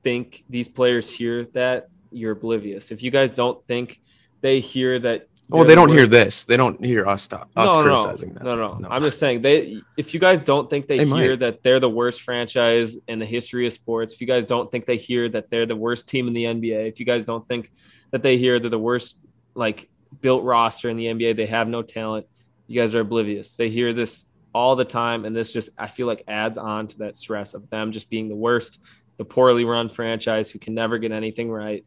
think 0.04 0.44
these 0.50 0.70
players 0.70 1.10
hear 1.14 1.46
that, 1.54 1.90
you're 2.12 2.32
oblivious. 2.32 2.92
If 2.92 3.04
you 3.04 3.12
guys 3.12 3.36
don't 3.36 3.66
think 3.68 4.00
they 4.42 4.60
hear 4.60 4.98
that, 5.00 5.28
Well, 5.50 5.64
they 5.64 5.70
the 5.70 5.76
don't 5.76 5.90
hear 5.90 6.08
this. 6.08 6.46
They 6.46 6.58
don't 6.58 6.84
hear 6.84 7.06
us 7.08 7.24
stop, 7.24 7.50
us 7.56 7.76
no, 7.76 7.84
criticizing 7.84 8.30
no, 8.30 8.36
them. 8.36 8.46
No, 8.46 8.56
no, 8.56 8.78
No. 8.78 8.90
I'm 8.90 9.04
just 9.04 9.20
saying 9.20 9.42
they. 9.42 9.82
If 9.98 10.14
you 10.14 10.20
guys 10.20 10.44
don't 10.44 10.70
think 10.70 10.88
they, 10.88 11.00
They 11.00 11.06
hear 11.06 11.32
might. 11.32 11.40
that 11.40 11.64
they're 11.64 11.80
the 11.80 11.90
worst 11.90 12.22
franchise 12.22 12.98
in 13.08 13.20
the 13.20 13.26
history 13.26 13.68
of 13.68 13.74
sports, 13.74 14.14
if 14.14 14.22
you 14.22 14.28
guys 14.28 14.46
don't 14.46 14.72
think 14.72 14.86
they 14.86 14.98
hear 14.98 15.28
that 15.30 15.50
they're 15.50 15.66
the 15.66 15.76
worst 15.76 16.08
team 16.08 16.28
in 16.28 16.34
the 16.34 16.46
NBA, 16.46 16.88
if 16.88 17.00
you 17.00 17.06
guys 17.06 17.26
don't 17.26 17.48
think 17.48 17.72
that 18.12 18.24
they 18.24 18.38
hear 18.38 18.60
they're 18.60 18.70
the 18.70 18.80
worst 18.80 19.26
like 19.54 19.90
built 20.22 20.44
roster 20.44 20.90
in 20.90 20.98
the 20.98 21.06
NBA, 21.06 21.36
they 21.36 21.46
have 21.48 21.68
no 21.68 21.82
talent. 21.82 22.26
You 22.68 22.80
guys 22.80 22.96
are 22.96 23.02
oblivious. 23.02 23.56
They 23.56 23.70
hear 23.70 23.94
this 23.94 24.26
all 24.54 24.76
the 24.76 24.86
time, 24.86 25.26
and 25.26 25.36
this 25.36 25.54
just 25.54 25.70
I 25.78 25.88
feel 25.88 26.08
like 26.08 26.24
adds 26.28 26.58
on 26.58 26.88
to 26.88 26.98
that 27.00 27.18
stress 27.18 27.54
of 27.54 27.70
them 27.70 27.92
just 27.92 28.10
being 28.10 28.28
the 28.30 28.36
worst, 28.36 28.80
the 29.18 29.26
poorly 29.26 29.66
run 29.66 29.90
franchise 29.90 30.50
who 30.50 30.60
can 30.60 30.74
never 30.74 30.98
get 30.98 31.12
anything 31.12 31.50
right. 31.52 31.84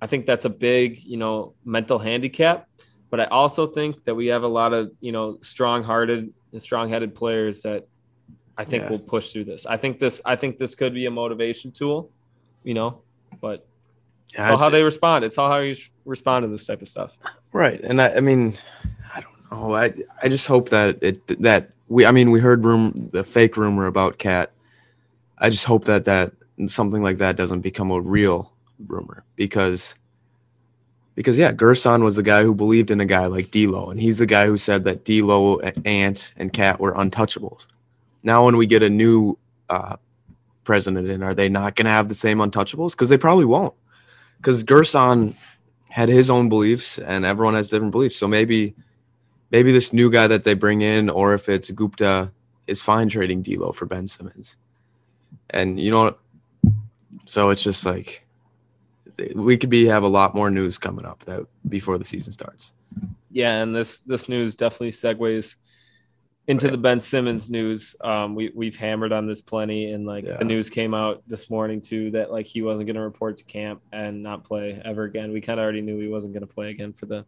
I 0.00 0.06
think 0.06 0.26
that's 0.26 0.44
a 0.44 0.50
big, 0.50 1.02
you 1.02 1.16
know, 1.16 1.54
mental 1.64 1.98
handicap. 1.98 2.68
But 3.10 3.20
I 3.20 3.24
also 3.26 3.66
think 3.66 4.04
that 4.04 4.14
we 4.14 4.26
have 4.26 4.42
a 4.42 4.48
lot 4.48 4.72
of, 4.72 4.92
you 5.00 5.12
know, 5.12 5.38
strong-hearted 5.40 6.32
and 6.52 6.62
strong-headed 6.62 7.14
players 7.14 7.62
that 7.62 7.86
I 8.56 8.64
think 8.64 8.84
Yeah. 8.84 8.90
will 8.90 8.98
push 8.98 9.30
through 9.32 9.44
this. 9.44 9.66
I 9.66 9.76
think 9.76 9.98
this, 9.98 10.20
I 10.24 10.36
think 10.36 10.58
this 10.58 10.74
could 10.74 10.92
be 10.92 11.06
a 11.06 11.10
motivation 11.10 11.70
tool, 11.70 12.10
you 12.64 12.74
know. 12.74 13.02
But 13.40 13.66
Yeah, 14.34 14.52
it's 14.52 14.62
how 14.62 14.68
they 14.68 14.82
respond. 14.82 15.24
It's 15.24 15.38
all 15.38 15.48
how 15.48 15.58
you 15.58 15.74
respond 16.04 16.42
to 16.44 16.48
this 16.48 16.66
type 16.66 16.82
of 16.82 16.88
stuff. 16.88 17.16
Right. 17.52 17.80
And 17.80 18.02
I, 18.02 18.16
I 18.16 18.20
mean, 18.20 18.54
I 19.14 19.22
don't 19.22 19.50
know. 19.50 19.74
I 19.74 19.94
I 20.22 20.28
just 20.28 20.46
hope 20.46 20.68
that 20.68 21.02
it 21.02 21.26
that 21.42 21.70
we 21.88 22.04
I 22.04 22.12
mean 22.12 22.30
we 22.30 22.40
heard 22.40 22.62
room 22.64 23.08
the 23.12 23.24
fake 23.24 23.56
rumor 23.56 23.86
about 23.86 24.18
KAT. 24.18 24.52
I 25.38 25.48
just 25.48 25.64
hope 25.64 25.86
that 25.86 26.04
that 26.04 26.32
something 26.66 27.02
like 27.02 27.18
that 27.18 27.36
doesn't 27.36 27.60
become 27.60 27.90
a 27.90 28.00
real 28.00 28.52
rumor 28.86 29.24
because 29.36 29.94
because 31.14 31.36
yeah, 31.36 31.50
Gersson 31.50 32.04
was 32.04 32.14
the 32.14 32.22
guy 32.22 32.44
who 32.44 32.54
believed 32.54 32.92
in 32.92 33.00
a 33.00 33.04
guy 33.04 33.26
like 33.26 33.50
D'Lo, 33.50 33.90
and 33.90 34.00
he's 34.00 34.18
the 34.18 34.26
guy 34.26 34.46
who 34.46 34.56
said 34.56 34.84
that 34.84 35.04
D'Lo, 35.04 35.58
Ant, 35.84 36.32
and 36.36 36.52
KAT 36.52 36.78
were 36.78 36.94
untouchables. 36.94 37.66
Now, 38.22 38.44
when 38.44 38.56
we 38.56 38.68
get 38.68 38.84
a 38.84 38.88
new 38.88 39.36
uh, 39.68 39.96
president 40.62 41.08
in, 41.08 41.24
are 41.24 41.34
they 41.34 41.48
not 41.48 41.74
going 41.74 41.86
to 41.86 41.90
have 41.90 42.06
the 42.08 42.14
same 42.14 42.38
untouchables? 42.38 42.92
Because 42.92 43.08
they 43.08 43.18
probably 43.18 43.46
won't. 43.46 43.74
Because 44.36 44.62
Gersson 44.62 45.34
had 45.88 46.08
his 46.08 46.30
own 46.30 46.48
beliefs, 46.48 47.00
and 47.00 47.24
everyone 47.24 47.54
has 47.54 47.68
different 47.68 47.90
beliefs. 47.90 48.16
So 48.16 48.28
maybe, 48.28 48.76
maybe 49.50 49.72
this 49.72 49.92
new 49.92 50.12
guy 50.12 50.28
that 50.28 50.44
they 50.44 50.54
bring 50.54 50.82
in, 50.82 51.10
or 51.10 51.34
if 51.34 51.48
it's 51.48 51.72
Gupta, 51.72 52.30
is 52.68 52.80
fine 52.80 53.08
trading 53.08 53.42
D'Lo 53.42 53.72
for 53.72 53.86
Ben 53.86 54.06
Simmons. 54.06 54.54
And 55.50 55.80
you 55.80 55.90
know? 55.90 56.14
So 57.28 57.50
it's 57.50 57.62
just 57.62 57.84
like 57.84 58.24
we 59.34 59.56
could 59.58 59.68
be 59.70 59.84
have 59.86 60.02
a 60.02 60.08
lot 60.08 60.34
more 60.34 60.50
news 60.50 60.78
coming 60.78 61.04
up 61.04 61.24
that 61.26 61.46
before 61.68 61.98
the 61.98 62.04
season 62.04 62.32
starts. 62.32 62.72
Yeah, 63.30 63.62
and 63.62 63.74
this 63.74 64.00
this 64.00 64.28
news 64.28 64.54
definitely 64.54 64.90
segues 64.90 65.56
into 66.46 66.66
Right. 66.68 66.72
the 66.72 66.78
Ben 66.78 66.98
Simmons 67.00 67.50
news. 67.50 67.94
Um, 68.00 68.34
we 68.34 68.50
we've 68.54 68.76
hammered 68.76 69.12
on 69.12 69.26
this 69.26 69.42
plenty, 69.42 69.92
and 69.92 70.06
like 70.06 70.24
Yeah. 70.24 70.38
the 70.38 70.44
news 70.44 70.70
came 70.70 70.94
out 70.94 71.22
this 71.26 71.50
morning 71.50 71.80
too 71.82 72.10
that 72.12 72.30
like 72.32 72.46
he 72.46 72.62
wasn't 72.62 72.86
going 72.86 72.96
to 72.96 73.02
report 73.02 73.36
to 73.38 73.44
camp 73.44 73.82
and 73.92 74.22
not 74.22 74.44
play 74.44 74.80
ever 74.82 75.04
again. 75.04 75.32
We 75.32 75.42
kind 75.42 75.60
of 75.60 75.64
already 75.64 75.82
knew 75.82 75.98
he 76.00 76.08
wasn't 76.08 76.32
going 76.32 76.46
to 76.46 76.52
play 76.54 76.70
again 76.70 76.94
for 76.94 77.04
the 77.06 77.26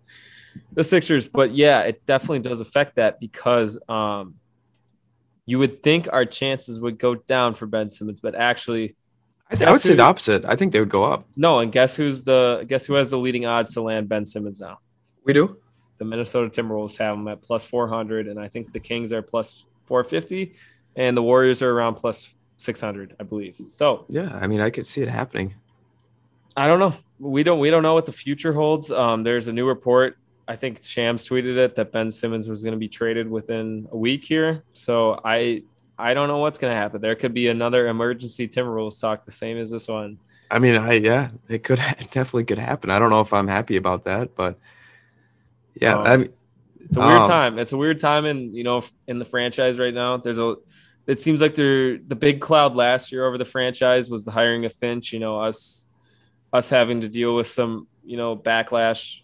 the 0.72 0.82
Sixers, 0.82 1.28
but 1.28 1.54
yeah, 1.54 1.80
it 1.82 2.06
definitely 2.06 2.38
does 2.40 2.60
affect 2.60 2.96
that 2.96 3.20
because 3.20 3.78
um, 3.88 4.34
you 5.44 5.58
would 5.58 5.82
think 5.82 6.08
our 6.10 6.24
chances 6.24 6.80
would 6.80 6.98
go 6.98 7.14
down 7.16 7.54
for 7.54 7.66
Ben 7.66 7.90
Simmons, 7.90 8.20
but 8.20 8.34
actually 8.34 8.96
I, 9.50 9.56
Guess 9.56 9.68
I 9.68 9.70
would 9.72 9.80
say 9.80 9.94
the 9.94 10.02
opposite. 10.02 10.44
I 10.44 10.54
think 10.56 10.72
they 10.72 10.78
would 10.80 10.88
go 10.88 11.02
up. 11.04 11.24
no. 11.36 11.58
And 11.58 11.72
guess 11.72 11.96
who's 11.96 12.22
the 12.24 12.64
guess 12.68 12.86
who 12.86 12.94
has 12.94 13.10
the 13.10 13.18
leading 13.18 13.46
odds 13.46 13.74
to 13.74 13.82
land 13.82 14.08
Ben 14.08 14.24
Simmons 14.24 14.60
now? 14.60 14.78
We 15.24 15.32
do. 15.32 15.58
the 15.98 16.04
Minnesota 16.04 16.48
Timberwolves 16.48 16.96
have 16.98 17.16
them 17.16 17.26
at 17.28 17.42
plus 17.42 17.64
400, 17.64 18.28
and 18.28 18.38
I 18.40 18.48
think 18.48 18.72
the 18.72 18.80
Kings 18.80 19.12
are 19.12 19.22
plus 19.22 19.64
450, 19.86 20.54
and 20.96 21.16
the 21.16 21.22
Warriors 21.22 21.62
are 21.62 21.70
around 21.70 21.96
plus 21.96 22.34
600, 22.56 23.16
I 23.20 23.24
believe. 23.24 23.56
So 23.68 24.06
Yeah, 24.08 24.38
I 24.40 24.46
mean, 24.46 24.60
I 24.60 24.70
could 24.70 24.86
see 24.86 25.02
it 25.02 25.08
happening. 25.08 25.54
I 26.56 26.66
don't 26.66 26.78
know. 26.78 26.94
We 27.18 27.42
don't 27.42 27.58
we 27.58 27.70
don't 27.70 27.82
know 27.82 27.94
what 27.94 28.06
the 28.06 28.12
future 28.12 28.52
holds. 28.52 28.90
Um, 28.90 29.22
there's 29.24 29.48
a 29.48 29.52
new 29.52 29.66
report. 29.66 30.16
I 30.48 30.56
think 30.56 30.82
Shams 30.82 31.28
tweeted 31.28 31.56
it 31.58 31.76
that 31.76 31.92
Ben 31.92 32.10
Simmons 32.10 32.48
was 32.48 32.62
going 32.62 32.72
to 32.72 32.78
be 32.78 32.88
traded 32.88 33.30
within 33.30 33.86
a 33.92 33.96
week 33.96 34.24
here. 34.24 34.64
So 34.72 35.20
I 35.24 35.62
I 36.00 36.14
don't 36.14 36.28
know 36.28 36.38
what's 36.38 36.58
going 36.58 36.72
to 36.72 36.76
happen. 36.76 37.00
There 37.00 37.14
could 37.14 37.34
be 37.34 37.48
another 37.48 37.88
emergency 37.88 38.48
Timberwolves 38.48 39.00
talk, 39.00 39.24
the 39.24 39.32
same 39.32 39.58
as 39.58 39.70
this 39.70 39.88
one. 39.88 40.18
I 40.50 40.58
mean, 40.58 40.76
I 40.76 40.94
yeah, 40.94 41.30
it 41.48 41.62
could 41.62 41.78
it 41.78 42.10
definitely 42.10 42.44
could 42.44 42.58
happen. 42.58 42.90
I 42.90 42.98
don't 42.98 43.10
know 43.10 43.20
if 43.20 43.32
I'm 43.32 43.48
happy 43.48 43.76
about 43.76 44.04
that, 44.04 44.34
but 44.34 44.58
yeah, 45.74 45.98
Um, 45.98 46.06
I 46.06 46.16
mean, 46.16 46.28
It's 46.84 46.96
a 46.96 47.00
weird 47.00 47.20
Um, 47.20 47.28
time. 47.28 47.58
It's 47.58 47.72
a 47.72 47.76
weird 47.76 48.00
time 48.00 48.24
in 48.26 48.52
you 48.52 48.64
know 48.64 48.82
in 49.06 49.18
the 49.18 49.24
franchise 49.24 49.78
right 49.78 49.94
now. 49.94 50.16
There's 50.16 50.38
a 50.38 50.56
it 51.06 51.18
seems 51.20 51.40
like 51.40 51.54
they're 51.54 51.98
the 51.98 52.16
big 52.16 52.40
cloud 52.40 52.74
last 52.76 53.12
year 53.12 53.26
over 53.26 53.38
the 53.38 53.44
franchise 53.44 54.10
was 54.10 54.24
the 54.24 54.30
hiring 54.32 54.64
of 54.64 54.72
Finch. 54.72 55.12
You 55.12 55.20
know 55.20 55.40
us 55.40 55.86
us 56.52 56.68
having 56.68 57.02
to 57.02 57.08
deal 57.08 57.36
with 57.36 57.46
some 57.46 57.86
you 58.04 58.16
know 58.16 58.36
backlash 58.36 59.20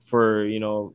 for 0.00 0.44
you 0.46 0.60
know 0.60 0.94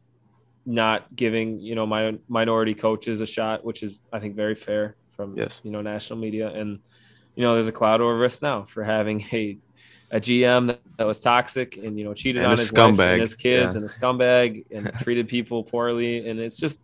not 0.68 1.16
giving 1.16 1.60
you 1.62 1.74
know 1.74 1.86
my 1.86 2.18
minority 2.28 2.76
coaches 2.76 3.22
a 3.22 3.26
shot, 3.26 3.64
which 3.64 3.82
is 3.82 4.00
I 4.12 4.20
think 4.20 4.36
very 4.36 4.54
fair 4.54 4.96
from 5.16 5.36
Yes. 5.38 5.62
you 5.64 5.72
know 5.72 5.82
national 5.82 6.20
media. 6.20 6.50
And 6.50 6.80
you 7.36 7.44
know 7.44 7.54
there's 7.54 7.70
a 7.70 7.72
cloud 7.72 8.02
over 8.02 8.24
us 8.26 8.42
now 8.42 8.64
for 8.64 8.84
having 8.84 9.24
a 9.32 9.58
a 10.12 10.20
GM 10.20 10.68
that, 10.68 10.82
that 10.98 11.08
was 11.08 11.20
toxic 11.20 11.78
and 11.78 11.98
you 11.98 12.06
know 12.06 12.14
cheated 12.14 12.44
And 12.44 12.52
on 12.52 12.58
his 12.58 12.72
wife 12.72 12.82
scumbag, 12.82 13.14
and 13.14 13.22
his 13.22 13.36
kids 13.36 13.76
yeah. 13.76 13.80
and 13.80 13.90
a 13.90 13.92
scumbag 13.92 14.66
and 14.70 14.94
treated 15.02 15.28
people 15.30 15.64
poorly. 15.64 16.28
And 16.30 16.40
it's 16.40 16.58
just 16.58 16.84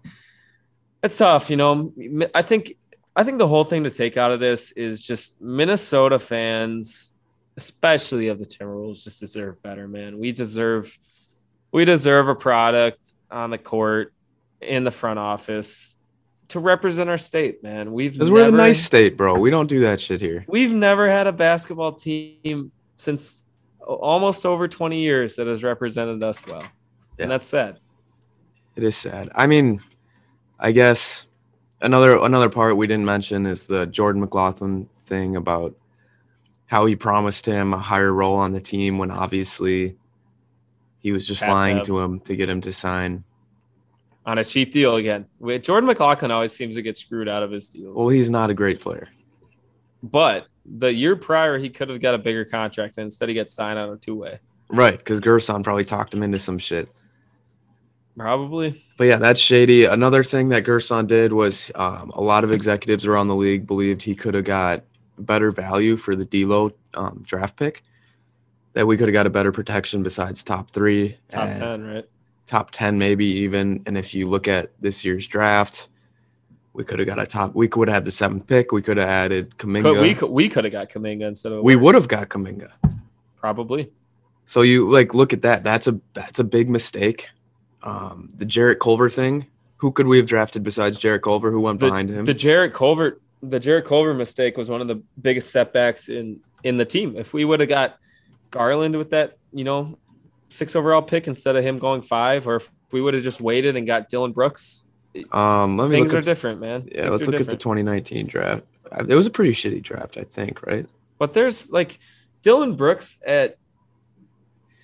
it's 1.03 1.17
tough 1.17 1.49
you 1.49 1.57
know. 1.57 1.93
I 2.33 2.41
think 2.41 2.77
I 3.15 3.23
think 3.23 3.37
the 3.37 3.47
whole 3.47 3.65
thing 3.65 3.83
to 3.83 3.91
take 3.91 4.15
out 4.17 4.31
of 4.31 4.39
this 4.39 4.71
is 4.71 5.01
just 5.03 5.39
Minnesota 5.41 6.17
fans 6.17 7.13
especially 7.57 8.29
of 8.29 8.39
the 8.39 8.45
Timberwolves 8.45 9.03
just 9.03 9.19
deserve 9.19 9.61
better 9.61 9.87
man. 9.87 10.17
We 10.17 10.31
deserve 10.31 10.97
we 11.73 11.85
deserve 11.85 12.29
a 12.29 12.35
product 12.35 13.13
on 13.29 13.49
the 13.49 13.57
court 13.57 14.13
in 14.61 14.83
the 14.83 14.91
front 14.91 15.19
office 15.19 15.97
to 16.49 16.59
represent 16.59 17.09
our 17.09 17.17
state, 17.17 17.63
man. 17.63 17.91
We've 17.91 18.13
Because 18.13 18.29
we're 18.29 18.45
the 18.45 18.51
nice 18.51 18.81
state, 18.81 19.17
bro. 19.17 19.37
We 19.39 19.49
don't 19.49 19.67
do 19.67 19.81
that 19.81 19.99
shit 19.99 20.21
here. 20.21 20.45
We've 20.47 20.71
never 20.71 21.09
had 21.09 21.27
a 21.27 21.33
basketball 21.33 21.93
team 21.93 22.71
since 22.95 23.41
almost 23.81 24.45
over 24.45 24.67
20 24.67 24.99
years 24.99 25.35
that 25.35 25.47
has 25.47 25.63
represented 25.63 26.23
us 26.23 26.45
well. 26.45 26.61
Yeah. 27.17 27.23
And 27.23 27.31
that's 27.31 27.47
sad. 27.47 27.79
It 28.75 28.83
is 28.83 28.95
sad. 28.95 29.29
I 29.35 29.47
mean, 29.47 29.81
I 30.59 30.71
guess 30.71 31.27
another 31.81 32.17
another 32.17 32.49
part 32.49 32.77
we 32.77 32.87
didn't 32.87 33.05
mention 33.05 33.45
is 33.45 33.67
the 33.67 33.85
Jordan 33.87 34.21
McLaughlin 34.21 34.89
thing 35.05 35.35
about 35.35 35.75
how 36.67 36.85
he 36.85 36.95
promised 36.95 37.45
him 37.45 37.73
a 37.73 37.77
higher 37.77 38.13
role 38.13 38.35
on 38.35 38.51
the 38.51 38.61
team 38.61 38.97
when 38.97 39.11
obviously 39.11 39.95
he 41.03 41.11
was 41.11 41.27
just 41.27 41.41
to 41.41 41.51
lying 41.51 41.77
have. 41.77 41.85
to 41.85 41.99
him 41.99 42.19
to 42.21 42.35
get 42.35 42.49
him 42.49 42.61
to 42.61 42.71
sign. 42.73 43.23
On 44.25 44.37
a 44.37 44.43
cheap 44.43 44.71
deal 44.71 44.95
again. 44.95 45.25
Jordan 45.61 45.85
McLaughlin 45.85 46.31
always 46.31 46.53
seems 46.55 46.75
to 46.77 46.81
get 46.81 46.97
screwed 46.97 47.27
out 47.27 47.43
of 47.43 47.51
his 47.51 47.67
deals. 47.67 47.95
Well, 47.95 48.07
he's 48.07 48.31
not 48.31 48.49
a 48.49 48.53
great 48.53 48.79
player. 48.79 49.09
but 50.01 50.47
the 50.65 50.93
year 50.93 51.17
prior, 51.17 51.57
he 51.57 51.69
could 51.69 51.89
have 51.89 52.01
got 52.01 52.15
a 52.15 52.17
bigger 52.17 52.45
contract 52.45 52.97
and 52.97 53.03
instead 53.03 53.27
he 53.27 53.35
gets 53.35 53.53
signed 53.53 53.77
on 53.77 53.89
a 53.89 53.97
two 53.97 54.15
way. 54.15 54.39
Right, 54.69 54.97
because 54.97 55.19
Gersson 55.19 55.61
probably 55.61 55.83
talked 55.83 56.13
him 56.13 56.23
into 56.23 56.39
some 56.39 56.57
shit. 56.57 56.89
Probably. 58.17 58.81
But 58.97 59.05
yeah, 59.05 59.17
that's 59.17 59.41
shady. 59.41 59.85
Another 59.85 60.23
thing 60.23 60.49
that 60.49 60.63
Gersson 60.63 61.05
did 61.07 61.33
was 61.33 61.71
um, 61.75 62.11
a 62.11 62.21
lot 62.21 62.43
of 62.45 62.51
executives 62.51 63.05
around 63.05 63.27
the 63.27 63.35
league 63.35 63.67
believed 63.67 64.01
he 64.03 64.15
could 64.15 64.35
have 64.35 64.45
got 64.45 64.83
better 65.17 65.51
value 65.51 65.97
for 65.97 66.15
the 66.15 66.23
D'Lo 66.25 66.71
um, 66.93 67.23
draft 67.25 67.57
pick. 67.57 67.83
That 68.73 68.87
we 68.87 68.97
could 68.97 69.07
have 69.07 69.13
got 69.13 69.27
a 69.27 69.29
better 69.29 69.51
protection 69.51 70.01
besides 70.01 70.43
top 70.43 70.71
three, 70.71 71.17
Top 71.29 71.53
10, 71.55 71.83
right? 71.85 72.05
top 72.47 72.71
ten 72.71 72.97
maybe 72.97 73.25
even. 73.25 73.83
And 73.85 73.97
if 73.97 74.13
you 74.15 74.27
look 74.27 74.47
at 74.47 74.71
this 74.81 75.05
year's 75.05 75.27
draft, 75.27 75.89
we 76.73 76.83
could 76.83 76.97
have 76.99 77.07
got 77.07 77.19
a 77.19 77.25
top. 77.27 77.53
We 77.53 77.67
could 77.67 77.87
have 77.87 77.93
had 77.95 78.05
the 78.05 78.11
seventh 78.11 78.47
pick. 78.47 78.71
We 78.71 78.81
could 78.81 78.97
have 78.97 79.07
added 79.07 79.57
Kuminga. 79.57 79.83
Could, 79.93 80.01
we 80.01 80.15
could, 80.15 80.29
we 80.31 80.49
could 80.49 80.63
have 80.63 80.73
got 80.73 80.89
Kuminga 80.89 81.21
instead 81.27 81.51
of 81.51 81.63
we 81.63 81.75
would 81.75 81.93
have 81.93 82.07
got 82.07 82.29
Kuminga. 82.29 82.71
probably. 83.37 83.91
So 84.45 84.61
you 84.61 84.89
like 84.89 85.13
look 85.13 85.33
at 85.33 85.43
that. 85.43 85.63
That's 85.63 85.87
a 85.87 85.99
that's 86.13 86.39
a 86.39 86.43
big 86.43 86.69
mistake. 86.69 87.29
Um, 87.83 88.29
the 88.35 88.45
Jarrett 88.45 88.79
Culver 88.79 89.09
thing. 89.09 89.47
Who 89.77 89.91
could 89.91 90.07
we 90.07 90.17
have 90.17 90.25
drafted 90.25 90.63
besides 90.63 90.97
Jarrett 90.97 91.21
Culver? 91.23 91.51
Who 91.51 91.59
went 91.61 91.79
The, 91.79 91.87
behind 91.87 92.09
him? 92.09 92.25
the 92.25 92.33
Jarrett 92.33 92.73
Culver 92.73 93.19
the 93.43 93.59
Jarrett 93.59 93.85
Culver 93.85 94.13
mistake 94.13 94.55
was 94.57 94.69
one 94.69 94.79
of 94.81 94.87
the 94.87 95.03
biggest 95.21 95.51
setbacks 95.51 96.09
in 96.09 96.39
in 96.63 96.77
the 96.77 96.85
team. 96.85 97.15
If 97.17 97.33
we 97.33 97.45
would 97.45 97.59
have 97.59 97.69
got 97.69 97.97
Garland 98.53 98.95
with 98.95 99.09
that, 99.09 99.37
you 99.51 99.63
know, 99.65 99.97
six 100.49 100.75
overall 100.75 101.01
pick 101.01 101.27
instead 101.27 101.55
of 101.57 101.63
him 101.65 101.79
going 101.79 102.01
five, 102.03 102.47
or 102.47 102.55
if 102.57 102.71
we 102.91 103.01
would 103.01 103.13
have 103.15 103.23
just 103.23 103.41
waited 103.41 103.75
and 103.75 103.85
got 103.87 104.07
Dillon 104.07 104.31
Brooks, 104.31 104.83
um, 105.31 105.77
let 105.77 105.89
me 105.89 105.97
things 105.97 106.07
look 106.07 106.15
are 106.15 106.19
at 106.19 106.25
different, 106.25 106.61
man. 106.61 106.87
yeah. 106.91 107.01
Things 107.09 107.11
Let's 107.17 107.27
look 107.27 107.41
at 107.41 107.47
the 107.47 107.57
2019 107.57 108.27
draft. 108.27 108.63
It 109.09 109.15
was 109.15 109.25
a 109.25 109.31
pretty 109.31 109.51
shitty 109.53 109.81
draft, 109.81 110.17
I 110.17 110.23
think. 110.23 110.65
Right? 110.65 110.87
But 111.17 111.33
there's 111.33 111.71
like 111.71 111.99
Dillon 112.43 112.75
Brooks 112.75 113.17
at. 113.25 113.57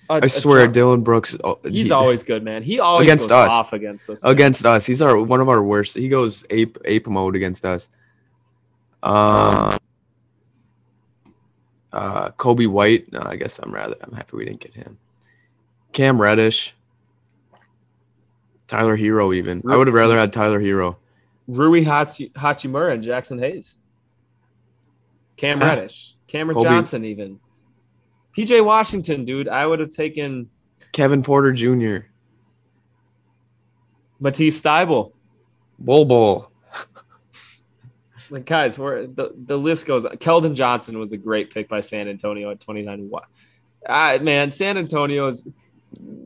a- 0.08 0.14
I 0.24 0.26
swear, 0.26 0.66
Dillon 0.66 1.02
Brooks. 1.02 1.36
oh, 1.44 1.58
He's 1.64 1.86
he- 1.86 1.92
always 1.92 2.22
good, 2.24 2.42
man. 2.42 2.62
He 2.64 2.80
always 2.80 3.06
Against 3.06 3.28
goes 3.28 3.46
us. 3.46 3.50
off 3.52 3.72
against 3.72 4.10
us. 4.10 4.22
man. 4.24 4.32
against 4.32 4.66
us. 4.66 4.84
He's 4.86 5.00
our 5.02 5.20
one 5.22 5.40
of 5.40 5.48
our 5.48 5.62
worst. 5.62 5.96
He 5.96 6.08
goes 6.08 6.44
ape 6.50 6.78
ape 6.84 7.06
mode 7.06 7.36
against 7.36 7.64
us. 7.64 7.88
Um, 9.02 9.78
uh, 11.92 12.30
Coby 12.32 12.66
White. 12.68 13.12
No, 13.12 13.22
I 13.24 13.36
guess 13.36 13.58
I'm 13.58 13.72
rather. 13.72 13.96
I'm 14.00 14.12
happy 14.12 14.36
we 14.36 14.44
didn't 14.44 14.60
get 14.60 14.74
him. 14.74 14.98
Cam 15.92 16.20
Reddish. 16.20 16.74
Tyler 18.66 18.96
Herro. 18.96 19.34
Even 19.34 19.62
I 19.68 19.76
would 19.76 19.88
have 19.88 19.94
rather 19.94 20.16
had 20.16 20.32
Tyler 20.32 20.60
Herro. 20.60 20.96
Rui 21.48 21.84
Hachi, 21.84 22.30
Hachimura 22.32 22.94
and 22.94 23.02
Jaxson 23.04 23.40
Hayes. 23.40 23.78
Cam 25.36 25.60
Ah. 25.60 25.66
Reddish, 25.66 26.14
Cameron 26.28 26.56
Kobe- 26.58 26.68
Johnson, 26.68 27.04
even. 27.04 27.40
PJ 28.36 28.64
Washington, 28.64 29.24
dude. 29.24 29.48
I 29.48 29.66
would 29.66 29.80
have 29.80 29.88
taken 29.92 30.48
Kevin 30.92 31.22
Porter 31.22 31.52
Jr. 31.52 32.06
Matisse 34.20 34.62
Thybulle. 34.62 35.12
Bull 35.78 36.04
Bull. 36.04 36.49
Like 38.30 38.44
guys, 38.46 38.78
we're, 38.78 39.06
the 39.06 39.32
the 39.46 39.56
list 39.58 39.86
goes. 39.86 40.04
Keldon 40.04 40.54
Johnson 40.54 40.98
was 40.98 41.12
a 41.12 41.16
great 41.16 41.52
pick 41.52 41.68
by 41.68 41.80
San 41.80 42.08
Antonio 42.08 42.50
at 42.50 42.60
29. 42.60 43.08
What? 43.10 43.24
Ah, 43.88 44.18
man, 44.20 44.50
San 44.50 44.76
Antonio 44.78 45.26
is. 45.26 45.46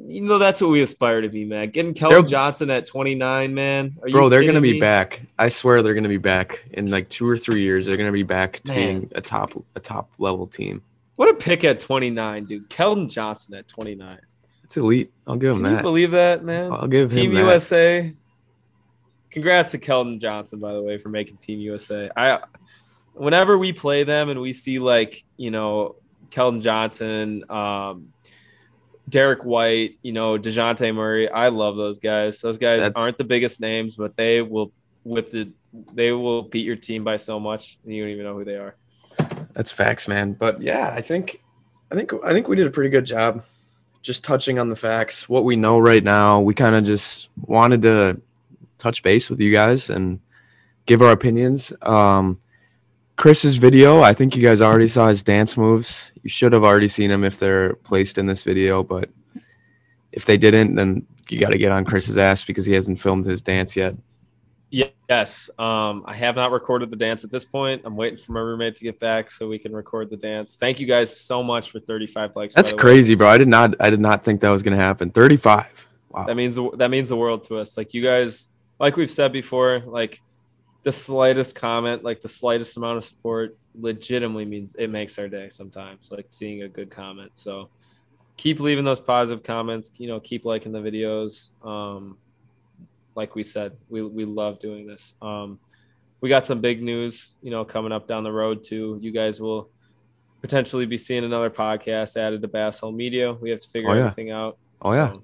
You 0.06 0.20
know 0.20 0.36
that's 0.38 0.60
what 0.60 0.68
we 0.68 0.82
aspire 0.82 1.22
to 1.22 1.28
be, 1.30 1.46
man. 1.46 1.70
Getting 1.70 1.94
Keldon 1.94 2.10
They're- 2.10 2.22
Johnson 2.22 2.68
at 2.70 2.84
29, 2.86 3.54
man. 3.54 3.96
Are 4.02 4.08
you 4.08 4.12
Bro, 4.12 4.28
they're 4.28 4.44
gonna 4.44 4.60
be 4.60 4.74
me? 4.74 4.80
back. 4.80 5.22
I 5.38 5.48
swear 5.48 5.80
they're 5.80 5.94
gonna 5.94 6.08
be 6.10 6.18
back 6.18 6.64
in 6.72 6.90
like 6.90 7.08
two 7.08 7.26
or 7.26 7.38
three 7.38 7.62
years. 7.62 7.86
They're 7.86 7.96
gonna 7.96 8.12
be 8.12 8.22
back 8.22 8.60
to 8.64 8.72
Man. 8.72 8.76
being 9.00 9.10
a 9.14 9.22
top 9.22 9.52
a 9.74 9.80
top 9.80 10.10
level 10.18 10.46
team. 10.46 10.82
What 11.16 11.30
a 11.30 11.34
pick 11.34 11.64
at 11.64 11.80
29, 11.80 12.44
dude. 12.44 12.68
Keldon 12.68 13.08
Johnson 13.08 13.54
at 13.54 13.66
29. 13.68 14.18
It's 14.64 14.76
elite. 14.76 15.12
I'll 15.26 15.36
give 15.36 15.52
him 15.56 15.62
Can 15.62 15.70
you 15.70 15.76
that. 15.76 15.82
believe 15.82 16.10
that, 16.10 16.44
man? 16.44 16.70
I'll 16.72 16.86
give 16.88 17.10
him 17.12 17.16
Team 17.16 17.34
that. 17.34 17.40
USA. 17.40 18.12
Congrats 19.34 19.72
to 19.72 19.78
Keldon 19.78 20.20
Johnson, 20.20 20.60
by 20.60 20.72
the 20.72 20.80
way, 20.80 20.96
for 20.96 21.08
making 21.08 21.38
Team 21.38 21.58
USA. 21.58 22.08
I, 22.16 22.38
whenever 23.14 23.58
we 23.58 23.72
play 23.72 24.04
them 24.04 24.28
and 24.28 24.40
we 24.40 24.52
see 24.52 24.78
like 24.78 25.24
you 25.36 25.50
know 25.50 25.96
Keldon 26.30 26.62
Johnson, 26.62 27.42
um, 27.50 28.12
Derrick 29.08 29.44
White, 29.44 29.98
you 30.02 30.12
know 30.12 30.38
Dejounte 30.38 30.94
Murray, 30.94 31.28
I 31.28 31.48
love 31.48 31.74
those 31.74 31.98
guys. 31.98 32.40
Those 32.40 32.58
guys 32.58 32.92
aren't 32.94 33.18
the 33.18 33.24
biggest 33.24 33.60
names, 33.60 33.96
but 33.96 34.16
they 34.16 34.40
will 34.40 34.70
with 35.02 35.32
the 35.32 35.50
they 35.92 36.12
will 36.12 36.42
beat 36.42 36.64
your 36.64 36.76
team 36.76 37.02
by 37.02 37.16
so 37.16 37.40
much, 37.40 37.76
and 37.84 37.92
you 37.92 38.04
don't 38.04 38.12
even 38.12 38.24
know 38.24 38.34
who 38.34 38.44
they 38.44 38.54
are. 38.54 38.76
That's 39.52 39.72
facts, 39.72 40.06
man. 40.06 40.34
But 40.34 40.62
yeah, 40.62 40.92
I 40.94 41.00
think 41.00 41.42
I 41.90 41.96
think 41.96 42.12
I 42.24 42.32
think 42.32 42.46
we 42.46 42.54
did 42.54 42.68
a 42.68 42.70
pretty 42.70 42.90
good 42.90 43.04
job 43.04 43.44
just 44.00 44.22
touching 44.22 44.60
on 44.60 44.68
the 44.68 44.76
facts, 44.76 45.28
what 45.28 45.42
we 45.42 45.56
know 45.56 45.80
right 45.80 46.04
now. 46.04 46.38
We 46.38 46.54
kind 46.54 46.76
of 46.76 46.84
just 46.84 47.30
wanted 47.46 47.82
to 47.82 48.20
touch 48.84 49.02
base 49.02 49.30
with 49.30 49.40
you 49.40 49.50
guys 49.50 49.90
and 49.90 50.20
give 50.86 51.02
our 51.02 51.12
opinions. 51.12 51.72
Um 51.82 52.40
Chris's 53.16 53.58
video, 53.58 54.02
I 54.02 54.12
think 54.12 54.34
you 54.34 54.42
guys 54.42 54.60
already 54.60 54.88
saw 54.88 55.06
his 55.06 55.22
dance 55.22 55.56
moves. 55.56 56.12
You 56.22 56.30
should 56.30 56.52
have 56.52 56.64
already 56.64 56.88
seen 56.88 57.10
them 57.10 57.22
if 57.22 57.38
they're 57.38 57.74
placed 57.76 58.18
in 58.18 58.26
this 58.26 58.42
video, 58.42 58.82
but 58.82 59.08
if 60.10 60.24
they 60.24 60.36
didn't, 60.36 60.74
then 60.74 61.06
you 61.28 61.38
got 61.38 61.50
to 61.50 61.58
get 61.58 61.70
on 61.70 61.84
Chris's 61.84 62.18
ass 62.18 62.44
because 62.44 62.66
he 62.66 62.72
hasn't 62.72 63.00
filmed 63.00 63.24
his 63.24 63.40
dance 63.40 63.76
yet. 63.76 63.94
Yes, 65.08 65.50
um, 65.58 66.02
I 66.06 66.14
have 66.14 66.34
not 66.34 66.50
recorded 66.50 66.90
the 66.90 66.96
dance 66.96 67.24
at 67.24 67.30
this 67.30 67.44
point. 67.44 67.82
I'm 67.84 67.94
waiting 67.94 68.18
for 68.18 68.32
my 68.32 68.40
roommate 68.40 68.74
to 68.76 68.84
get 68.84 68.98
back 68.98 69.30
so 69.30 69.46
we 69.46 69.58
can 69.58 69.72
record 69.72 70.08
the 70.10 70.16
dance. 70.16 70.56
Thank 70.56 70.80
you 70.80 70.86
guys 70.86 71.14
so 71.14 71.42
much 71.42 71.70
for 71.70 71.78
35 71.78 72.34
likes. 72.34 72.54
That's 72.54 72.70
the 72.70 72.76
way. 72.76 72.80
crazy, 72.80 73.14
bro. 73.14 73.28
I 73.28 73.38
did 73.38 73.48
not 73.48 73.76
I 73.80 73.90
did 73.90 74.00
not 74.00 74.24
think 74.24 74.40
that 74.40 74.50
was 74.50 74.62
going 74.62 74.76
to 74.76 74.82
happen. 74.82 75.10
35. 75.10 75.88
Wow. 76.08 76.24
That 76.24 76.36
means 76.36 76.54
the, 76.54 76.70
that 76.78 76.90
means 76.90 77.10
the 77.10 77.16
world 77.16 77.42
to 77.44 77.58
us. 77.58 77.76
Like 77.76 77.92
you 77.92 78.02
guys, 78.02 78.48
like 78.78 78.96
we've 78.96 79.10
said 79.10 79.32
before, 79.32 79.80
like 79.86 80.20
the 80.82 80.92
slightest 80.92 81.54
comment, 81.56 82.04
like 82.04 82.20
the 82.20 82.28
slightest 82.28 82.76
amount 82.76 82.98
of 82.98 83.04
support, 83.04 83.56
legitimately 83.80 84.44
means 84.44 84.74
it 84.78 84.88
makes 84.90 85.18
our 85.18 85.28
day. 85.28 85.48
Sometimes, 85.48 86.10
like 86.12 86.26
seeing 86.28 86.62
a 86.62 86.68
good 86.68 86.90
comment. 86.90 87.32
So 87.34 87.70
keep 88.36 88.60
leaving 88.60 88.84
those 88.84 89.00
positive 89.00 89.42
comments. 89.44 89.90
You 89.98 90.08
know, 90.08 90.20
keep 90.20 90.44
liking 90.44 90.72
the 90.72 90.80
videos. 90.80 91.50
Um, 91.66 92.18
like 93.14 93.34
we 93.34 93.42
said, 93.42 93.72
we 93.88 94.02
we 94.02 94.24
love 94.24 94.58
doing 94.58 94.86
this. 94.86 95.14
Um, 95.22 95.58
we 96.20 96.28
got 96.28 96.46
some 96.46 96.60
big 96.60 96.82
news, 96.82 97.34
you 97.42 97.50
know, 97.50 97.64
coming 97.64 97.92
up 97.92 98.06
down 98.08 98.24
the 98.24 98.32
road 98.32 98.62
too. 98.64 98.98
You 99.02 99.10
guys 99.12 99.40
will 99.40 99.68
potentially 100.40 100.84
be 100.86 100.96
seeing 100.96 101.24
another 101.24 101.48
podcast 101.50 102.16
added 102.16 102.42
to 102.42 102.48
Bass 102.48 102.80
Hole 102.80 102.92
Media. 102.92 103.32
We 103.32 103.50
have 103.50 103.60
to 103.60 103.68
figure 103.68 103.90
Oh, 103.90 103.94
yeah. 103.94 104.00
everything 104.06 104.30
out. 104.30 104.58
Oh, 104.82 104.92
yeah. 104.92 105.12
So- 105.12 105.22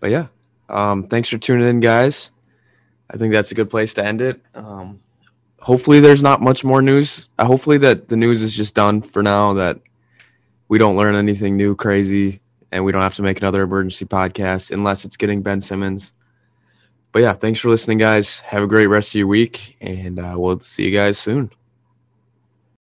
But 0.00 0.10
yeah, 0.10 0.26
um, 0.70 1.08
thanks 1.08 1.28
for 1.28 1.38
tuning 1.38 1.68
in, 1.68 1.80
guys. 1.80 2.30
I 3.10 3.16
think 3.16 3.32
that's 3.32 3.50
a 3.50 3.54
good 3.54 3.70
place 3.70 3.94
to 3.94 4.04
end 4.04 4.20
it. 4.20 4.40
Um, 4.54 5.00
hopefully, 5.58 6.00
there's 6.00 6.22
not 6.22 6.40
much 6.40 6.64
more 6.64 6.82
news. 6.82 7.28
Uh, 7.38 7.44
hopefully, 7.44 7.78
that 7.78 8.08
the 8.08 8.16
news 8.16 8.42
is 8.42 8.54
just 8.54 8.74
done 8.74 9.02
for 9.02 9.22
now. 9.22 9.54
That 9.54 9.78
we 10.68 10.78
don't 10.78 10.96
learn 10.96 11.14
anything 11.14 11.56
new, 11.56 11.74
crazy, 11.74 12.40
and 12.70 12.84
we 12.84 12.92
don't 12.92 13.02
have 13.02 13.14
to 13.14 13.22
make 13.22 13.40
another 13.40 13.62
emergency 13.62 14.04
podcast 14.04 14.70
unless 14.70 15.04
it's 15.04 15.16
getting 15.16 15.42
Ben 15.42 15.60
Simmons. 15.60 16.12
But 17.12 17.22
yeah, 17.22 17.32
thanks 17.32 17.58
for 17.58 17.68
listening, 17.68 17.98
guys. 17.98 18.40
Have 18.40 18.62
a 18.62 18.68
great 18.68 18.86
rest 18.86 19.10
of 19.10 19.16
your 19.16 19.26
week, 19.26 19.76
and 19.80 20.18
uh, 20.18 20.34
we'll 20.36 20.60
see 20.60 20.84
you 20.84 20.96
guys 20.96 21.18
soon. 21.18 21.50